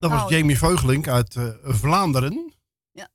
[0.00, 2.54] Dat was Nou, Jamie Veugelink uit eh, Vlaanderen.
[2.92, 3.08] Ja.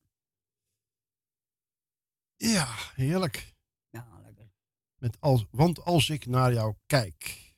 [2.35, 3.53] Ja, heerlijk.
[3.89, 4.51] Ja, lekker.
[4.95, 7.53] Met als, want als ik naar jou kijk.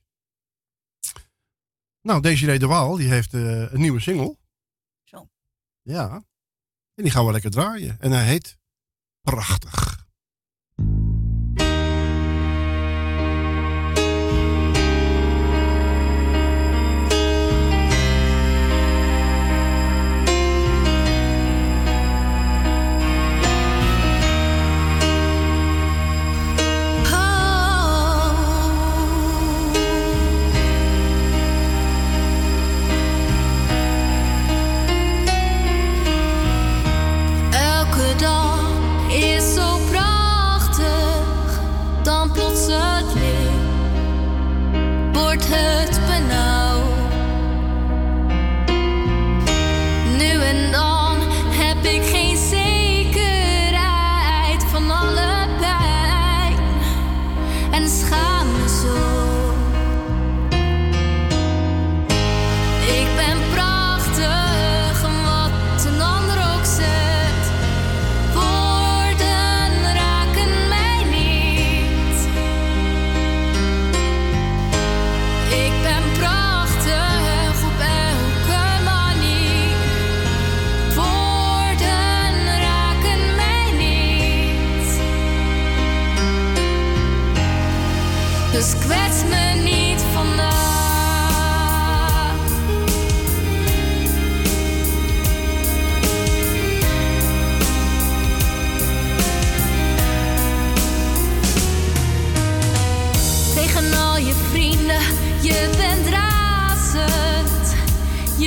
[2.01, 4.37] Nou, Desiree de Waal, die heeft eh, een nieuwe single.
[5.03, 5.29] Zo.
[5.81, 6.13] Ja.
[6.93, 7.99] En die gaan we lekker draaien.
[7.99, 8.57] En hij heet
[9.21, 9.96] Prachtig.
[45.37, 45.76] Wordt het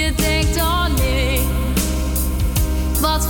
[0.01, 1.47] je denkt alleen
[3.01, 3.30] wat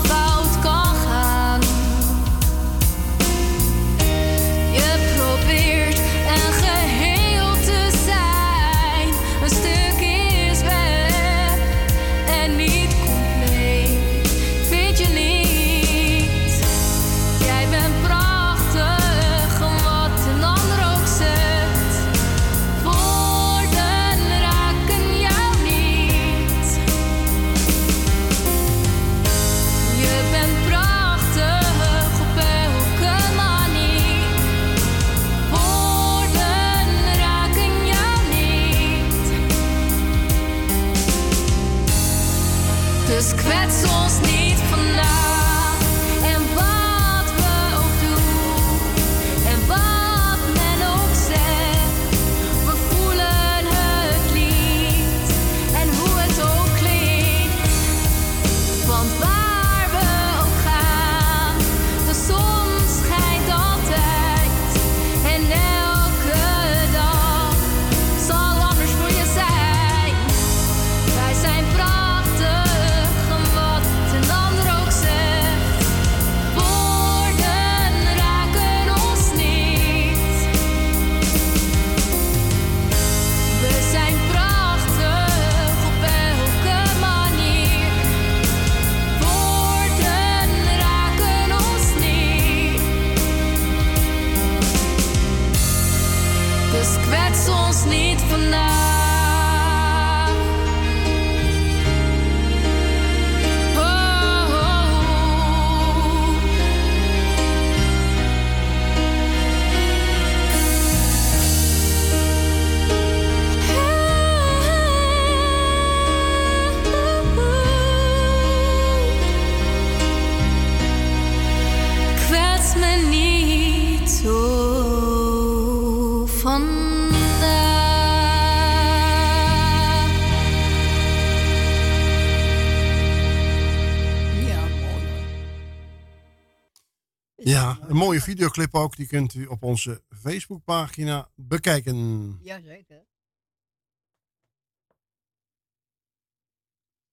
[138.31, 138.97] videoclip ook.
[138.97, 142.39] Die kunt u op onze Facebookpagina bekijken.
[142.42, 143.07] Jazeker.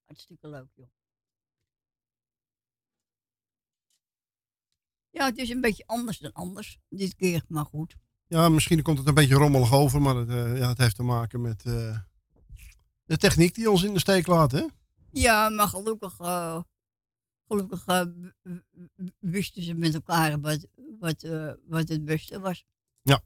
[0.06, 0.88] Hartstikke leuk, joh.
[5.10, 7.96] Ja, het is een beetje anders dan anders dit keer, maar goed.
[8.28, 11.04] Ja, misschien komt het een beetje rommelig over, maar het, eh, ja, het heeft te
[11.04, 12.00] maken met eh,
[13.06, 14.66] de techniek die ons in de steek laat, hè?
[15.12, 16.62] Ja, maar gelukkig, eh,
[17.48, 17.86] gelukkig
[19.20, 20.68] wisten ze met elkaar wat,
[21.00, 22.66] wat, eh, wat het beste was.
[23.02, 23.22] Ja.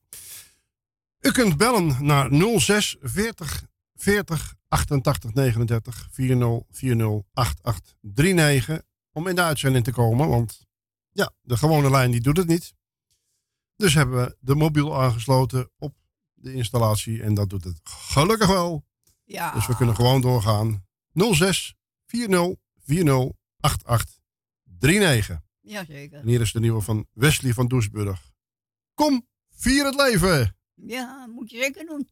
[1.19, 9.35] U kunt bellen naar 06 40 40 88 39 40 40 88 39 om in
[9.35, 10.27] de uitzending te komen.
[10.27, 10.65] Want
[11.11, 12.73] ja, de gewone lijn die doet het niet.
[13.75, 15.95] Dus hebben we de mobiel aangesloten op
[16.33, 18.85] de installatie en dat doet het gelukkig wel.
[19.23, 19.53] Ja.
[19.53, 20.85] Dus we kunnen gewoon doorgaan.
[21.13, 21.75] 06
[22.05, 24.19] 40 40 88
[24.79, 25.50] 39.
[25.71, 26.19] Jazeker.
[26.19, 28.31] En hier is de nieuwe van Wesley van Doesburg.
[28.93, 30.55] Kom, vier het leven!
[30.75, 32.07] Ja, moet je zeker doen.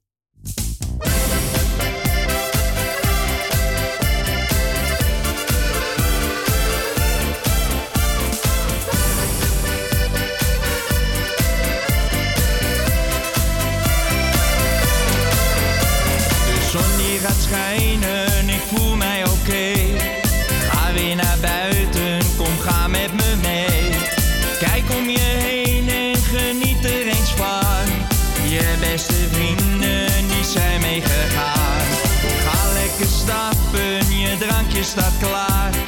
[16.45, 17.98] De zon die gaat schijnen,
[34.79, 35.78] drankje staat klaar.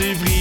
[0.00, 0.33] Of je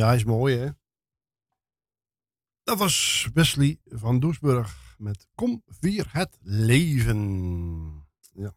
[0.00, 0.68] Ja, hij is mooi, hè?
[2.62, 7.18] Dat was Wesley van Doesburg met Kom, vier het leven.
[8.32, 8.56] Ja.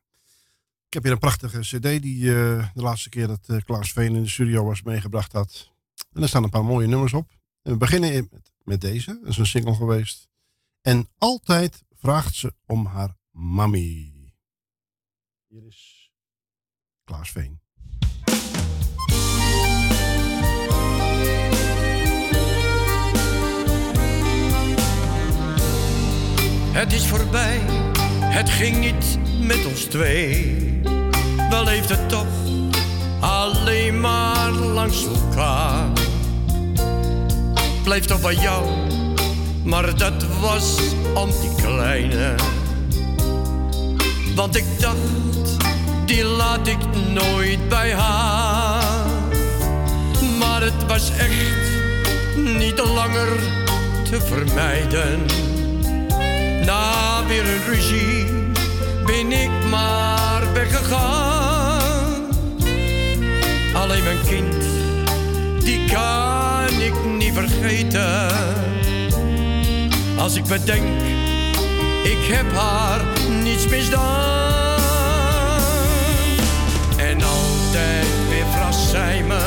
[0.87, 4.15] Ik heb hier een prachtige cd die eh, de laatste keer dat eh, Klaas Veen
[4.15, 5.73] in de studio was meegebracht had.
[6.11, 7.31] En er staan een paar mooie nummers op.
[7.61, 10.29] We beginnen in- met, met deze, dat is een single geweest.
[10.81, 14.33] En altijd vraagt ze om haar mami.
[15.47, 16.11] Hier is
[17.03, 17.61] Klaas Veen.
[26.83, 27.61] Het is voorbij,
[28.19, 30.81] het ging niet met ons twee.
[31.49, 32.25] Wel heeft het toch
[33.19, 35.87] alleen maar langs elkaar.
[37.83, 38.65] Blijft toch bij jou,
[39.63, 40.77] maar dat was
[41.13, 42.35] om die kleine.
[44.35, 45.57] Want ik dacht,
[46.05, 46.79] die laat ik
[47.13, 49.05] nooit bij haar.
[50.39, 51.69] Maar het was echt
[52.35, 53.39] niet langer
[54.09, 55.25] te vermijden.
[56.65, 58.25] Na weer een ruzie
[59.05, 62.27] ben ik maar weggegaan.
[63.73, 64.63] Alleen mijn kind,
[65.63, 68.27] die kan ik niet vergeten.
[70.17, 71.01] Als ik bedenk,
[72.03, 73.01] ik heb haar
[73.43, 74.81] niets misdaan.
[76.97, 79.41] En altijd weer verrast zij me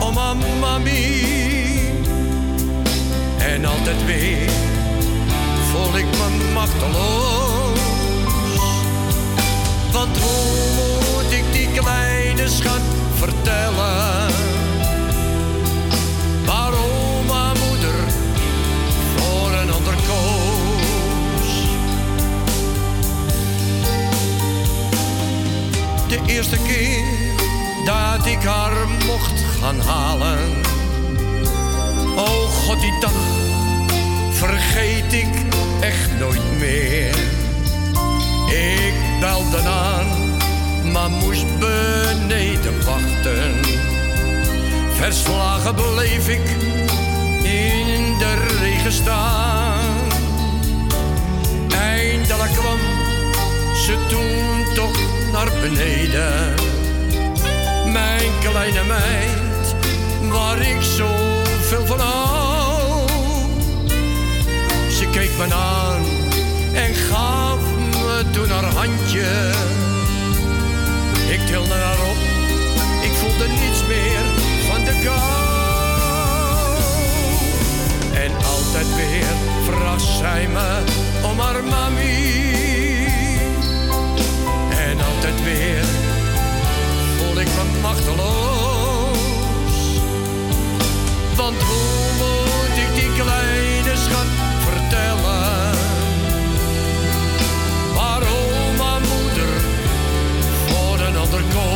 [0.00, 1.22] om haar mami.
[3.38, 4.63] En altijd weer
[5.74, 7.78] voel ik me machteloos.
[9.92, 12.80] Want hoe moet ik die kleine schat
[13.14, 14.32] vertellen?
[16.44, 17.94] Waarom haar moeder
[19.16, 21.50] voor een ander koos?
[26.08, 27.04] De eerste keer
[27.84, 30.38] dat ik haar mocht gaan halen.
[32.16, 33.12] Oh god, die dag
[34.30, 35.53] vergeet ik
[35.84, 37.14] echt nooit meer.
[38.46, 40.06] Ik belde aan,
[40.92, 43.54] maar moest beneden wachten.
[44.90, 46.46] Verslagen bleef ik
[47.42, 49.94] in de regen staan.
[51.70, 52.78] Eindelijk kwam
[53.84, 54.98] ze toen toch
[55.32, 56.54] naar beneden.
[57.92, 59.74] Mijn kleine meid,
[60.32, 62.43] waar ik zoveel van hou.
[65.14, 66.04] Keek me aan
[66.72, 67.58] en gaf
[67.90, 69.52] me toen haar handje.
[71.28, 72.16] Ik tilde haar op,
[73.02, 74.24] ik voelde niets meer
[74.68, 75.14] van de kou.
[78.14, 79.34] En altijd weer
[79.64, 80.82] verrast zij me
[81.30, 83.06] om haar mami.
[84.70, 85.84] En altijd weer
[87.18, 89.74] voel ik me machteloos.
[91.36, 94.53] Want hoe moet ik die kleine schat
[97.94, 99.52] Waarom haar moeder
[100.66, 101.74] voor een ander koos?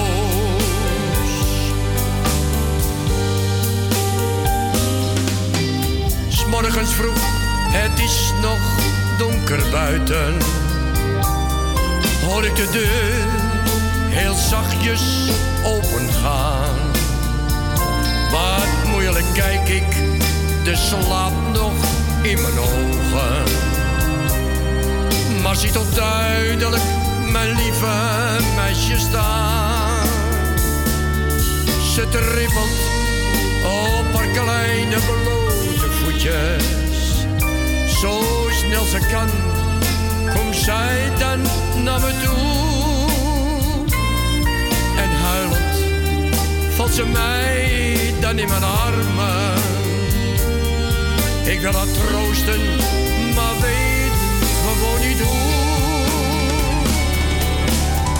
[6.29, 7.19] S'morgens vroeg,
[7.71, 8.59] het is nog
[9.19, 10.37] donker buiten.
[12.27, 13.47] Hoor ik de deur
[14.11, 15.03] heel zachtjes
[15.65, 16.77] opengaan.
[18.31, 19.91] Wat moeilijk kijk ik,
[20.65, 21.73] de slaap nog
[22.23, 23.43] in mijn ogen.
[25.43, 26.83] Maar zie toch duidelijk
[27.33, 30.07] mijn lieve meisje staan.
[31.95, 32.79] Ze trippelt
[33.65, 36.65] op haar kleine blote voetjes.
[38.01, 39.29] Zo snel ze kan,
[40.35, 41.41] komt zij dan
[41.83, 42.67] naar me toe.
[44.97, 45.85] En huilend
[46.77, 49.78] valt ze mij dan in mijn armen.
[51.49, 52.61] Ik wil haar troosten,
[53.35, 54.19] maar weet
[54.65, 56.07] gewoon niet hoe.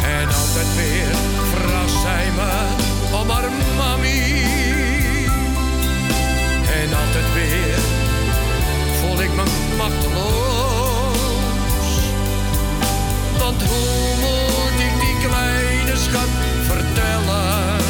[0.03, 1.15] En altijd weer
[1.53, 2.51] verrast zij me
[3.21, 4.43] om haar mami.
[6.81, 7.79] En altijd weer
[9.01, 9.43] voel ik me
[9.77, 10.89] machteloos.
[13.39, 16.29] Want hoe moet ik die kleine schat
[16.67, 17.88] vertellen?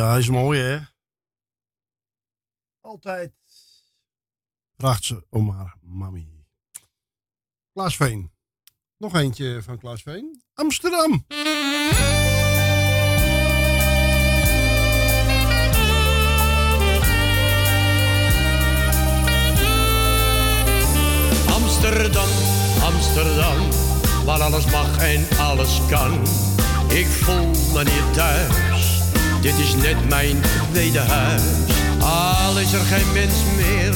[0.00, 0.78] Ja, is mooi, hè?
[2.80, 3.32] Altijd
[4.76, 6.44] vraagt ze om haar mami.
[7.72, 8.32] Klaas Veen.
[8.96, 10.42] Nog eentje van Klaas Veen.
[10.54, 11.26] Amsterdam.
[21.46, 22.28] Amsterdam,
[22.82, 23.70] Amsterdam,
[24.24, 26.12] waar alles mag en alles kan.
[26.88, 28.89] Ik voel me niet thuis,
[29.40, 31.42] dit is net mijn tweede huis.
[31.98, 33.94] Al is er geen mens meer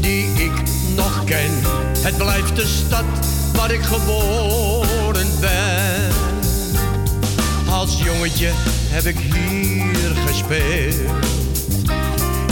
[0.00, 0.52] die ik
[0.96, 1.50] nog ken.
[1.98, 3.04] Het blijft de stad
[3.54, 6.12] waar ik geboren ben.
[7.70, 8.50] Als jongetje
[8.88, 10.94] heb ik hier gespeeld.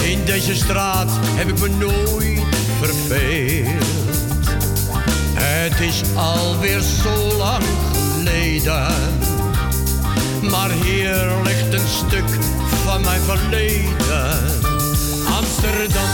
[0.02, 2.40] In deze straat heb ik me nooit
[2.80, 3.84] verveeld.
[5.34, 9.25] Het is alweer zo lang geleden
[10.50, 12.28] Maar hier ligt een stuk
[12.84, 14.60] van mijn verleden.
[15.36, 16.10] Amsterdam,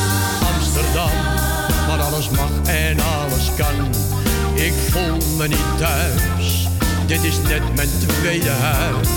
[0.55, 1.11] Amsterdam,
[1.87, 3.87] waar alles mag en alles kan.
[4.55, 6.69] Ik voel me niet thuis,
[7.07, 9.09] dit is net mijn tweede huis.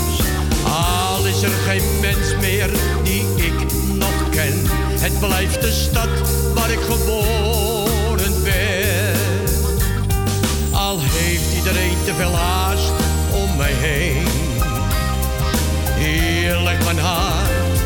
[0.64, 2.70] Al is er geen mens meer
[3.02, 4.62] die ik nog ken.
[5.00, 9.14] Het blijft de stad waar ik geboren ben.
[10.72, 12.92] Al heeft iedereen te veel haast
[13.32, 14.25] om mij heen.
[16.46, 17.80] Hier ligt mijn hart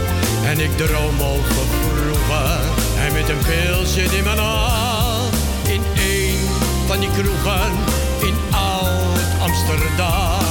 [0.44, 2.60] en ik droom over vroeger.
[3.06, 5.34] En met een pilsje in mijn hand
[5.68, 6.38] in een
[6.86, 7.72] van die kroegen
[8.20, 10.49] in oud Amsterdam.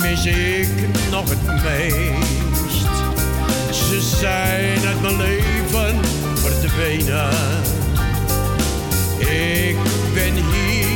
[0.00, 0.68] Mis ik
[1.10, 2.88] nog het meest.
[3.70, 6.00] Ze zijn uit mijn leven
[6.34, 7.30] verdwenen.
[9.18, 9.76] Ik
[10.14, 10.86] ben hier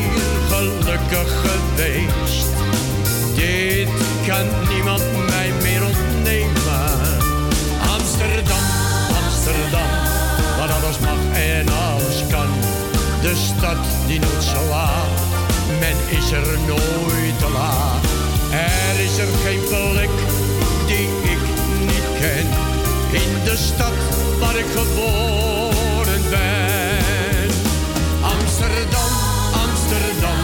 [0.50, 2.47] gelukkig geweest.
[3.34, 3.89] Dit
[4.26, 7.18] kan niemand mij meer ontnemen.
[7.97, 8.64] Amsterdam,
[9.24, 9.90] Amsterdam,
[10.58, 12.48] waar alles mag en alles kan.
[13.22, 15.20] De stad die nooit zo laat,
[15.81, 18.22] men is er nooit te laat.
[18.52, 20.10] Er is er geen plek
[20.86, 21.42] die ik
[21.81, 22.47] niet ken.
[23.10, 23.98] In de stad
[24.39, 27.50] waar ik geboren ben.
[28.20, 29.12] Amsterdam,
[29.64, 30.40] Amsterdam,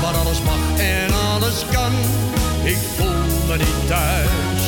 [0.00, 1.92] waar alles mag en alles kan.
[2.62, 4.62] Ik voel me niet thuis,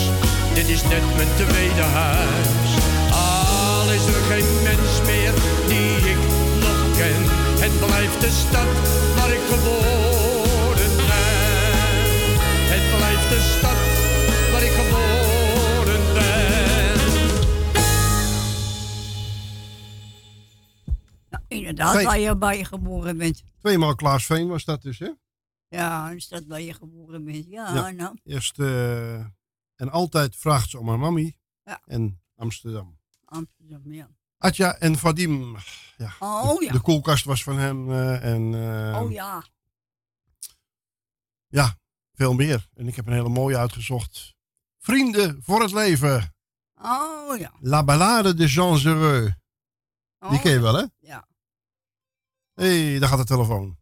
[0.54, 2.70] dit is net mijn tweede huis.
[3.10, 5.32] Al is er geen mens meer
[5.68, 6.22] die ik
[6.60, 7.22] nog ken.
[7.60, 8.72] Het blijft de stad
[9.16, 10.21] waar ik geboren
[13.32, 13.80] de stad
[14.52, 17.00] waar ik geboren ben.
[21.48, 23.42] Inderdaad, Twee- waar je, waar je geboren bent.
[23.58, 25.10] Tweemaal Klaas Veen was dat dus, hè?
[25.68, 27.46] Ja, is dat waar je geboren bent.
[27.48, 27.90] Ja, Ja.
[27.90, 28.16] nou.
[28.24, 29.14] Eerst eh,
[29.76, 31.36] en altijd vraagt ze om haar mammy.
[31.64, 31.80] Ja.
[31.84, 32.98] En Amsterdam.
[33.24, 34.08] Amsterdam, ja.
[34.38, 35.56] Atja en Vadim.
[35.96, 36.72] Ja, Oh de, ja.
[36.72, 37.90] de koelkast was van hem.
[37.92, 39.44] eh, en eh, oh ja.
[41.48, 41.78] ja,
[42.14, 42.68] veel meer.
[42.74, 44.34] En ik heb een hele mooie uitgezocht.
[44.78, 46.34] Vrienden voor het leven.
[46.82, 47.52] Oh ja.
[47.60, 49.34] La Ballade de Jean Zereux.
[50.18, 50.84] Die Oh, ken je wel, hè?
[50.98, 51.26] Ja.
[52.54, 53.76] Hé, hey, daar gaat de telefoon.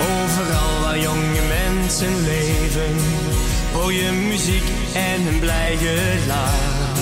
[0.00, 2.94] Overal waar jonge mensen leven,
[3.72, 6.96] hoor je muziek en een blij gelaat.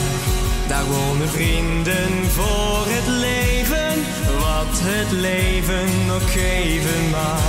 [0.69, 3.46] Daar wonen vrienden voor het leven,
[4.89, 7.41] het leven nog geven mag.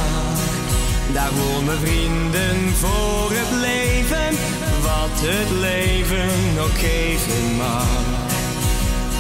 [1.13, 4.31] Daar wonen vrienden voor het leven,
[4.81, 7.87] wat het leven nog geven mag.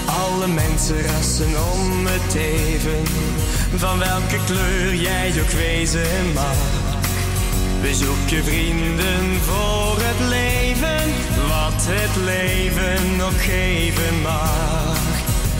[0.05, 3.03] Alle mensen rassen om het even,
[3.75, 6.59] van welke kleur jij ook wezen mag.
[7.81, 11.05] We zoeken vrienden voor het leven,
[11.47, 15.06] wat het leven nog geven mag.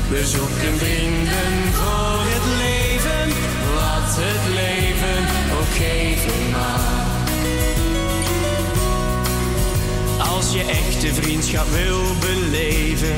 [0.10, 3.28] We zoeken vrienden voor het leven,
[3.76, 5.20] wat het leven
[5.58, 7.06] ook geven mag.
[10.36, 13.18] Als je echte vriendschap wil beleven,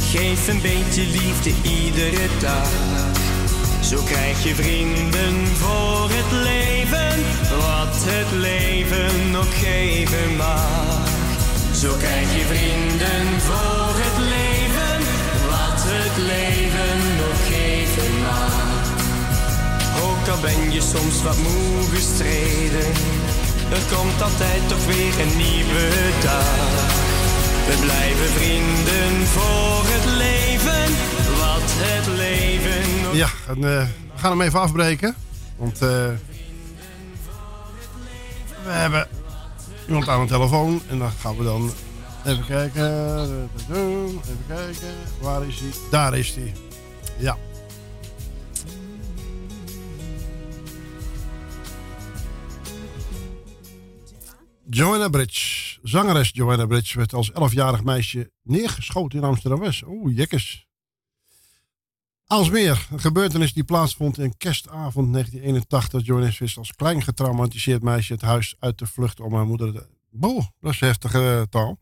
[0.00, 2.68] geef een beetje liefde iedere dag.
[3.80, 7.22] Zo krijg je vrienden voor het leven,
[7.58, 11.12] wat het leven nog geven mag.
[11.74, 14.13] Zo krijg je vrienden voor het
[16.14, 18.54] het leven nog geven mag.
[20.02, 22.92] Ook al ben je soms wat moe gestreden,
[23.70, 25.88] er komt altijd toch weer een nieuwe
[26.22, 26.46] dag.
[27.66, 30.86] We blijven vrienden voor het leven,
[31.40, 35.14] wat het leven nog Ja, en, eh, we gaan hem even afbreken.
[35.56, 35.88] Want eh,
[38.64, 39.08] we hebben
[39.86, 40.82] iemand aan de telefoon.
[40.88, 41.70] En dan gaan we dan
[42.26, 42.84] even kijken.
[44.22, 44.94] Even kijken.
[45.20, 45.70] Waar is hij?
[45.90, 46.52] Daar is hij.
[47.18, 47.36] Ja.
[54.70, 59.82] Joanna Bridge, zangeres Joanna Bridge, werd als 11-jarig meisje neergeschoten in Amsterdam-West.
[59.86, 60.66] Oeh, jekkes.
[62.26, 66.06] Alsmeer, een gebeurtenis die plaatsvond in kerstavond 1981.
[66.06, 69.72] Johannes wist als klein getraumatiseerd meisje het huis uit te vluchten om haar moeder.
[69.72, 71.78] te- Boah, dat is heftige eh, taal.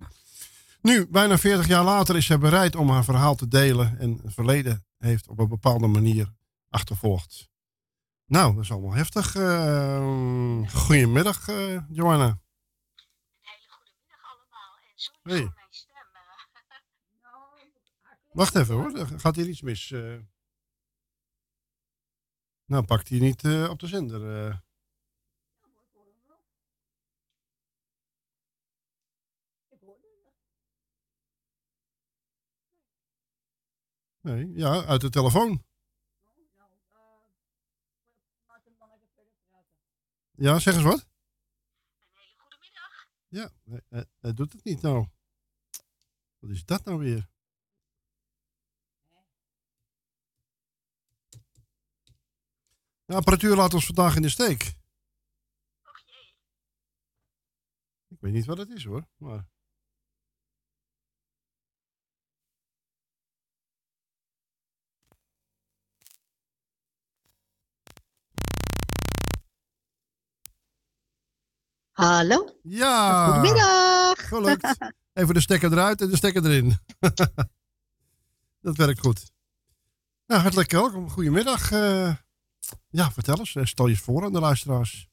[0.82, 4.34] Nu, bijna 40 jaar later is zij bereid om haar verhaal te delen en het
[4.34, 6.32] verleden heeft op een bepaalde manier
[6.68, 7.50] achtervolgd.
[8.26, 9.34] Nou, dat is allemaal heftig.
[9.34, 12.40] Eh, goedemiddag, eh Johanna.
[15.22, 15.52] Hey.
[18.32, 19.90] Wacht even hoor, er gaat hier iets mis.
[19.90, 20.18] eh.
[22.64, 24.50] Nou, pakt hij niet eh, op de zender.
[34.22, 35.64] Nee, ja, uit de telefoon.
[40.36, 41.06] Ja, zeg eens wat.
[43.28, 45.06] Ja, hij, hij- hij doet het niet nou.
[46.38, 47.28] Wat is dat nou weer?
[53.04, 54.62] De apparatuur laat ons vandaag in de steek.
[58.08, 59.50] Ik weet niet wat het is hoor, maar...
[71.92, 72.58] Hallo?
[72.62, 73.24] Ja!
[73.26, 74.28] Goedemiddag!
[74.28, 74.76] Gelukt.
[75.12, 76.78] Even de stekker eruit en de stekker erin.
[78.66, 79.30] dat werkt goed.
[80.26, 81.10] Nou, hartelijk welkom.
[81.10, 81.70] Goedemiddag.
[81.72, 82.14] eh.
[82.90, 83.54] ja, vertel eens.
[83.54, 85.08] eh, Stel je eens voor aan de luisteraars.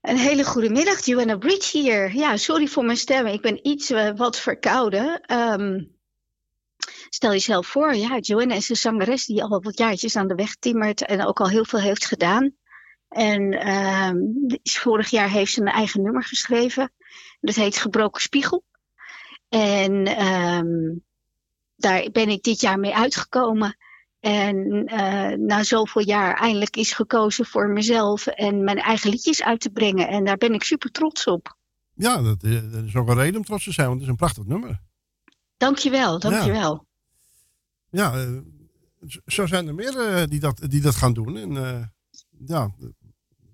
[0.00, 2.14] Een hele goede middag, Joanna Bridge hier.
[2.14, 3.26] Ja, sorry voor mijn stem.
[3.26, 5.20] Ik ben iets eh, wat verkouden.
[5.20, 5.84] Ehm,
[7.08, 10.56] stel jezelf voor, ja, Joanna is een zangeres die al wat jaartjes aan de weg
[10.56, 12.54] timmert en ook al heel veel heeft gedaan.
[13.12, 14.16] En ehm,
[14.62, 16.92] vorig jaar heeft ze een eigen nummer geschreven.
[17.40, 18.64] Dat heet Gebroken Spiegel.
[19.48, 20.96] En ehm,
[21.76, 23.76] daar ben ik dit jaar mee uitgekomen.
[24.20, 29.60] En eh, na zoveel jaar eindelijk is gekozen voor mezelf en mijn eigen liedjes uit
[29.60, 30.08] te brengen.
[30.08, 31.56] En daar ben ik super trots op.
[31.94, 34.12] Ja, dat, is- dat is ook een reden om trots te zijn, want het is
[34.12, 34.80] een prachtig nummer.
[35.56, 36.86] Dankjewel, dankjewel.
[37.90, 38.38] Ja, eh,
[39.00, 41.36] z- zo zijn er meer eh, die, dat, die dat gaan doen.
[41.36, 41.84] En eh,
[42.46, 42.70] ja,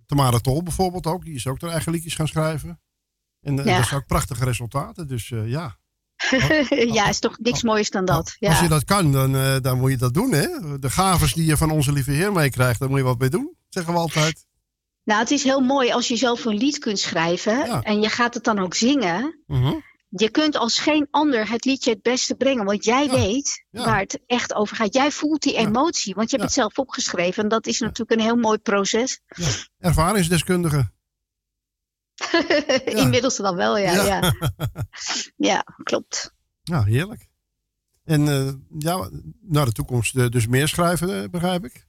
[0.09, 2.81] Tamara Tol bijvoorbeeld ook, die is ook haar eigen liedjes gaan schrijven.
[3.41, 3.77] En eh, Ja.
[3.77, 5.77] dat zijn ook prachtige resultaten, dus eh, ja.
[6.97, 8.37] ja, is toch niks moois dan dat.
[8.39, 8.49] Ja.
[8.49, 10.79] Als je dat kan, dan, eh, dan moet je dat doen, hè.
[10.79, 13.55] De gaves die je van onze lieve Heer meekrijgt, daar moet je wat mee doen,
[13.69, 14.47] zeggen we altijd.
[15.05, 18.35] Nou, het is heel mooi als je zelf een lied kunt schrijven en je gaat
[18.35, 19.43] het dan ook zingen.
[19.47, 19.75] Mhm.
[20.09, 23.85] Je kunt als geen ander het liedje het beste brengen, want jij weet Ja.
[23.85, 24.95] waar het echt over gaat.
[24.95, 27.43] Jij voelt die emotie, want je hebt het zelf opgeschreven.
[27.43, 29.21] En dat is natuurlijk een heel mooi proces.
[29.79, 30.91] Ervaringsdeskundige.
[32.85, 34.05] Inmiddels dan wel, ja.
[34.05, 34.35] Ja.
[35.37, 36.35] Ja, klopt.
[36.63, 37.29] Ja, heerlijk.
[38.05, 41.87] En eh, ja, naar de toekomst eh, dus meer schrijven, eh, begrijp ik.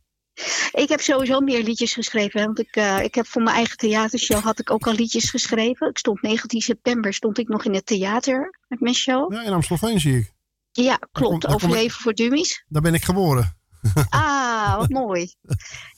[0.72, 2.46] Ik heb sowieso meer liedjes geschreven.
[2.46, 5.90] Want ik, eh, ik heb voor mijn eigen theatershow had ik ook al liedjes geschreven.
[5.90, 9.34] Ik stond 19 september stond ik nog in het theater met mijn show.
[9.34, 10.34] Ja, in Amstelveen zie ik.
[10.72, 11.42] Ja, klopt.
[11.42, 12.64] daar kom ik- Overleven voor dummies.
[12.68, 13.58] Daar ben ik geboren.
[14.10, 15.34] Ah, wat mooi.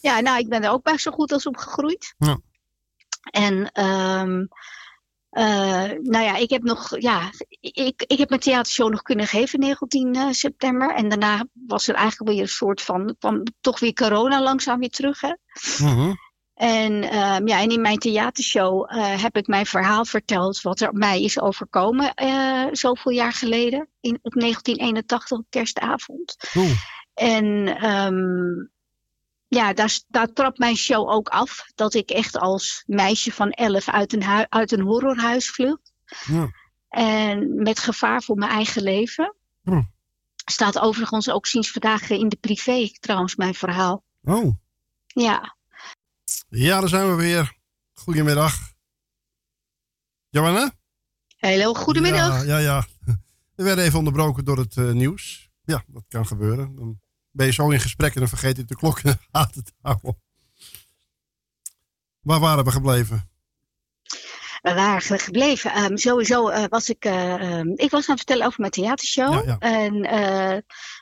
[0.01, 2.13] Ja, nou, ik ben er ook best zo goed als op gegroeid.
[2.17, 2.39] Ja.
[3.31, 4.47] En ehm, eh,
[6.01, 10.15] nou ja, ik heb nog, ja, ik, ik heb mijn theatershow nog kunnen geven 19
[10.15, 10.95] eh, september.
[10.95, 14.89] En daarna was er eigenlijk weer een soort van, van toch weer corona langzaam weer
[14.89, 15.21] terug.
[15.21, 15.33] Hè?
[15.77, 16.13] Mhm.
[16.53, 20.93] En, ehm, ja, en in mijn theatershow eh, heb ik mijn verhaal verteld wat er
[20.93, 23.87] mij is overkomen eh, zoveel jaar geleden.
[23.99, 26.35] In, op 1981 op kerstavond.
[27.13, 28.67] En ehm,
[29.55, 31.65] ja, daar, daar trapt mijn show ook af.
[31.75, 35.93] Dat ik echt als meisje van elf uit een, uit een horrorhuis vlucht.
[36.25, 36.49] Ja.
[36.89, 39.35] En met gevaar voor mijn eigen leven.
[39.63, 39.81] Hm.
[40.45, 44.03] Staat overigens ook sinds vandaag in de privé trouwens mijn verhaal.
[44.23, 44.55] Oh,
[45.07, 45.55] Ja.
[46.49, 47.57] ja, daar zijn we weer.
[47.93, 48.53] Goedemiddag.
[50.29, 50.71] Johanna?
[51.37, 52.45] Hallo, goedemiddag.
[52.45, 52.85] Ja, ja, ja.
[53.55, 55.49] We werden even onderbroken door het eh, nieuws.
[55.63, 56.75] Ja, dat kan gebeuren.
[56.75, 56.99] Dan
[57.31, 59.73] ben je zo in gesprek en dan vergeet je de klok in de gaten te
[59.81, 60.21] houden.
[62.21, 63.29] Waar waren we gebleven?
[64.61, 65.71] We waren gebleven.
[65.71, 67.05] Ehm, sowieso eh, was ik.
[67.05, 69.33] eh, ehm, ik was aan het vertellen over mijn theatershow.
[69.33, 69.57] Ja, ja.
[69.59, 70.57] En eh,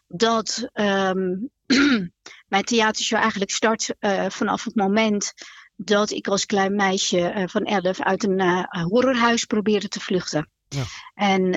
[0.08, 1.36] dat ehm,
[2.54, 3.96] mijn theatershow eigenlijk start
[4.28, 5.34] vanaf het moment
[5.76, 10.50] dat ik als klein meisje van elf uit een horrorhuis probeerde te vluchten.
[10.68, 10.84] Ja.
[11.14, 11.52] En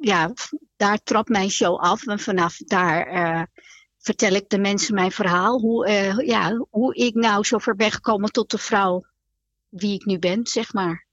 [0.00, 0.32] ja,
[0.76, 2.06] daar trapt mijn show af.
[2.06, 3.48] En vanaf daar
[4.02, 5.60] vertel ik de mensen mijn verhaal.
[5.60, 9.04] Hoe, eh, ja, hoe ik nou zo ver ben gekomen tot de vrouw
[9.68, 11.06] wie ik nu ben, zeg maar.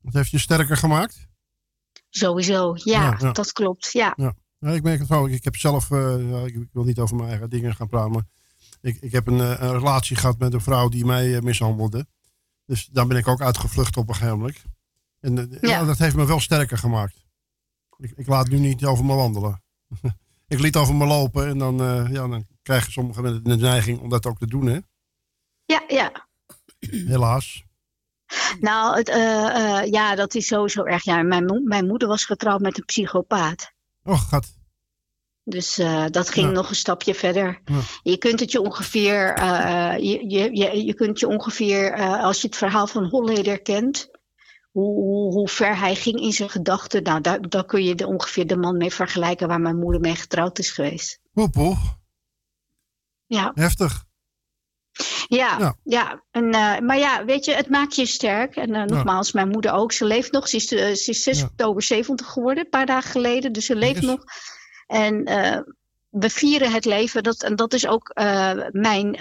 [0.00, 1.26] Wat heeft je sterker gemaakt?
[2.08, 3.32] Sowieso, ja, Ja, ja.
[3.32, 3.92] dat klopt.
[3.92, 4.12] Ja.
[4.16, 4.34] Ja.
[4.72, 5.28] Ik merk het wel.
[5.28, 8.24] Ik heb zelf, eh, ik, wil niet over mijn eigen dingen gaan praten, maar
[8.80, 12.06] ik, ik heb een, eh, een relatie gehad met een vrouw die mij mishandelde.
[12.64, 14.64] Dus daar ben ik ook uitgevlucht op een gegeven moment.
[15.20, 15.84] En ja.
[15.84, 17.24] dat heeft me wel sterker gemaakt.
[17.96, 19.62] Ik, ik laat nu niet over me wandelen.
[20.48, 24.08] ik liet over me lopen en dan, eh, ja, dan krijgen sommigen de neiging om
[24.08, 24.78] dat ook te doen, hè?
[25.64, 26.26] Ja, ja.
[26.90, 27.64] Helaas.
[28.60, 31.04] Nou, het, eh, eh, ja, dat is sowieso erg.
[31.04, 33.72] Ja, mijn, mo- mijn moeder was getrouwd met een psychopaat.
[34.02, 34.54] Oh, gat.
[35.44, 35.74] Dus
[36.10, 36.52] dat ging Ja.
[36.52, 37.60] nog een stapje verder.
[37.64, 37.80] Ja.
[38.02, 42.46] Je kunt het je ongeveer, eh, je, je, je, je kunt je ongeveer, als je
[42.46, 44.08] het verhaal van Holleder kent,
[44.76, 48.06] hoe, hoe, hoe ver hij ging in zijn gedachten, nou, daar, daar kun je de,
[48.06, 51.20] ongeveer de man mee vergelijken waar mijn moeder mee getrouwd is geweest.
[51.32, 51.76] Poep, poep.
[53.26, 53.52] Ja.
[53.54, 54.04] Heftig.
[55.28, 55.76] Ja, Ja.
[55.82, 56.22] ja.
[56.30, 58.56] En, eh, maar ja, weet je, het maakt je sterk.
[58.56, 59.92] En eh, nogmaals, mijn moeder ook.
[59.92, 60.48] Ze leeft nog.
[60.48, 63.52] Ze is, eh, ze is 6 oktober 70 geworden, een paar dagen geleden.
[63.52, 64.24] Dus ze leeft nog.
[64.86, 65.60] En eh,
[66.08, 67.22] we vieren het leven.
[67.22, 69.18] Dat, en dat is ook eh, mijn...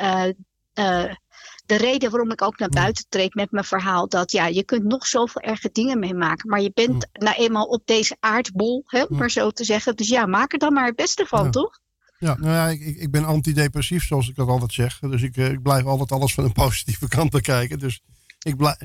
[1.65, 4.07] de reden waarom ik ook naar buiten treed met mijn verhaal.
[4.07, 6.49] Dat ja, je kunt nog zoveel erge dingen meemaken.
[6.49, 9.95] Maar je bent nou eenmaal op deze aardbol, hè, om maar zo te zeggen.
[9.95, 11.49] Dus ja, maak er dan maar het beste van, Ja.
[11.49, 11.79] toch?
[12.19, 14.99] Ja, nou ja, ik, ik, ben antidepressief, zoals ik dat altijd zeg.
[14.99, 17.79] Dus ik, eh, ik blijf altijd alles van een positieve kant bekijken.
[17.79, 18.01] Dus
[18.39, 18.77] ik blijf,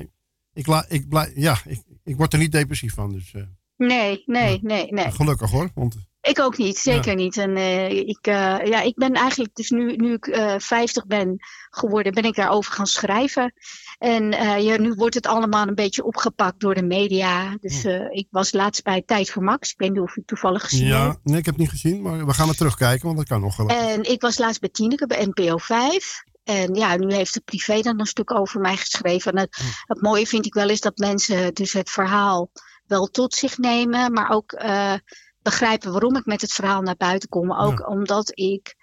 [0.53, 3.11] ik, la, ik blijf, ja, ik, ik word er niet depressief van.
[3.11, 3.41] Dus eh,
[3.77, 5.11] Nee, nee, nee, nee.
[5.11, 5.69] gelukkig hoor.
[5.75, 7.37] Want Ik ook niet, zeker niet.
[7.37, 11.37] En eh, ik, eh, ja, ik ben eigenlijk, dus nu, nu ik eh 50 ben
[11.69, 13.53] geworden, ben ik daarover gaan schrijven.
[13.97, 17.57] En ja, nu wordt het allemaal een beetje opgepakt door de media.
[17.59, 19.71] Dus ik was laatst bij Tijd voor Max.
[19.71, 21.01] Ik weet niet of u het toevallig gezien hebt.
[21.01, 23.41] ja, nee, ik heb het niet gezien, maar we gaan er terugkijken, want dat kan
[23.41, 23.67] nog wel.
[23.67, 26.23] En ik was laatst bij Tineke bij NPO 5.
[26.43, 29.31] En ja, nu heeft de privé dan een stuk over mij geschreven.
[29.31, 32.49] En het, het mooie vind ik wel is dat mensen dus het verhaal
[32.85, 34.13] wel tot zich nemen.
[34.13, 34.51] Maar ook
[35.41, 37.53] begrijpen waarom ik met het verhaal naar buiten kom.
[37.53, 38.75] Ook omdat ik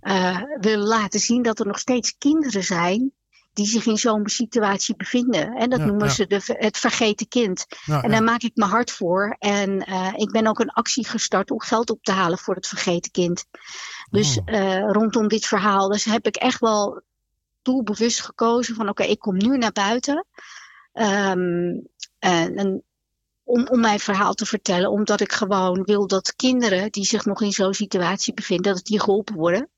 [0.00, 3.12] eh, wil laten zien dat er nog steeds kinderen zijn
[3.52, 5.52] die zich in zo'n situatie bevinden.
[5.54, 6.12] En dat Ja, noemen ja.
[6.12, 7.66] ze de, het vergeten kind.
[7.84, 9.36] Ja, en daar maak ik me hard voor.
[9.38, 12.66] En eh, ik ben ook een actie gestart om geld op te halen voor het
[12.66, 13.44] vergeten kind.
[14.10, 14.54] Dus Oh.
[14.54, 15.88] eh, rondom dit verhaal.
[15.88, 17.02] Dus heb ik echt wel
[17.62, 20.26] doelbewust gekozen van oké, ik kom nu naar buiten.
[20.92, 21.78] Ehm,
[22.18, 22.82] en, en
[23.44, 24.90] om, om mijn verhaal te vertellen.
[24.90, 29.00] Omdat ik gewoon wil dat kinderen die zich nog in zo'n situatie bevinden, dat die
[29.00, 29.70] geholpen worden.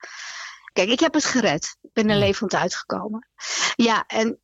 [0.72, 1.76] Kijk, ik heb het gered.
[1.82, 3.28] Ik ben er levend uitgekomen.
[3.74, 4.38] Ja, en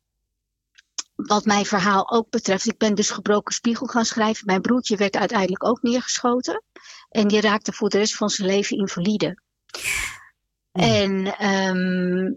[1.15, 4.45] wat mijn verhaal ook betreft, ik ben dus gebroken spiegel gaan schrijven.
[4.45, 6.63] Mijn broertje werd uiteindelijk ook neergeschoten.
[7.09, 9.41] En die raakte voor de rest van zijn leven invalide.
[10.71, 12.33] En ehm,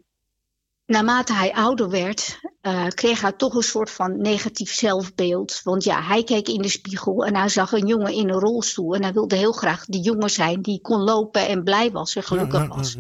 [0.87, 5.61] naarmate hij ouder werd, eh, kreeg hij toch een soort van negatief zelfbeeld.
[5.63, 8.95] Want ja, hij keek in de spiegel en hij zag een jongen in een rolstoel.
[8.95, 12.23] En hij wilde heel graag die jongen zijn die kon lopen en blij was en
[12.23, 12.97] gelukkig was.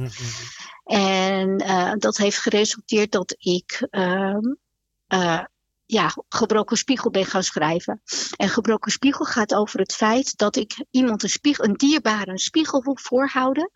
[0.84, 5.40] En eh, dat heeft geresulteerd dat ik eh,
[5.86, 8.02] ja, gebroken spiegel ben gaan schrijven.
[8.36, 12.38] En gebroken spiegel gaat over het feit dat ik iemand een, spiegel, een dierbare een
[12.38, 13.70] spiegel wil voorhouden.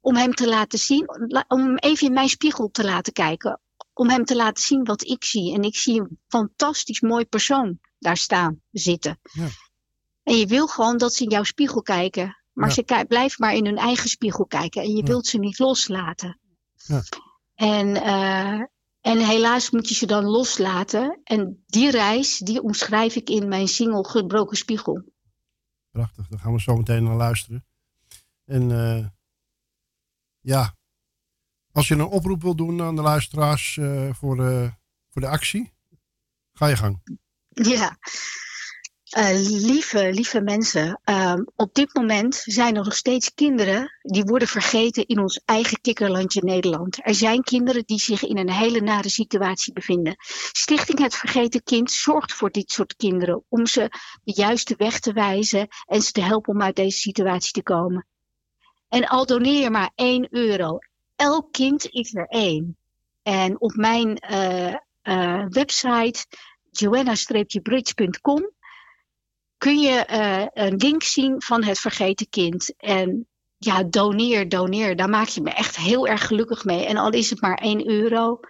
[0.00, 1.08] Om hem te laten zien,
[1.48, 3.60] om even in mijn spiegel te laten kijken.
[3.92, 5.54] Om hem te laten zien wat ik zie.
[5.54, 9.20] En ik zie een fantastisch mooi persoon daar staan, zitten.
[10.22, 12.36] En je wil gewoon dat ze in jouw spiegel kijken.
[12.52, 12.74] Maar Ja.
[12.74, 14.82] ze blijven maar in hun eigen spiegel kijken.
[14.82, 16.38] En je wilt ze niet loslaten.
[16.76, 17.02] Ja.
[17.54, 18.60] En, eh,
[19.00, 21.20] en helaas moet je ze dan loslaten.
[21.24, 25.02] En die reis, die omschrijf ik in mijn single Gebroken Spiegel.
[25.90, 27.64] Prachtig, daar gaan we zo meteen naar luisteren.
[28.44, 29.06] En eh,
[30.40, 30.76] ja,
[31.72, 34.68] als je een oproep wil doen aan de luisteraars eh, voor, eh,
[35.10, 35.72] voor de actie,
[36.52, 37.02] ga je gang.
[37.48, 37.98] Ja.
[39.10, 44.48] Eh, lieve, lieve mensen, ehm, op dit moment zijn er nog steeds kinderen die worden
[44.48, 47.06] vergeten in ons eigen kikkerlandje Nederland.
[47.06, 50.16] Er zijn kinderen die zich in een hele nare situatie bevinden.
[50.52, 53.88] Stichting Het Vergeten Kind zorgt voor dit soort kinderen om ze
[54.22, 58.06] de juiste weg te wijzen en ze te helpen om uit deze situatie te komen.
[58.90, 60.78] En al doneer je maar 1 euro.
[61.16, 62.76] Elk kind is er één.
[63.22, 66.26] En op mijn eh, eh, website
[66.70, 68.50] joanna-bridge.com
[69.56, 72.74] kun je eh, een link zien van het vergeten kind.
[72.76, 74.96] En ja, doneer, doneer.
[74.96, 76.86] Daar maak je me echt heel erg gelukkig mee.
[76.86, 78.40] En al is het maar 1 euro,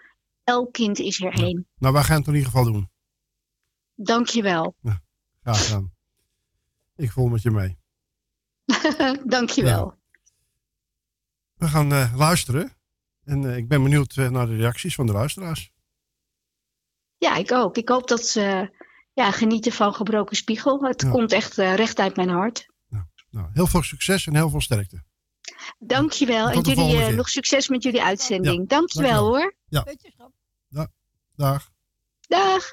[0.44, 1.66] elk kind is er één.
[1.78, 2.90] Nou, wij gaan het in ieder geval doen.
[3.94, 4.74] Dank je wel.
[5.42, 5.92] Graag gedaan.
[6.96, 7.78] Ik voel met je mee.
[9.24, 9.99] Dank je wel.
[11.60, 12.72] We gaan eh, luisteren.
[13.24, 15.70] En eh, ik ben benieuwd eh, naar de reacties van de luisteraars.
[17.16, 17.76] Ja, ik ook.
[17.76, 18.74] Ik hoop dat ze
[19.12, 20.82] ja, genieten van Gebroken Spiegel.
[20.84, 21.10] Het Ja.
[21.10, 22.68] komt echt recht uit mijn hart.
[23.30, 25.02] Nou, heel veel succes en heel veel sterkte.
[25.78, 26.46] Dank je wel.
[26.52, 28.60] Tot En de jullie nog succes met jullie uitzending.
[28.60, 29.40] Ja, Dank je wel dankjewel.
[29.40, 29.54] hoor.
[29.68, 29.84] Ja.
[30.68, 30.90] Da-
[31.36, 31.70] dag.
[32.20, 32.70] Dag.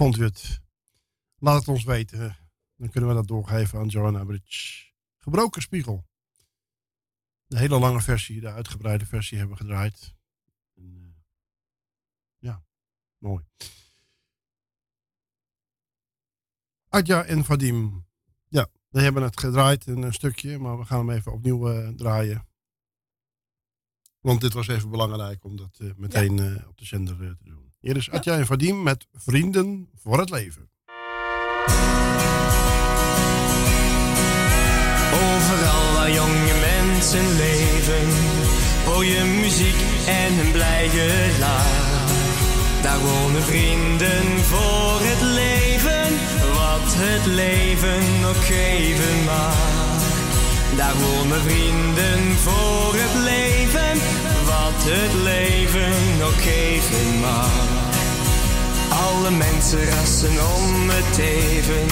[0.00, 0.60] Vond u het?
[1.38, 2.36] Laat het ons weten.
[2.76, 4.92] Dan kunnen we dat doorgeven aan Joanna Bridge.
[5.16, 6.08] Gebroken spiegel.
[7.46, 10.14] De hele lange versie, de uitgebreide versie hebben we gedraaid.
[10.74, 10.84] Eh,
[12.38, 12.64] ja,
[13.18, 13.44] mooi.
[16.88, 18.06] Adja en Vadim.
[18.48, 21.88] Ja, we hebben het gedraaid in een stukje, maar we gaan hem even opnieuw eh,
[21.88, 22.48] draaien.
[24.20, 27.69] Want dit was even belangrijk om dat eh, meteen op de zender te doen.
[27.80, 30.70] Hier is Adja en Vadim met Vrienden voor het Leven.
[35.12, 38.08] Overal waar jonge mensen leven,
[38.84, 42.10] hoor je muziek en een blij gelaat.
[42.82, 46.10] Daar wonen vrienden voor het leven,
[46.54, 49.80] wat het leven nog geven mag.
[50.76, 54.19] Daar wonen vrienden voor het leven,
[54.64, 57.52] wat het leven nog geven mag.
[59.06, 61.86] Alle mensen rassen om het even,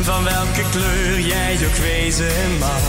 [0.00, 2.84] van welke kleur jij ook wezen mag.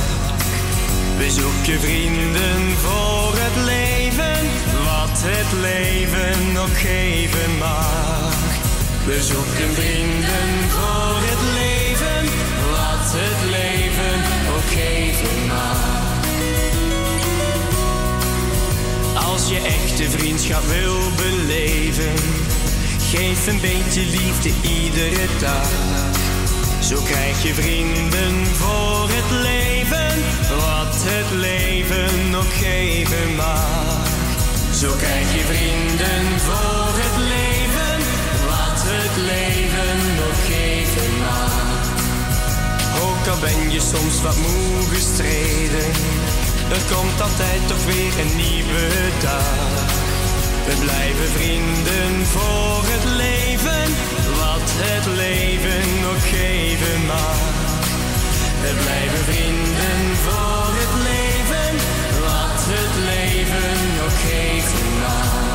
[1.17, 4.41] We zoeken vrienden voor het leven,
[4.89, 8.35] wat het leven nog geven mag.
[9.05, 12.23] We zoeken vrienden voor het leven,
[12.75, 14.17] wat het leven
[14.55, 15.92] ook geven mag.
[19.33, 22.13] Als je echte vriendschap wil beleven,
[22.99, 25.69] geef een beetje liefde iedere dag.
[26.81, 30.15] Zo krijg je vrienden voor het leven,
[30.49, 34.07] wat het leven nog geven mag.
[34.73, 37.97] Zo krijg je vrienden voor het leven,
[38.45, 41.63] wat het leven nog geven mag.
[43.39, 45.91] ben je soms wat moe gestreden.
[46.69, 48.87] Er komt altijd toch weer een nieuwe
[49.21, 50.01] dag.
[50.65, 53.85] We blijven vrienden voor het leven,
[54.41, 57.39] wat het leven nog geven mag.
[58.63, 61.71] We blijven vrienden voor het leven,
[62.27, 65.52] wat het leven nog geven mag.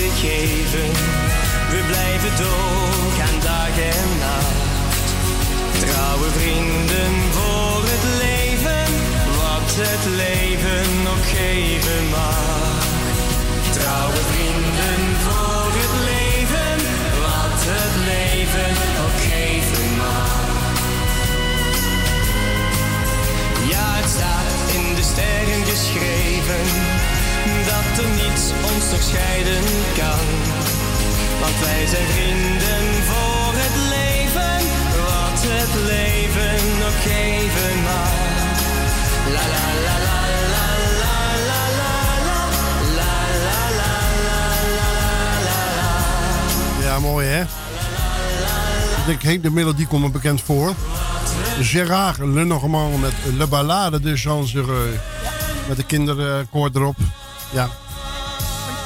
[0.00, 0.90] Geven.
[1.70, 5.06] We blijven doorgaan dag en nacht.
[5.78, 8.86] Trouwe vrienden voor het leven,
[9.40, 12.84] wat het leven nog geven mag.
[13.78, 16.76] Trouwe vrienden voor het leven,
[17.26, 20.32] wat het leven nog geven mag.
[23.72, 27.03] Ja, het staat in de sterren geschreven
[27.70, 29.64] dat er niets ons nog scheiden
[30.00, 30.26] kan.
[31.40, 34.56] Want wij zijn vrienden voor het leven,
[35.08, 38.12] wat het leven nog geven mag.
[39.34, 40.14] La la la la.
[46.94, 47.42] Ja, mooi hè?
[49.06, 50.74] Ik denk, de melodie komt me bekend voor.
[51.60, 54.98] Gérard Lenormand met Le Ballade de Jean Zereux.
[55.68, 56.96] Met de kinderkoor erop.
[57.52, 57.68] Ja.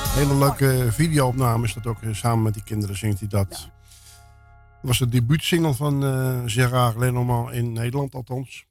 [0.08, 1.98] Hele leuke video-opname is dat ook.
[2.12, 3.48] Samen met die kinderen zingt hij dat.
[3.48, 3.68] Dat
[4.80, 8.66] was de debuutsingle van eh Gérard Lenormand in Nederland althans.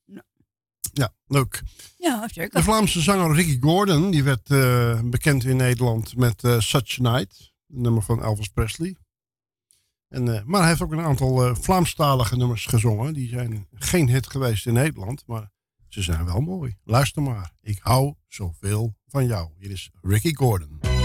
[0.93, 1.61] Ja, leuk.
[1.97, 2.63] Ja, De zeker.
[2.63, 7.53] Vlaamse zanger Ricky Gordon, die werd eh, bekend in Nederland met eh, Such a Night.
[7.69, 8.95] Een nummer van Elvis Presley.
[10.09, 13.13] En, eh, maar hij heeft ook een aantal eh, Vlaamstalige nummers gezongen.
[13.13, 15.51] Die zijn geen hit geweest in Nederland, maar
[15.97, 16.75] ze zijn wel mooi.
[16.83, 17.51] Luister maar.
[17.61, 19.49] Ik hou zoveel van jou.
[19.57, 20.96] Hier is Ricky Gordon.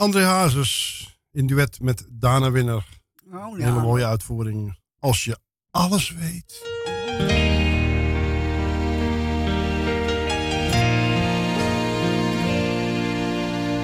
[0.00, 2.84] André Hazes in duet met Dana Winner.
[3.32, 3.64] Oh, Een ja.
[3.66, 4.78] hele mooie uitvoering.
[4.98, 5.38] Als je
[5.70, 6.62] alles weet.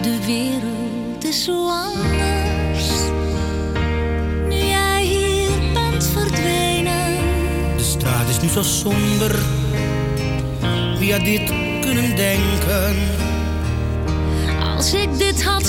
[0.03, 2.89] De wereld is zo anders.
[4.49, 7.17] Nu jij hier bent verdwenen.
[7.77, 9.39] De straat is nu zo somber.
[10.99, 13.16] Wie had dit kunnen denken?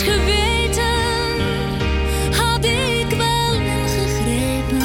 [0.01, 0.83] Geweten,
[2.31, 4.81] had ik wel ingegrepen.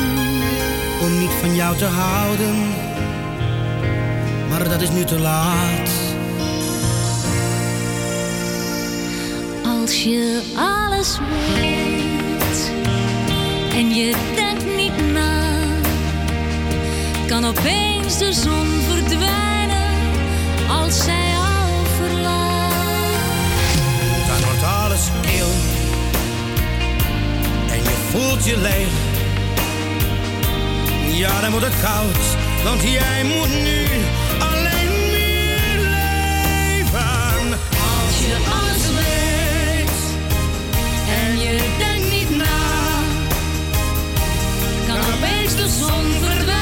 [1.01, 2.55] Om niet van jou te houden.
[4.49, 5.91] Maar dat is nu te laat.
[9.81, 11.19] Als je alles
[11.55, 12.73] weet
[13.75, 15.51] en je denkt niet na,
[17.27, 19.91] kan opeens de zon verdwijnen
[20.69, 21.42] als zij
[28.13, 28.89] voelt je leeg.
[31.19, 32.25] Ja, dan wordt het koud.
[32.65, 33.87] Want jij moet nu
[34.51, 37.53] alleen meer leven.
[37.99, 40.01] Als je alles weet
[41.21, 42.61] en je denkt niet na,
[44.87, 46.62] kan opeens de zon verdwijnen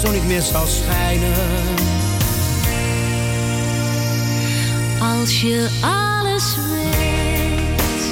[0.00, 1.34] zon niet meer zal schijnen.
[4.98, 8.02] Als je alles weet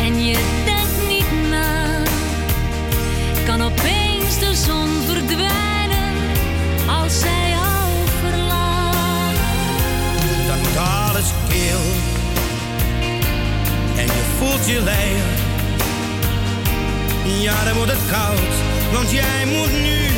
[0.00, 2.02] en je denkt niet na,
[3.46, 6.14] kan opeens de zon verdwijnen
[7.00, 7.90] als zij jou
[8.20, 9.34] verlaat.
[10.46, 11.80] Dan wordt alles kil.
[13.96, 15.42] En je voelt je leeg.
[17.42, 18.54] Ja, dan wordt het koud.
[18.92, 20.13] Want jij moet nu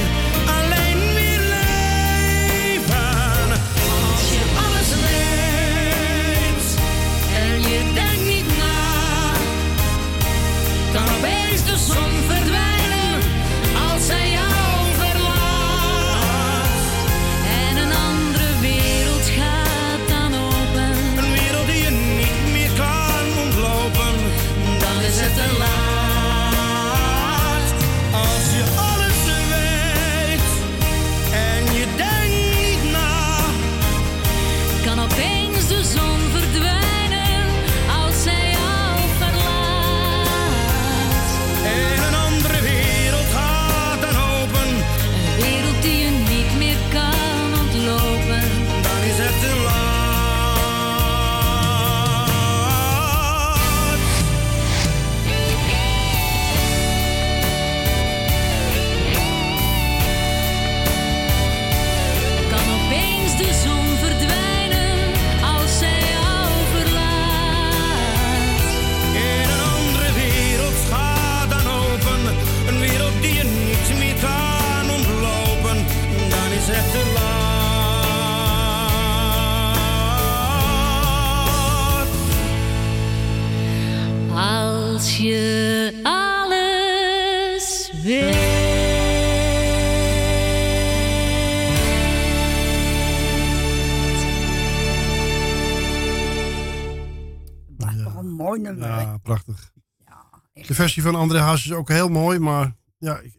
[100.66, 103.34] De versie van André Hazes is ook heel mooi, maar ja, ik,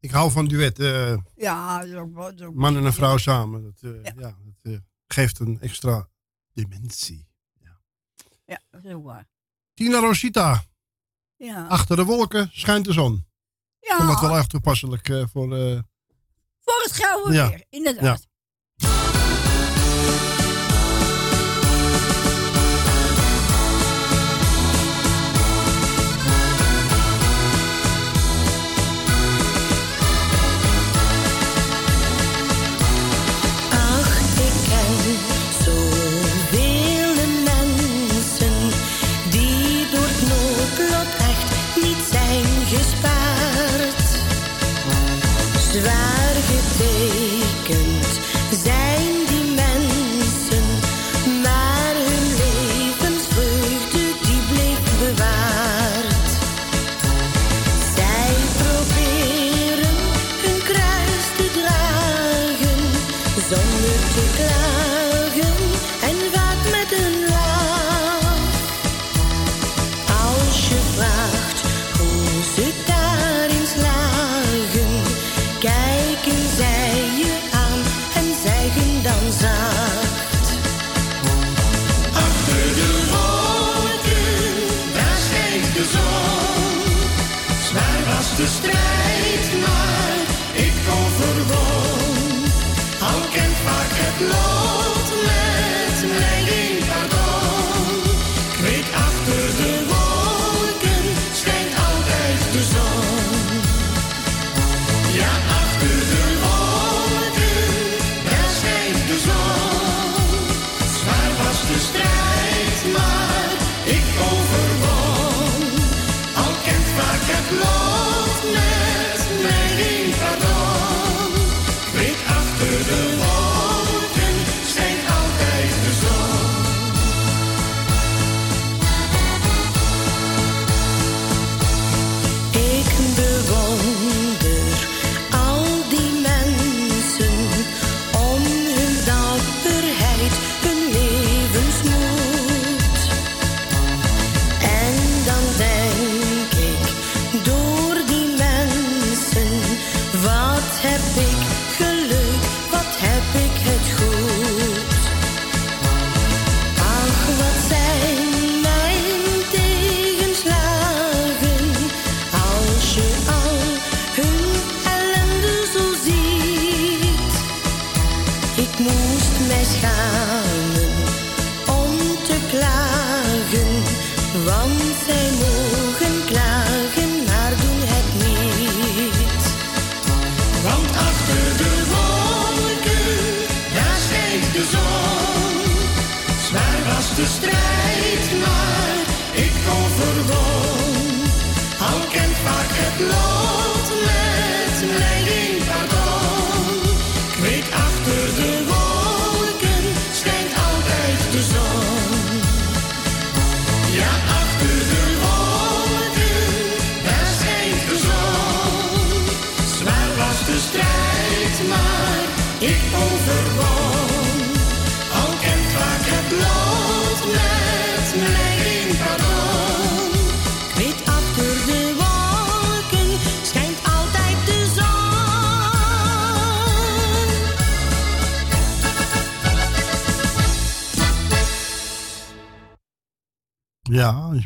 [0.00, 0.78] ik hou van duet.
[0.78, 2.22] eh, Ja, dat is ook wel.
[2.24, 3.62] dat is ook man en een vrouw samen.
[3.62, 4.12] Dat, eh, ja.
[4.12, 6.08] dat eh, geeft een extra
[6.52, 7.28] dimensie.
[8.46, 9.28] Ja, dat is ook waar.
[9.74, 10.64] Tina Rosita,
[11.36, 11.66] Ja.
[11.66, 13.26] achter de wolken schijnt de zon.
[13.80, 13.90] Ja.
[13.92, 15.48] Ik vond dat wel echt toepasselijk voor...
[16.60, 17.48] Voor het gouden Ja.
[17.48, 18.28] weer, inderdaad.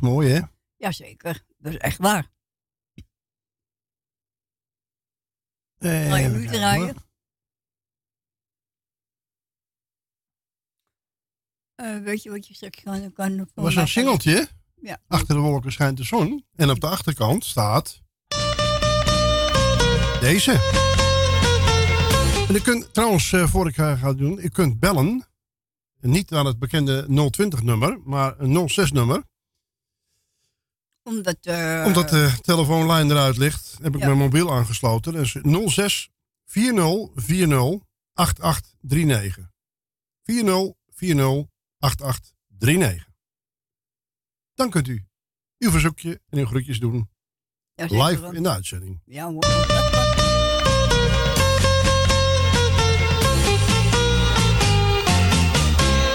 [0.01, 0.41] mooi, hè?
[0.77, 2.31] Jazeker, dat is echt waar.
[5.79, 6.97] kan Ga je nu draaien?
[11.75, 13.13] Eh, weet je wat je straks kan?
[13.13, 14.49] kan was een singeltje.
[14.81, 14.99] Ja.
[15.07, 16.45] Achter de wolken schijnt de zon.
[16.55, 18.03] En op de achterkant staat...
[20.21, 20.53] Deze.
[22.49, 25.25] En je kunt trouwens, uh, voor ik ga doen, je kunt bellen.
[26.01, 29.23] Niet aan het bekende 020-nummer, maar een 06-nummer
[31.05, 35.13] omdat, de telefoonlijn eruit ligt, heb ik mijn mobiel aangesloten.
[35.13, 36.11] Dus 06
[36.47, 37.81] 40 40
[38.13, 39.51] 8839.
[40.23, 41.45] 40 40
[41.79, 43.07] 8839.
[44.55, 45.05] Dan kunt u
[45.59, 47.09] uw verzoekje en uw groetjes doen.
[47.75, 49.01] Live in de uitzending.
[49.05, 49.27] Ja.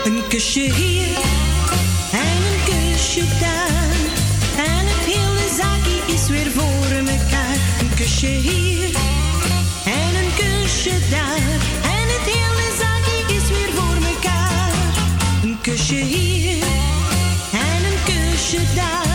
[0.04, 1.18] Een kusje hier
[2.12, 3.49] en een kusje
[6.22, 7.58] is weer voor mekaar.
[7.80, 8.90] Een kusje hier
[9.86, 11.60] en een kusje daar.
[11.82, 14.72] En het hele zaakje is weer voor mekaar.
[15.44, 16.64] Een kusje hier
[17.52, 19.09] en een kusje daar.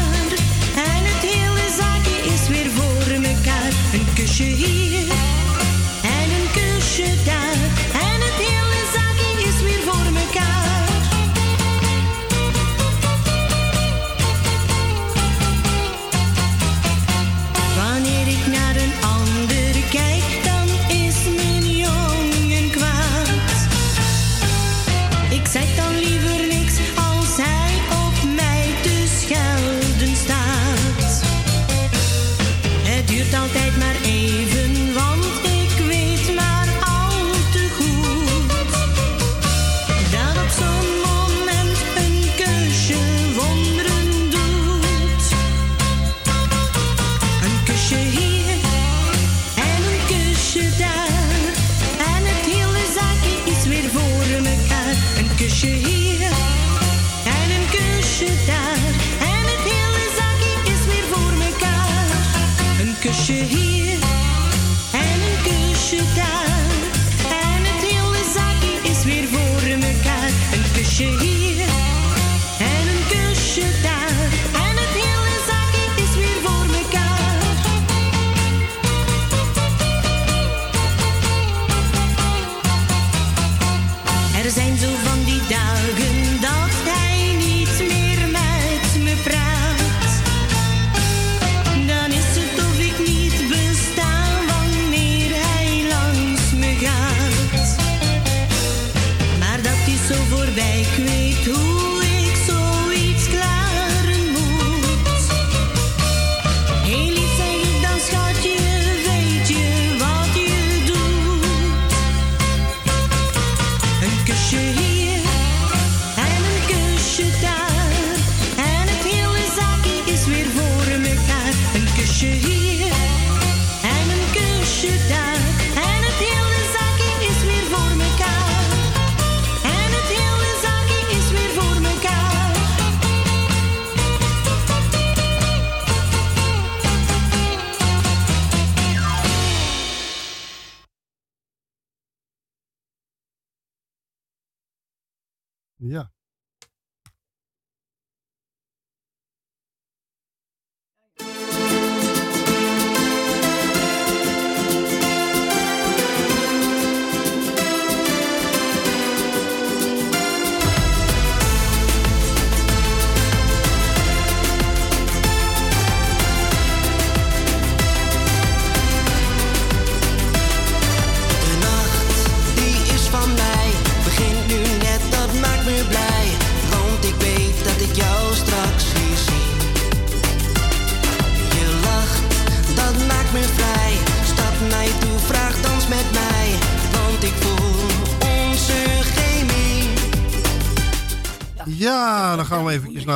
[145.84, 146.10] Ja.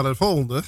[0.03, 0.63] Naar de volgende.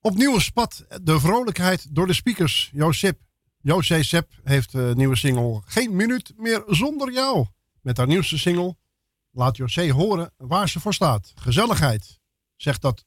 [0.00, 2.70] Opnieuw spat de vrolijkheid door de speakers.
[2.72, 3.20] Josep,
[3.60, 7.46] José Sepp heeft een nieuwe single Geen minuut meer zonder jou.
[7.82, 8.76] Met haar nieuwste single
[9.30, 11.32] laat José horen waar ze voor staat.
[11.34, 12.20] Gezelligheid.
[12.56, 13.04] Zeg, dat,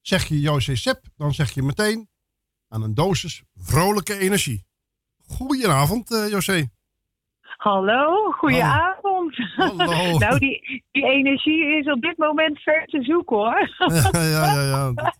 [0.00, 2.08] zeg je José Sepp, dan zeg je meteen
[2.68, 4.66] aan een dosis vrolijke energie.
[5.26, 6.70] Goedenavond, eh, José.
[7.40, 8.99] Hallo, goedenavond.
[9.56, 10.18] Hallo.
[10.24, 13.68] nou, die, die energie is op dit moment ver te zoeken hoor.
[14.12, 15.12] ja, ja, ja.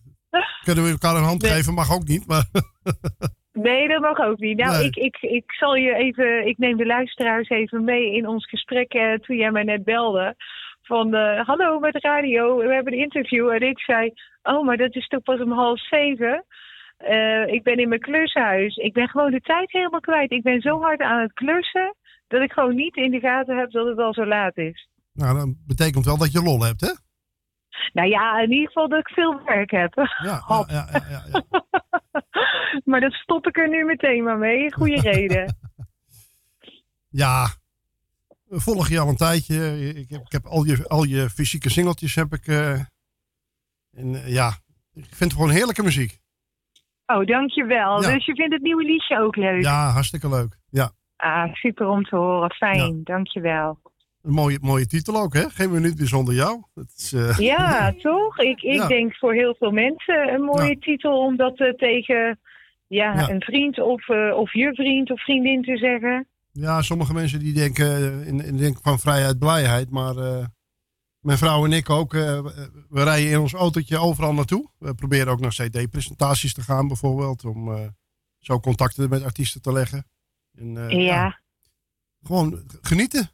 [0.63, 1.51] Kunnen we elkaar een hand Nee.
[1.51, 1.73] geven?
[1.73, 2.43] Mag ook niet, maar...
[3.53, 4.57] Nee, dat mag ook niet.
[4.57, 4.85] Nou, Nee.
[4.85, 8.93] ik, ik, ik zal je even, ik neem de luisteraars even mee in ons gesprek
[8.93, 10.35] eh, toen jij mij net belde.
[10.81, 13.49] Van, eh, hallo met radio, we hebben een interview.
[13.49, 14.11] En ik zei,
[14.43, 16.45] oh, maar dat is toch pas om half zeven?
[16.97, 18.75] Eh, ik ben in mijn klushuis.
[18.75, 20.31] Ik ben gewoon de tijd helemaal kwijt.
[20.31, 21.95] Ik ben zo hard aan het klussen,
[22.31, 24.87] dat ik gewoon niet in de gaten heb dat het al zo laat is.
[25.13, 26.91] Nou, dat betekent wel dat je lol hebt, hè?
[27.93, 29.93] Nou ja, in ieder geval dat ik veel werk heb.
[29.95, 31.43] Ja, ja, ja, ja, ja.
[32.89, 34.73] maar dat stop ik er nu meteen maar mee.
[34.73, 35.57] Goede reden.
[37.09, 37.47] Ja,
[38.43, 39.77] we volgen je al een tijdje.
[39.95, 42.47] Ik heb, ik heb al, je, al je fysieke singeltjes heb ik.
[42.47, 42.71] eh,
[43.91, 44.47] en eh, ja,
[44.93, 46.19] ik vind het gewoon heerlijke muziek.
[47.05, 48.01] Oh, dankjewel.
[48.01, 48.13] Ja.
[48.13, 49.61] Dus je vindt het nieuwe liedje ook leuk?
[49.61, 50.57] Ja, hartstikke leuk.
[50.69, 52.51] Ja, Ah, super om te horen.
[52.51, 53.79] Fijn, dankjewel.
[54.21, 55.49] een mooie, mooie titel ook, hè?
[55.49, 56.61] Geen minuut meer zonder jou.
[56.73, 58.39] Dat is, eh, Ja, toch?
[58.39, 58.87] Ik, ik Ja.
[58.87, 62.39] denk voor heel veel mensen een mooie titel om dat eh, tegen
[62.87, 66.27] ja, een vriend of, eh, of je vriend of vriendin te zeggen.
[66.51, 69.89] Ja, sommige mensen die denken, in, in denken van vrijheid, blijheid.
[69.89, 70.15] Maar
[71.19, 72.11] mijn vrouw en ik ook.
[72.11, 74.69] we- rijden in ons autootje overal naartoe.
[74.77, 77.45] We proberen ook naar CD-presentaties te gaan bijvoorbeeld.
[77.45, 77.89] Om
[78.39, 80.05] zo contacten met artiesten te leggen.
[80.57, 81.39] En, eh, ja.
[82.23, 83.29] Gewoon genieten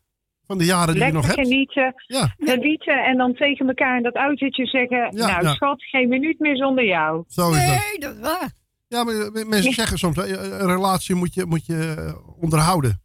[0.46, 1.50] van de jaren die je nog Lekker hebt.
[1.50, 1.94] genieten.
[2.08, 2.36] Ja.
[2.38, 5.16] Genieten en dan tegen elkaar in dat autootje zeggen...
[5.16, 5.54] nou ja.
[5.54, 7.24] schat, geen minuut meer zonder jou.
[7.28, 7.66] Zo is dat.
[7.66, 8.52] Nee, dat is waar.
[8.88, 13.02] Ja, maar eh, mensen zeggen soms, eh, een relatie moet je, moet je onderhouden.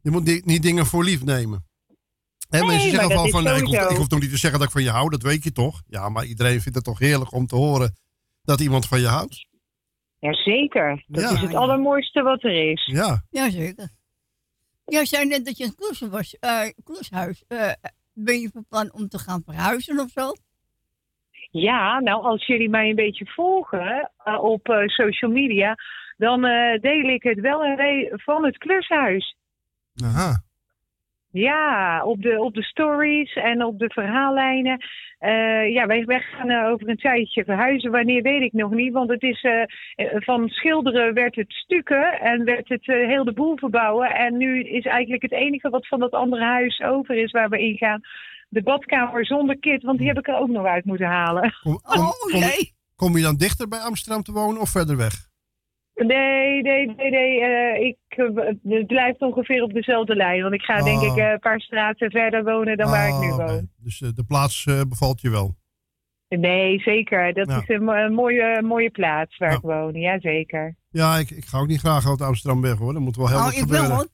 [0.00, 1.64] Je moet niet dingen voor lief nemen.
[2.48, 4.36] En Nee, mensen maar zeggen is van, nee, ik, hoef, ik hoef toch niet te
[4.36, 5.82] zeggen dat ik van je hou, dat weet je toch?
[5.86, 7.96] Ja, maar iedereen vindt het toch heerlijk om te horen
[8.42, 9.46] dat iemand van je houdt?
[10.18, 11.04] Jazeker.
[11.06, 11.30] Dat Ja.
[11.30, 12.86] is het allermooiste wat er is.
[12.86, 13.22] Ja.
[13.30, 13.88] Jazeker.
[14.84, 17.44] Jij zei net dat je een klusser was, eh, klushuis.
[17.48, 17.72] Eh,
[18.12, 20.32] ben je van plan om te gaan verhuizen of zo?
[21.50, 25.74] Ja, nou, als jullie mij een beetje volgen eh, op eh, social media,
[26.16, 29.36] dan eh, deel ik het wel en van het klushuis.
[30.04, 30.42] Aha.
[31.30, 34.84] Ja, op de, op de stories en op de verhaallijnen.
[35.18, 37.90] Eh, ja, wij, wij gaan eh, over een tijdje verhuizen.
[37.90, 38.92] Wanneer weet ik nog niet.
[38.92, 43.56] Want het is eh, van schilderen werd het stukken en werd het heel de boel
[43.56, 44.14] verbouwen.
[44.14, 47.60] En nu is eigenlijk het enige wat van dat andere huis over is waar we
[47.60, 48.00] in gaan.
[48.48, 51.54] De badkamer zonder kit, want die heb ik er ook nog uit moeten halen.
[51.62, 52.42] Kom, kom, kom,
[52.96, 55.14] kom je dan dichter bij Amsterdam te wonen of verder weg?
[55.96, 57.40] Nee, nee, nee, nee.
[57.40, 57.96] eh, ik,
[58.62, 60.42] het blijft ongeveer op dezelfde lijn.
[60.42, 61.06] Want ik ga denk Oh.
[61.06, 63.44] ik eh, een paar straten verder wonen dan waar ik nu oké.
[63.46, 63.68] woon.
[63.82, 65.54] Dus eh, de plaats bevalt je wel.
[66.28, 67.32] Nee, zeker.
[67.32, 67.56] Dat Ja.
[67.60, 69.92] is een, mo- een mooie, mooie plaats waar ik woon.
[69.94, 70.76] Ja, zeker.
[70.90, 72.94] Ja, ik, ik ga ook niet graag uit Amsterdam weg hoor.
[72.94, 74.06] Er moet wel heel wat ik hoor.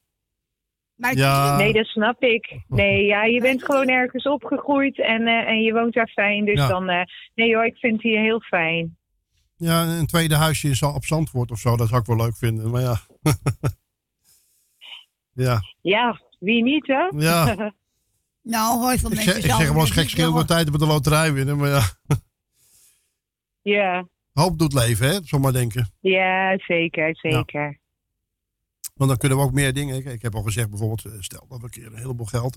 [0.96, 2.60] Maar ja, Nee, dat snap ik.
[2.68, 6.44] Nee, ja, je bent gewoon ergens opgegroeid en, eh, en je woont daar fijn.
[6.44, 6.68] Dus Ja.
[6.68, 7.00] dan, eh,
[7.34, 8.96] nee hoor, ik vind het hier heel fijn.
[9.62, 11.76] Ja, een tweede huisje is op Zandvoort of zo.
[11.76, 12.70] Dat zou ik wel leuk vinden.
[12.70, 13.00] Maar ja.
[15.44, 15.60] ja.
[15.80, 17.08] Ja, wie niet, hè?
[17.16, 17.72] Ja.
[18.42, 21.56] Nou, veel Ik mensen zeg, ik zeg wel eens gek tijd op de loterij winnen.
[21.56, 21.82] Maar ja,
[23.76, 25.18] ja, hoop doet leven, hè?
[25.24, 25.92] Zomaar denken.
[26.00, 27.78] ja, zeker, zeker.
[28.94, 30.06] Want dan kunnen we ook meer dingen.
[30.06, 32.56] Ik, heb al gezegd bijvoorbeeld, eh, stel dat we een keer een heleboel geld.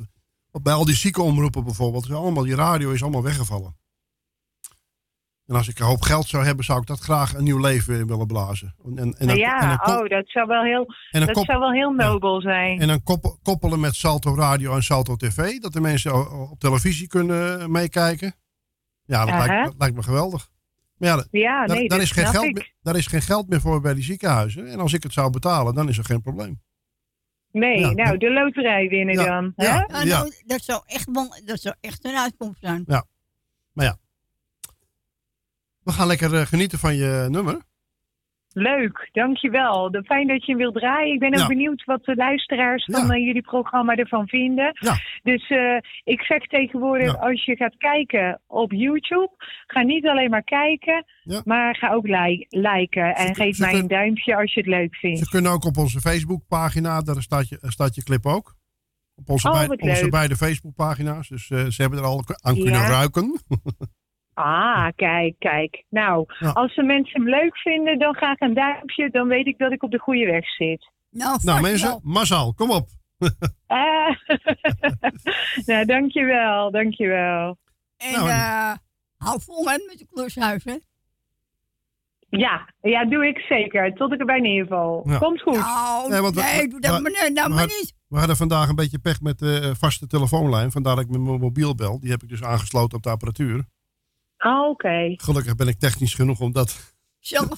[0.51, 2.11] Bij al die ziekenomroepen bijvoorbeeld.
[2.11, 3.75] Allemaal, die radio is allemaal weggevallen.
[5.47, 8.07] En als ik een hoop geld zou hebben, zou ik dat graag een nieuw leven
[8.07, 8.75] willen blazen.
[8.85, 11.45] En, en, en dan, ja, en dan kop- oh, dat zou wel heel, dat kop-
[11.45, 12.79] zou wel heel nobel zijn.
[12.81, 15.57] en dan koppel- koppelen met Salto Radio en Salto TV.
[15.59, 18.35] Dat de mensen op televisie kunnen eh, meekijken.
[19.05, 20.49] Ja, dat, lijkt, dat lijkt me geweldig.
[20.97, 23.61] Maar ja, Ja, daar, nee, daar is geen geld meer, daar is geen geld meer
[23.61, 24.67] voor bij die ziekenhuizen.
[24.67, 26.61] En als ik het zou betalen, dan is er geen probleem.
[27.51, 27.91] Nee, Ja.
[27.91, 29.53] nou, de loterij winnen Ja, dan.
[29.55, 29.97] ja, hè?
[30.03, 31.13] Ja, nou, dat, zou echt,
[31.45, 32.83] dat zou echt een uitkomst zijn.
[32.87, 33.05] Ja.
[33.73, 33.97] Maar ja.
[35.85, 37.57] We gaan lekker eh, genieten van je nummer.
[38.53, 40.01] Leuk, dankjewel.
[40.05, 41.13] Fijn dat je hem wilt draaien.
[41.13, 41.47] Ik ben ook Ja.
[41.47, 44.71] benieuwd wat de luisteraars van eh, jullie programma ervan vinden.
[45.23, 49.31] Dus eh, ik zeg tegenwoordig, als je gaat kijken op YouTube,
[49.67, 51.05] ga niet alleen maar kijken,
[51.43, 53.15] maar ga ook li- liken.
[53.15, 55.19] En geef ze mij een duimpje als je het leuk vindt.
[55.19, 58.55] Ze kunnen ook op onze Facebookpagina, daar staat je, staat je clip ook.
[59.15, 61.27] Op onze, Oh, bij- onze beide Facebookpagina's.
[61.27, 63.39] Dus eh, ze hebben er al aan kunnen ruiken.
[64.35, 65.83] Ah, kijk, kijk.
[65.89, 66.49] Nou, Ja.
[66.49, 69.09] als de mensen hem leuk vinden, dan graag een duimpje.
[69.09, 70.91] Dan weet ik dat ik op de goede weg zit.
[71.09, 72.87] Nou, nou mensen, massaal, kom op.
[73.67, 74.15] Ah,
[75.65, 77.57] nou, dankjewel, dankjewel.
[77.97, 78.71] En Nou, eh
[79.17, 80.75] hou vol hè, met je klushuis, hè?
[82.29, 83.93] Ja, ja, doe ik zeker.
[83.93, 85.03] Tot ik erbij neerval.
[85.09, 85.17] Ja.
[85.17, 85.53] Komt goed.
[85.57, 87.93] Nou, Nee, want we- nee, doe dat we- maar, nee, nou maar niet.
[88.07, 90.71] We hadden vandaag een beetje pech met de eh, vaste telefoonlijn.
[90.71, 91.99] Vandaar dat ik met mijn mobiel bel.
[91.99, 93.63] Die heb ik dus aangesloten op de apparatuur.
[94.45, 95.13] Ah, oké.
[95.17, 96.93] Gelukkig ben ik technisch genoeg om dat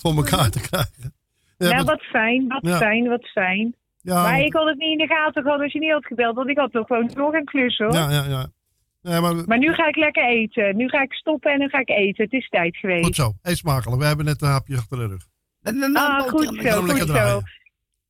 [0.02, 1.14] voor elkaar te krijgen.
[1.58, 2.78] Ja, nou, maar- wat fijn, wat Ja.
[2.78, 3.76] fijn, wat fijn.
[4.02, 6.36] Ja, maar ik had het niet in de gaten gehad als je niet had gebeld,
[6.36, 7.94] want ik had toch gewoon nog een klus hoor.
[7.94, 8.48] ja, ja, ja.
[9.02, 10.76] Ja, maar, Maar nu ga ik lekker eten.
[10.76, 12.24] Nu ga ik stoppen en dan ga ik eten.
[12.24, 13.06] Het is tijd geweest.
[13.06, 13.34] goed zo.
[13.42, 14.02] Eet smakelijk.
[14.02, 15.26] We hebben net een hapje achter de rug.
[15.96, 17.06] Ah, goed zo, goed zo.
[17.06, 17.44] draaien.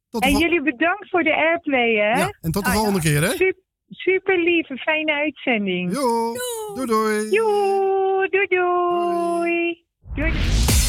[0.09, 2.19] Tot de En vol- jullie bedankt voor de airplay, hè?
[2.19, 3.29] Ja, en tot de volgende keer, hè?
[3.29, 5.93] Super, super lieve, fijne uitzending.
[5.93, 6.33] Jo,
[6.75, 7.29] doei doei.
[7.29, 9.85] Jo, doei doei.
[10.15, 10.31] Doei.
[10.31, 10.86] De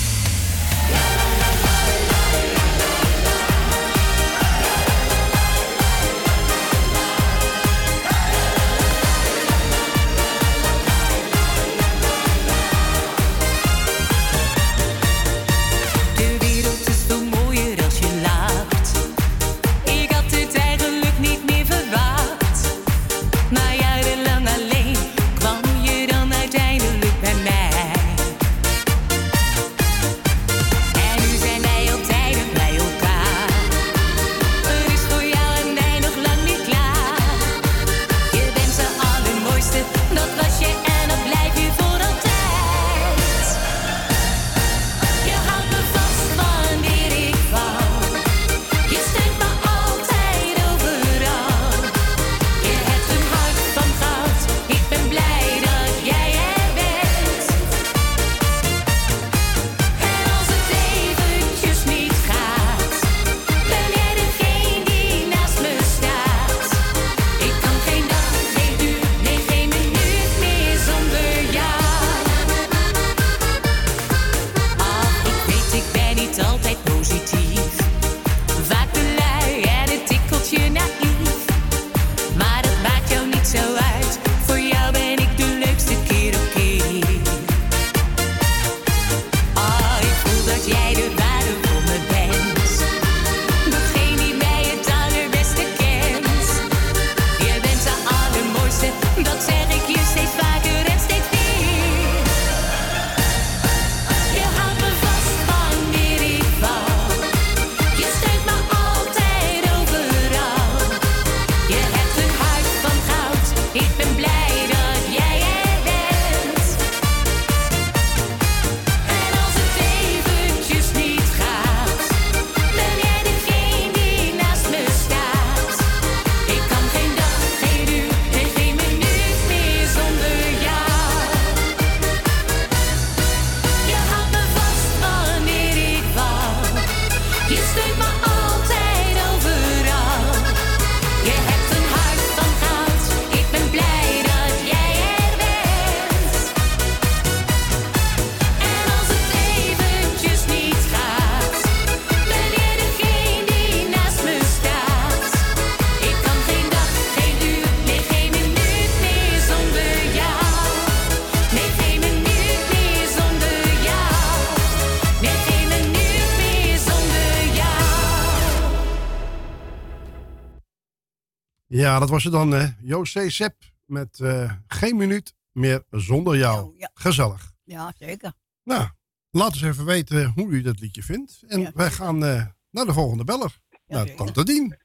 [171.99, 172.67] Ja, dat was het dan, hè.
[172.81, 173.55] José Sepp
[173.85, 176.75] met eh, geen minuut meer zonder jou.
[176.95, 177.51] Gezellig.
[177.65, 178.33] Ja, zeker.
[178.65, 178.89] Nou,
[179.31, 181.43] laat eens even weten hoe u dat liedje vindt.
[181.49, 183.57] En wij gaan eh, naar de volgende beller.
[183.87, 184.77] naar Tante Dien.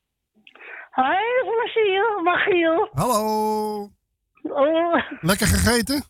[0.90, 1.18] Hoi,
[1.60, 2.22] Magiel.
[2.24, 2.90] Magiel.
[2.92, 3.90] Hallo.
[4.44, 6.04] Oh, Lekker gegeten?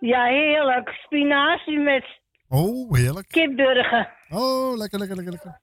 [0.00, 0.88] ja, heerlijk.
[0.88, 3.28] Spinazie met Oh, heerlijk.
[3.28, 4.12] kipburger.
[4.28, 5.60] Oh, lekker, lekker, lekker, lekker.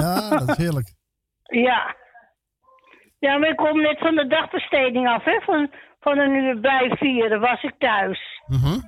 [0.00, 0.94] Ja, dat is heerlijk.
[1.42, 1.96] Ja.
[3.26, 5.40] Ja, maar ik kom net van de dagbesteding af, hè.
[5.40, 5.70] Van,
[6.00, 8.20] van een uur bij vier was ik thuis.
[8.46, 8.78] Mhm.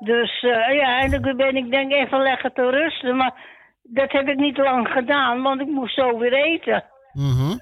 [0.00, 3.16] Dus eh, ja, en dan ben ik denk even lekker te rusten.
[3.16, 3.34] Maar
[3.82, 6.84] dat heb ik niet lang gedaan, want ik moest zo weer eten.
[7.12, 7.58] Mhm.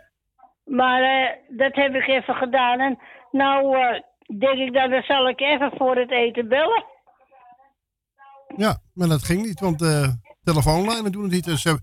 [0.64, 2.80] Maar eh, dat heb ik even gedaan.
[2.80, 2.98] En
[3.30, 4.00] nou eh,
[4.38, 6.84] denk ik dat dan zal ik even voor het eten bellen.
[8.56, 11.44] Ja, maar dat ging niet, want de telefoonlijnen doen het niet.
[11.44, 11.80] Dus Ze,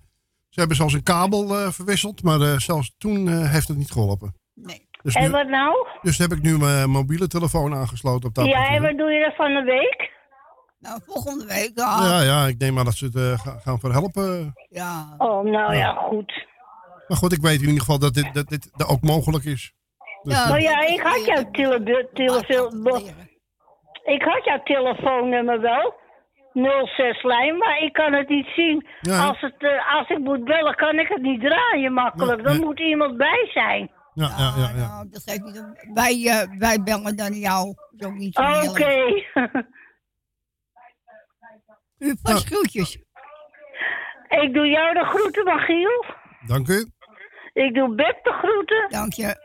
[0.53, 3.91] ze hebben zelfs een kabel eh, verwisseld, maar eh, zelfs toen eh, heeft het niet
[3.91, 4.35] geholpen.
[4.53, 4.87] Nee.
[5.03, 5.87] Dus en nu, wat nou?
[6.01, 9.25] dus heb ik nu mijn mobiele telefoon aangesloten op dat ja, en wat doe je
[9.25, 10.11] er van de week?
[10.79, 11.71] Nou, volgende week.
[11.75, 14.53] Ja, ja, ik neem aan dat ze het ga- gaan verhelpen.
[14.69, 15.15] Ja.
[15.17, 15.93] Oh, nou ja, Ja.
[15.93, 16.45] goed.
[17.07, 19.73] Maar goed, ik weet in ieder geval dat dit, dat dit dat ook mogelijk is.
[20.23, 23.13] Dus, Maar eh, Oh ja, ik had jouw tele tele
[24.03, 25.93] ik had jouw telefoonnummer wel.
[26.53, 28.87] 06 lijn, maar ik kan het niet zien.
[29.01, 29.27] Ja.
[29.27, 32.43] Als, het, eh, als ik moet bellen, kan ik het niet draaien makkelijk.
[32.43, 33.91] Dan moet iemand bij zijn.
[34.13, 34.87] ja, ja, ja, ja.
[34.87, 35.91] Nou, dat geeft niet.
[35.93, 37.73] Wij, eh, wij bellen dan jou.
[37.97, 39.23] Zo niet zo Oké.
[41.97, 42.95] U vast groetjes.
[44.29, 46.05] ik doe jou de groeten, Magiel.
[46.47, 46.87] Dank u.
[47.53, 48.89] Ik doe Beb de groeten.
[48.89, 49.35] Dank je.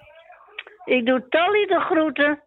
[0.85, 2.43] Ik doe Tally de groeten.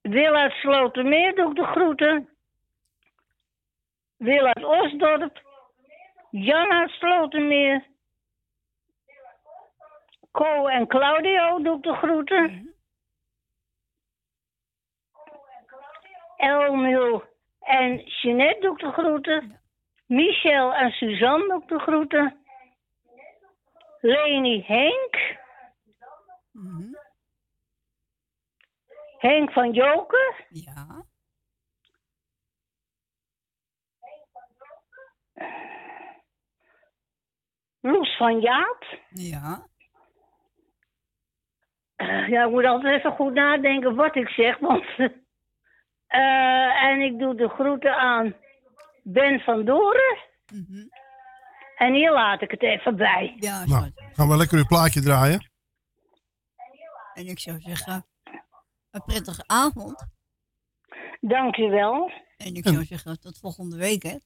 [0.00, 2.28] Wil uit Slotermeer doe de groeten.
[4.16, 5.42] Wil uit Osdorp.
[6.30, 7.86] Jan uit Slotermeer.
[10.30, 12.74] Co en Claudio doe de groeten.
[16.36, 17.22] Elmil
[17.60, 19.60] en Jeanette doe de groeten.
[20.06, 22.44] Michel en Suzanne doe de groeten.
[24.00, 25.38] Leni Henk.
[29.20, 30.46] Henk van Joker.
[30.48, 31.04] Ja.
[37.80, 38.84] Loes van Jaap.
[39.10, 39.66] Ja.
[41.96, 44.84] Eh, ja, ik moet altijd even goed nadenken wat ik zeg, want...
[46.06, 48.34] eh, en ik doe de groeten aan
[49.02, 50.18] Ben van Doren.
[51.76, 53.34] En hier laat ik het even bij.
[53.36, 55.50] Ja, Nou, gaan we lekker uw plaatje draaien.
[57.14, 58.06] En ik zou zeggen,
[58.90, 60.06] een prettige avond.
[61.20, 62.10] Dank u wel.
[62.36, 64.16] En ik zou zeggen, tot volgende week, hè.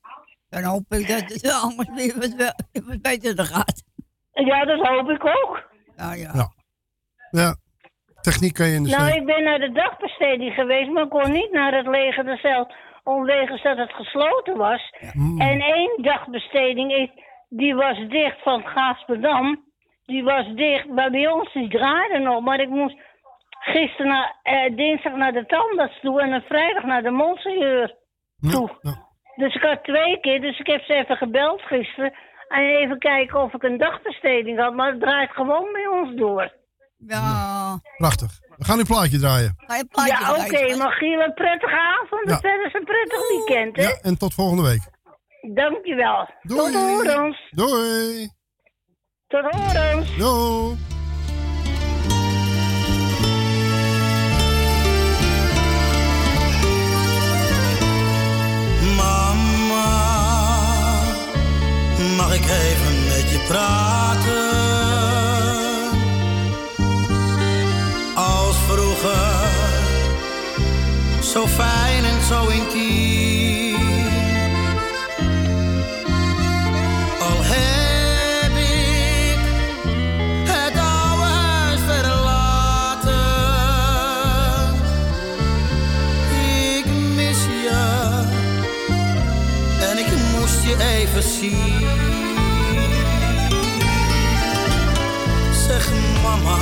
[0.49, 3.83] Dan hoop ik dat het anders weer wat, beter gaat.
[4.33, 5.63] Ja, dat hoop ik ook.
[5.97, 6.31] Nou ja.
[6.35, 6.53] Ja.
[7.31, 7.57] Ja,
[8.21, 11.33] techniek kan je in de Nou, ik ben naar de dagbesteding geweest, maar ik kon
[11.33, 12.69] niet naar het leger zelf.
[13.05, 14.95] Omwegens dat het gesloten was.
[15.13, 15.41] Mm.
[15.41, 19.65] En één dagbesteding, is- die was dicht van Gaasperdam.
[20.05, 22.41] Die was dicht, maar bij ons die draaide nog.
[22.45, 22.97] Maar ik moest
[23.73, 27.95] gisteren, naar, eh, dinsdag naar de tandarts toe en een vrijdag naar de monseigneur
[28.51, 28.71] toe.
[29.37, 32.13] Dus ik had twee keer, dus ik heb ze even gebeld gisteren.
[32.49, 36.53] En even kijken of ik een dagbesteding had, maar het draait gewoon bij ons door.
[36.97, 37.79] Ja.
[37.97, 38.31] Prachtig.
[38.57, 39.55] We gaan uw plaatje draaien.
[39.57, 42.39] Ga je Ja, oké, Magiel, een prettige avond en Ja.
[42.39, 43.83] verder is een prettig weekend, hè?
[43.83, 44.83] Ja, en tot volgende week.
[45.55, 46.29] Dankjewel.
[46.43, 46.73] Doei.
[46.73, 47.39] Tot horens.
[47.51, 48.29] Doei.
[49.27, 50.17] Tot horens.
[50.17, 50.77] Doei.
[62.35, 64.53] Ik even met je praten?
[68.15, 69.49] Als vroeger,
[71.23, 73.34] zo fijn en zo intiem.
[90.55, 91.87] Moest je even zien.
[95.67, 95.91] Zeg
[96.23, 96.59] mama,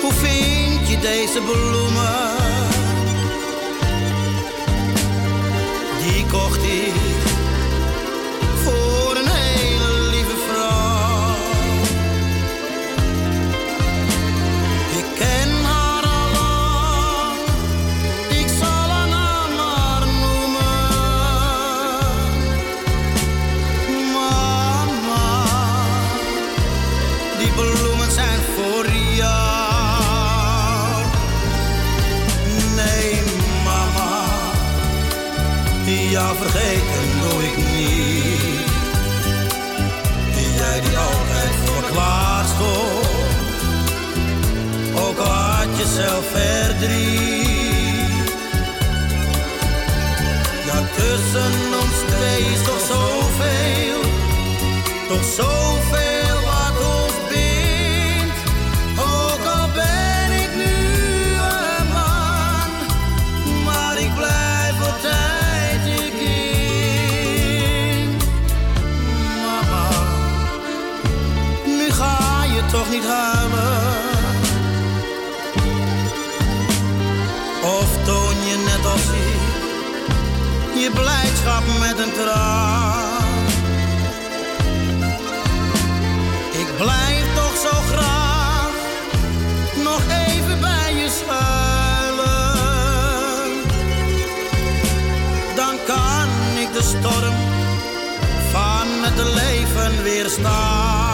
[0.00, 2.36] hoe vind je deze bloemen?
[6.02, 7.31] Die kocht ik
[51.12, 54.00] tussen ons twee is toch zoveel,
[55.08, 58.38] toch zoveel wat ons bindt.
[58.98, 60.74] Ook al ben ik nu
[61.50, 62.70] een man,
[63.64, 68.22] maar ik blijf altijd je kind.
[69.42, 69.88] Mama,
[71.64, 73.31] nu ga je toch niet huilen.
[80.94, 83.46] Blijdschap met een traan.
[86.52, 88.70] Ik blijf toch zo graag
[89.84, 92.52] nog even bij je schuilen.
[95.56, 97.36] Dan kan ik de storm
[98.50, 101.11] van het leven weerstaan.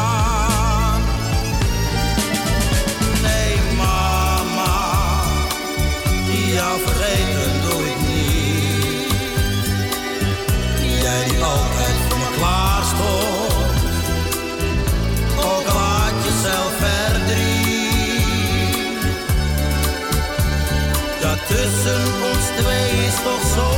[23.29, 23.78] Toch zoveel,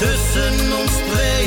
[0.00, 1.39] tussen ons twee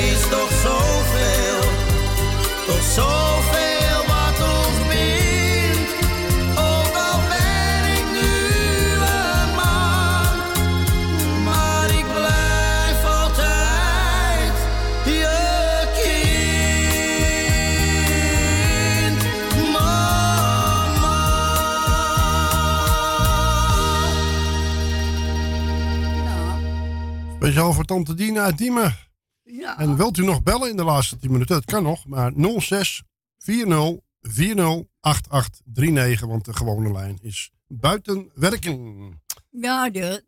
[27.74, 28.96] Speciaal voor Tante Dina uit Diemen.
[29.44, 29.80] Ja.
[29.80, 31.56] En wilt u nog bellen in de laatste 10 minuten?
[31.56, 33.04] Dat kan nog, maar 06
[33.38, 39.22] 40 40 8839, want de gewone lijn is buiten werking.
[39.50, 40.24] Ja, de,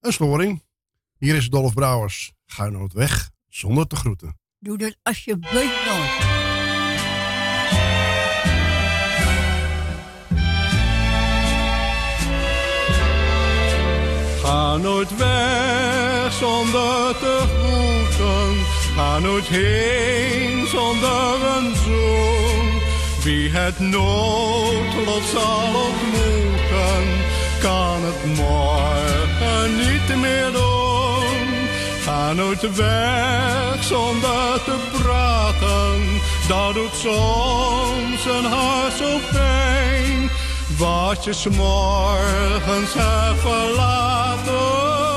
[0.00, 0.62] Een storing.
[1.18, 2.32] Hier is Dolf Brouwers.
[2.46, 4.38] Ga nooit weg zonder te groeten.
[4.58, 6.38] doe dat alsjeblieft nog.
[14.42, 15.99] Ga nooit weg
[16.32, 18.64] zonder te groeten.
[18.96, 22.80] Ga nooit heen zonder een zoen.
[23.22, 27.04] Wie het noodlot zal ontmoeten,
[27.60, 31.46] kan het morgen niet meer doen.
[32.04, 36.20] Ga nooit weg zonder te praten.
[36.48, 40.30] Dat doet soms een hart zo pijn.
[40.78, 45.09] Wat je s'morgens hebt verlaten,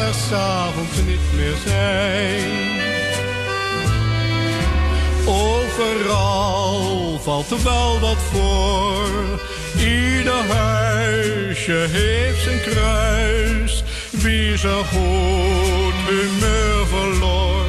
[0.00, 2.78] er s'avonds niet meer zijn.
[5.26, 9.40] Overal valt er wel wat voor.
[9.78, 13.84] Ieder huisje heeft zijn kruis.
[14.10, 17.66] Wie zijn goed humeur verloor,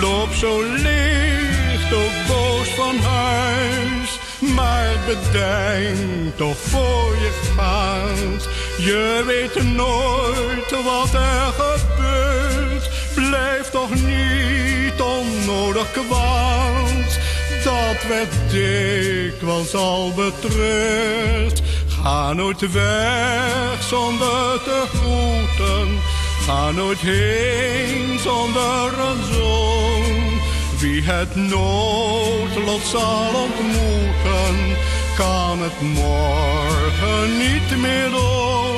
[0.00, 4.18] loopt zo licht ook boos van huis.
[4.54, 8.48] Maar bedenk toch voor je gaat.
[8.78, 12.90] Je weet nooit wat er gebeurt.
[13.14, 17.18] Blijf toch niet onnodig kwaad.
[17.64, 21.62] Dat werd dikwijls al betreurd.
[22.02, 25.98] Ga nooit weg zonder te groeten.
[26.46, 30.40] Ga nooit heen zonder een zoen.
[30.78, 34.76] Wie het noodlot zal ontmoeten,
[35.16, 38.76] kan het morgen niet meer doen.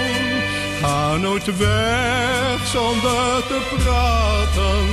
[0.80, 4.86] Ga nooit weg zonder te praten,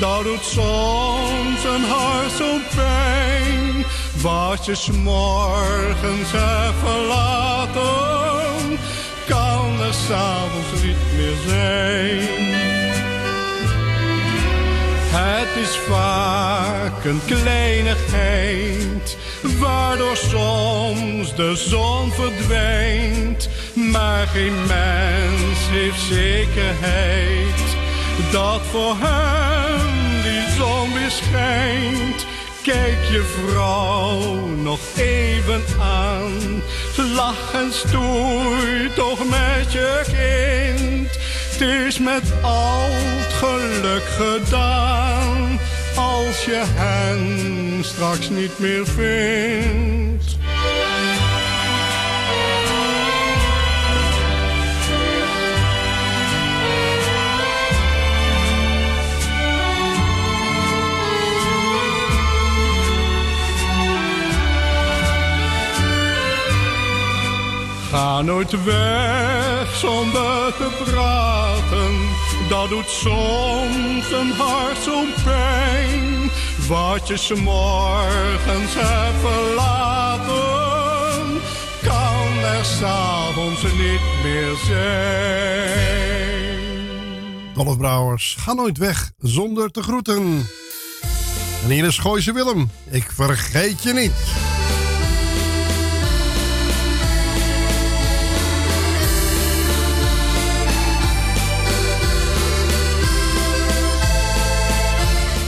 [0.00, 3.84] dat doet soms een hart zo'n pijn.
[4.22, 8.78] Wat je s'morgens hebt verlaten,
[9.26, 12.53] kan er s'avonds niet meer zijn.
[15.16, 19.16] Het is vaak een kleinigheid,
[19.58, 23.48] waardoor soms de zon verdwijnt.
[23.74, 27.76] Maar geen mens heeft zekerheid
[28.32, 32.26] dat voor hem die zon weer schijnt.
[32.62, 36.62] Kijk je vrouw nog even aan,
[37.14, 41.23] lach en stoei toch met je kind.
[41.54, 45.58] Het is met al het geluk gedaan,
[45.96, 50.36] als je hen straks niet meer vindt.
[67.94, 71.94] Ga nooit weg zonder te praten,
[72.48, 76.30] dat doet soms een hart zo'n pijn.
[76.68, 80.32] Wat je 's morgens hebt verlaten,
[81.82, 85.94] kan er s'avonds niet meer zijn.
[87.54, 90.46] Dolph Brouwers, ga nooit weg zonder te groeten.
[91.64, 94.12] En hier is Gooise Willem, ik vergeet je niet.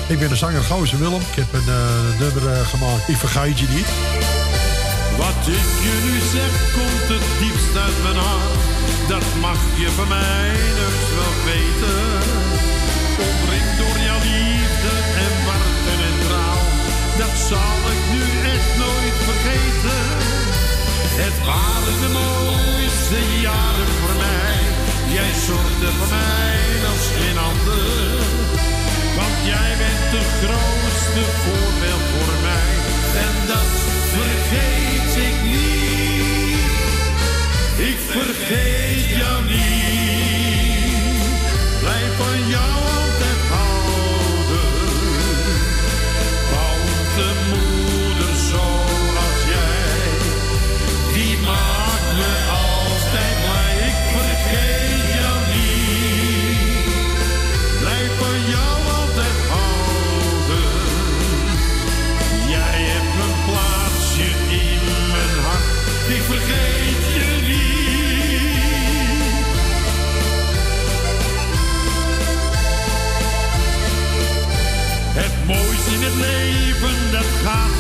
[0.08, 1.20] Ik ben de zanger Gozer Willem.
[1.30, 3.08] Ik heb een eh, nummer eh, gemaakt.
[3.08, 3.90] Ik vergeet je niet.
[5.22, 8.54] Wat ik je nu zeg, komt het diepst uit mijn hart.
[9.12, 12.02] Dat mag je van mij dus wel weten.
[13.28, 14.94] Omringd door jouw liefde
[15.24, 16.62] en warmte en trouw.
[17.22, 20.02] Dat zal ik nu echt nooit vergeten.
[21.22, 24.56] Het waren de mooiste jaren voor mij.
[25.16, 26.60] Jij zorgde voor mij
[26.90, 28.45] als geen ander.
[29.52, 32.72] Jij bent de grootste voorbeeld voor mij.
[33.24, 33.72] En dat
[34.16, 36.66] vergeet ik niet.
[37.88, 39.65] Ik vergeet jou niet.
[76.16, 77.75] Leven, dat gaat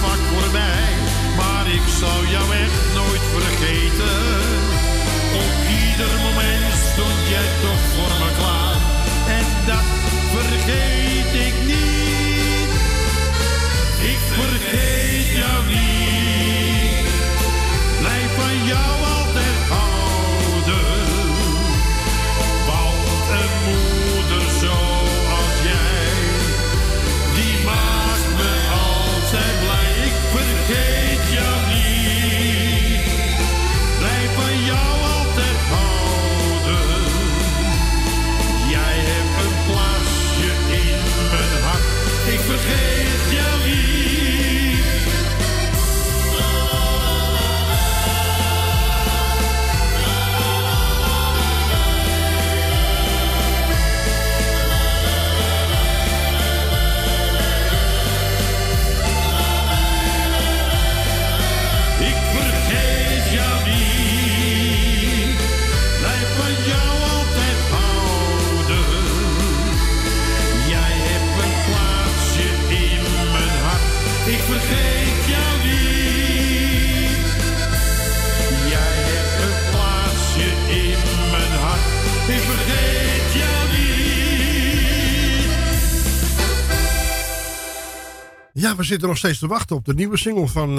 [88.66, 90.78] Ja, we zitten nog steeds te wachten op de nieuwe single van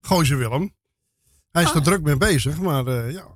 [0.00, 0.74] Gooise Willem.
[1.50, 1.76] Hij is Oh.
[1.76, 3.26] er druk mee bezig, maar eh, ja,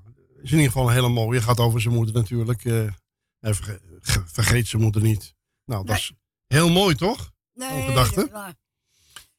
[0.42, 1.42] is in ieder geval een hele mooie.
[1.42, 2.60] Gaat over zijn moeder natuurlijk.
[2.60, 5.34] ge- vergeet zijn moeder niet.
[5.64, 6.12] Nou, dat is
[6.46, 7.30] heel mooi, toch?
[7.54, 8.14] Nee, Zo'n gedachte.
[8.14, 8.54] dat is waar.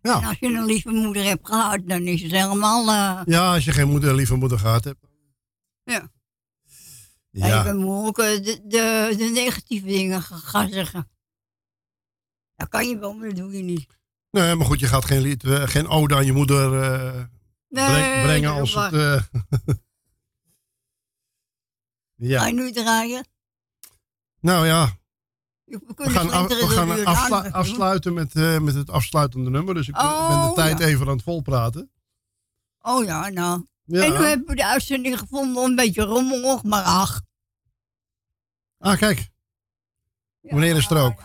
[0.02, 0.22] Ja.
[0.22, 2.86] En als je een lieve moeder hebt gehad, dan is het helemaal...
[3.26, 5.00] Ja, als je geen moeder, lieve moeder gehad hebt.
[5.84, 6.12] ja.
[7.32, 7.62] Ja.
[7.62, 11.10] Even ook eh, de, de, de negatieve dingen ga- gaan zeggen.
[12.56, 13.99] Dat kan je wel, maar dat doe je niet.
[14.32, 17.24] Nee, maar goed, je gaat geen, lied, eh, geen ode aan je moeder eh,
[17.68, 18.94] Nee, breng- brengen als het...
[18.94, 19.22] eh,
[22.40, 23.28] Ga je nu draaien?
[24.40, 24.98] nou ja.
[25.66, 29.74] We gaan, af- we gaan de afslu- afsluiten met, met het afsluitende nummer.
[29.74, 30.86] Dus ik ben- ben de Oh, tijd ja.
[30.86, 31.92] even aan het volpraten.
[32.80, 33.66] Oh ja, nou.
[33.84, 34.04] Ja.
[34.04, 37.22] En nu hebben we de uitzending gevonden, een beetje rommelig, maar ach.
[38.78, 39.30] Ah, kijk.
[40.42, 41.22] Meneer is er ook.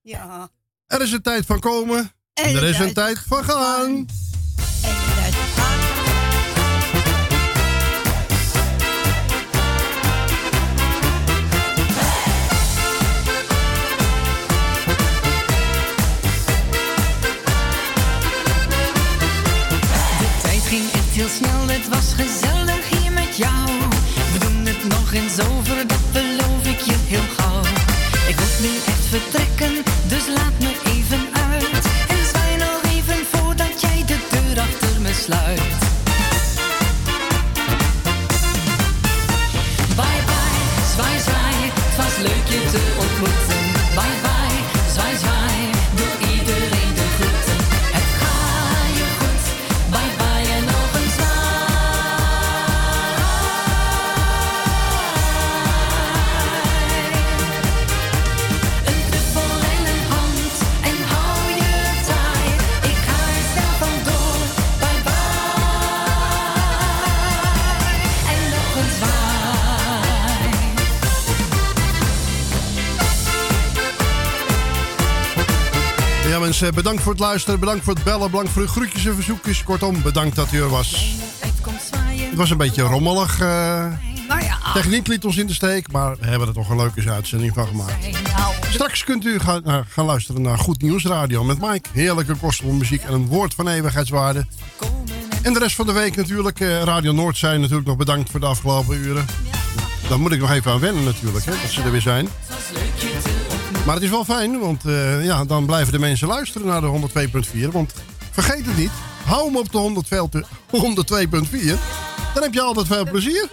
[0.00, 0.48] Ja.
[0.86, 2.12] Er is een tijd van komen.
[2.42, 3.44] En er is een tijd van
[20.42, 23.66] tijd ging echt heel snel, het was gezellig hier met jou.
[24.32, 27.62] We doen het nog eens over, dat beloof ik je heel gauw.
[28.28, 29.72] Ik moet nu echt vertrekken,
[30.08, 30.89] dus laat me
[35.32, 35.69] achter
[76.40, 77.60] mensen, bedankt voor het luisteren.
[77.60, 78.30] Bedankt voor het bellen.
[78.30, 79.62] Bedankt voor uw groetjes en verzoekjes.
[79.62, 81.14] Kortom, bedankt dat u er was.
[82.16, 83.40] Het was een beetje rommelig.
[83.40, 83.86] eh
[84.28, 84.58] Nou ja.
[84.74, 87.66] Techniek liet ons in de steek, maar we hebben er toch een leuke uitzending van
[87.66, 88.06] gemaakt.
[88.72, 91.88] Straks kunt u gaan, nou, gaan luisteren naar Goed Nieuws Radio met Mike.
[91.92, 94.46] Heerlijke gospelmuziek en een woord van eeuwigheidswaarde.
[95.42, 96.60] En de rest van de week natuurlijk.
[96.60, 99.26] eh, Radio Noord zijn natuurlijk nog bedankt voor de afgelopen uren.
[100.08, 102.28] Daar moet ik nog even aan wennen natuurlijk, hè, dat ze er weer zijn.
[103.84, 107.08] Maar het is wel fijn, want eh, ja, dan blijven de mensen luisteren naar de
[107.66, 107.68] 102.4.
[107.72, 107.92] Want
[108.30, 108.90] vergeet het niet,
[109.24, 110.40] hou hem op de 102 102.4.
[112.34, 113.48] Dan heb je altijd veel plezier.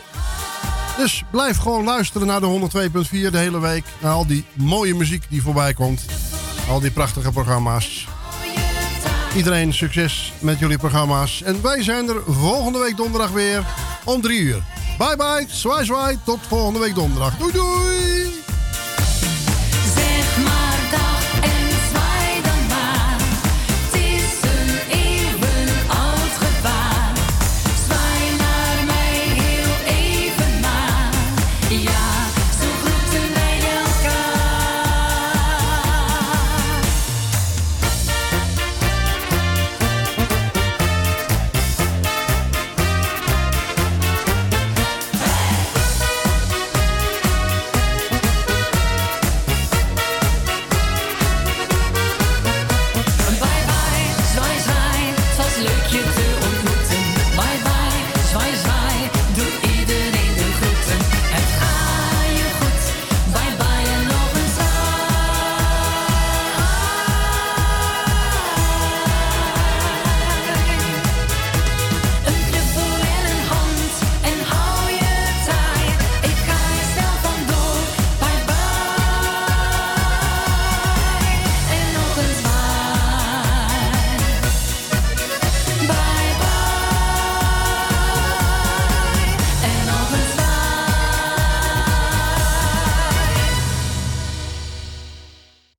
[0.98, 2.70] Dus blijf gewoon luisteren naar de
[3.10, 3.84] 102.4 de hele week.
[4.00, 6.06] Naar al die mooie muziek die voorbij komt.
[6.70, 8.08] Al die prachtige programma's.
[9.36, 11.42] Iedereen succes met jullie programma's.
[11.42, 13.66] En wij zijn er volgende week donderdag weer
[14.04, 14.64] om 3 uur.
[14.98, 17.38] Bye bye, zwaai zwaai, tot volgende week donderdag.
[17.38, 18.47] Doei doei!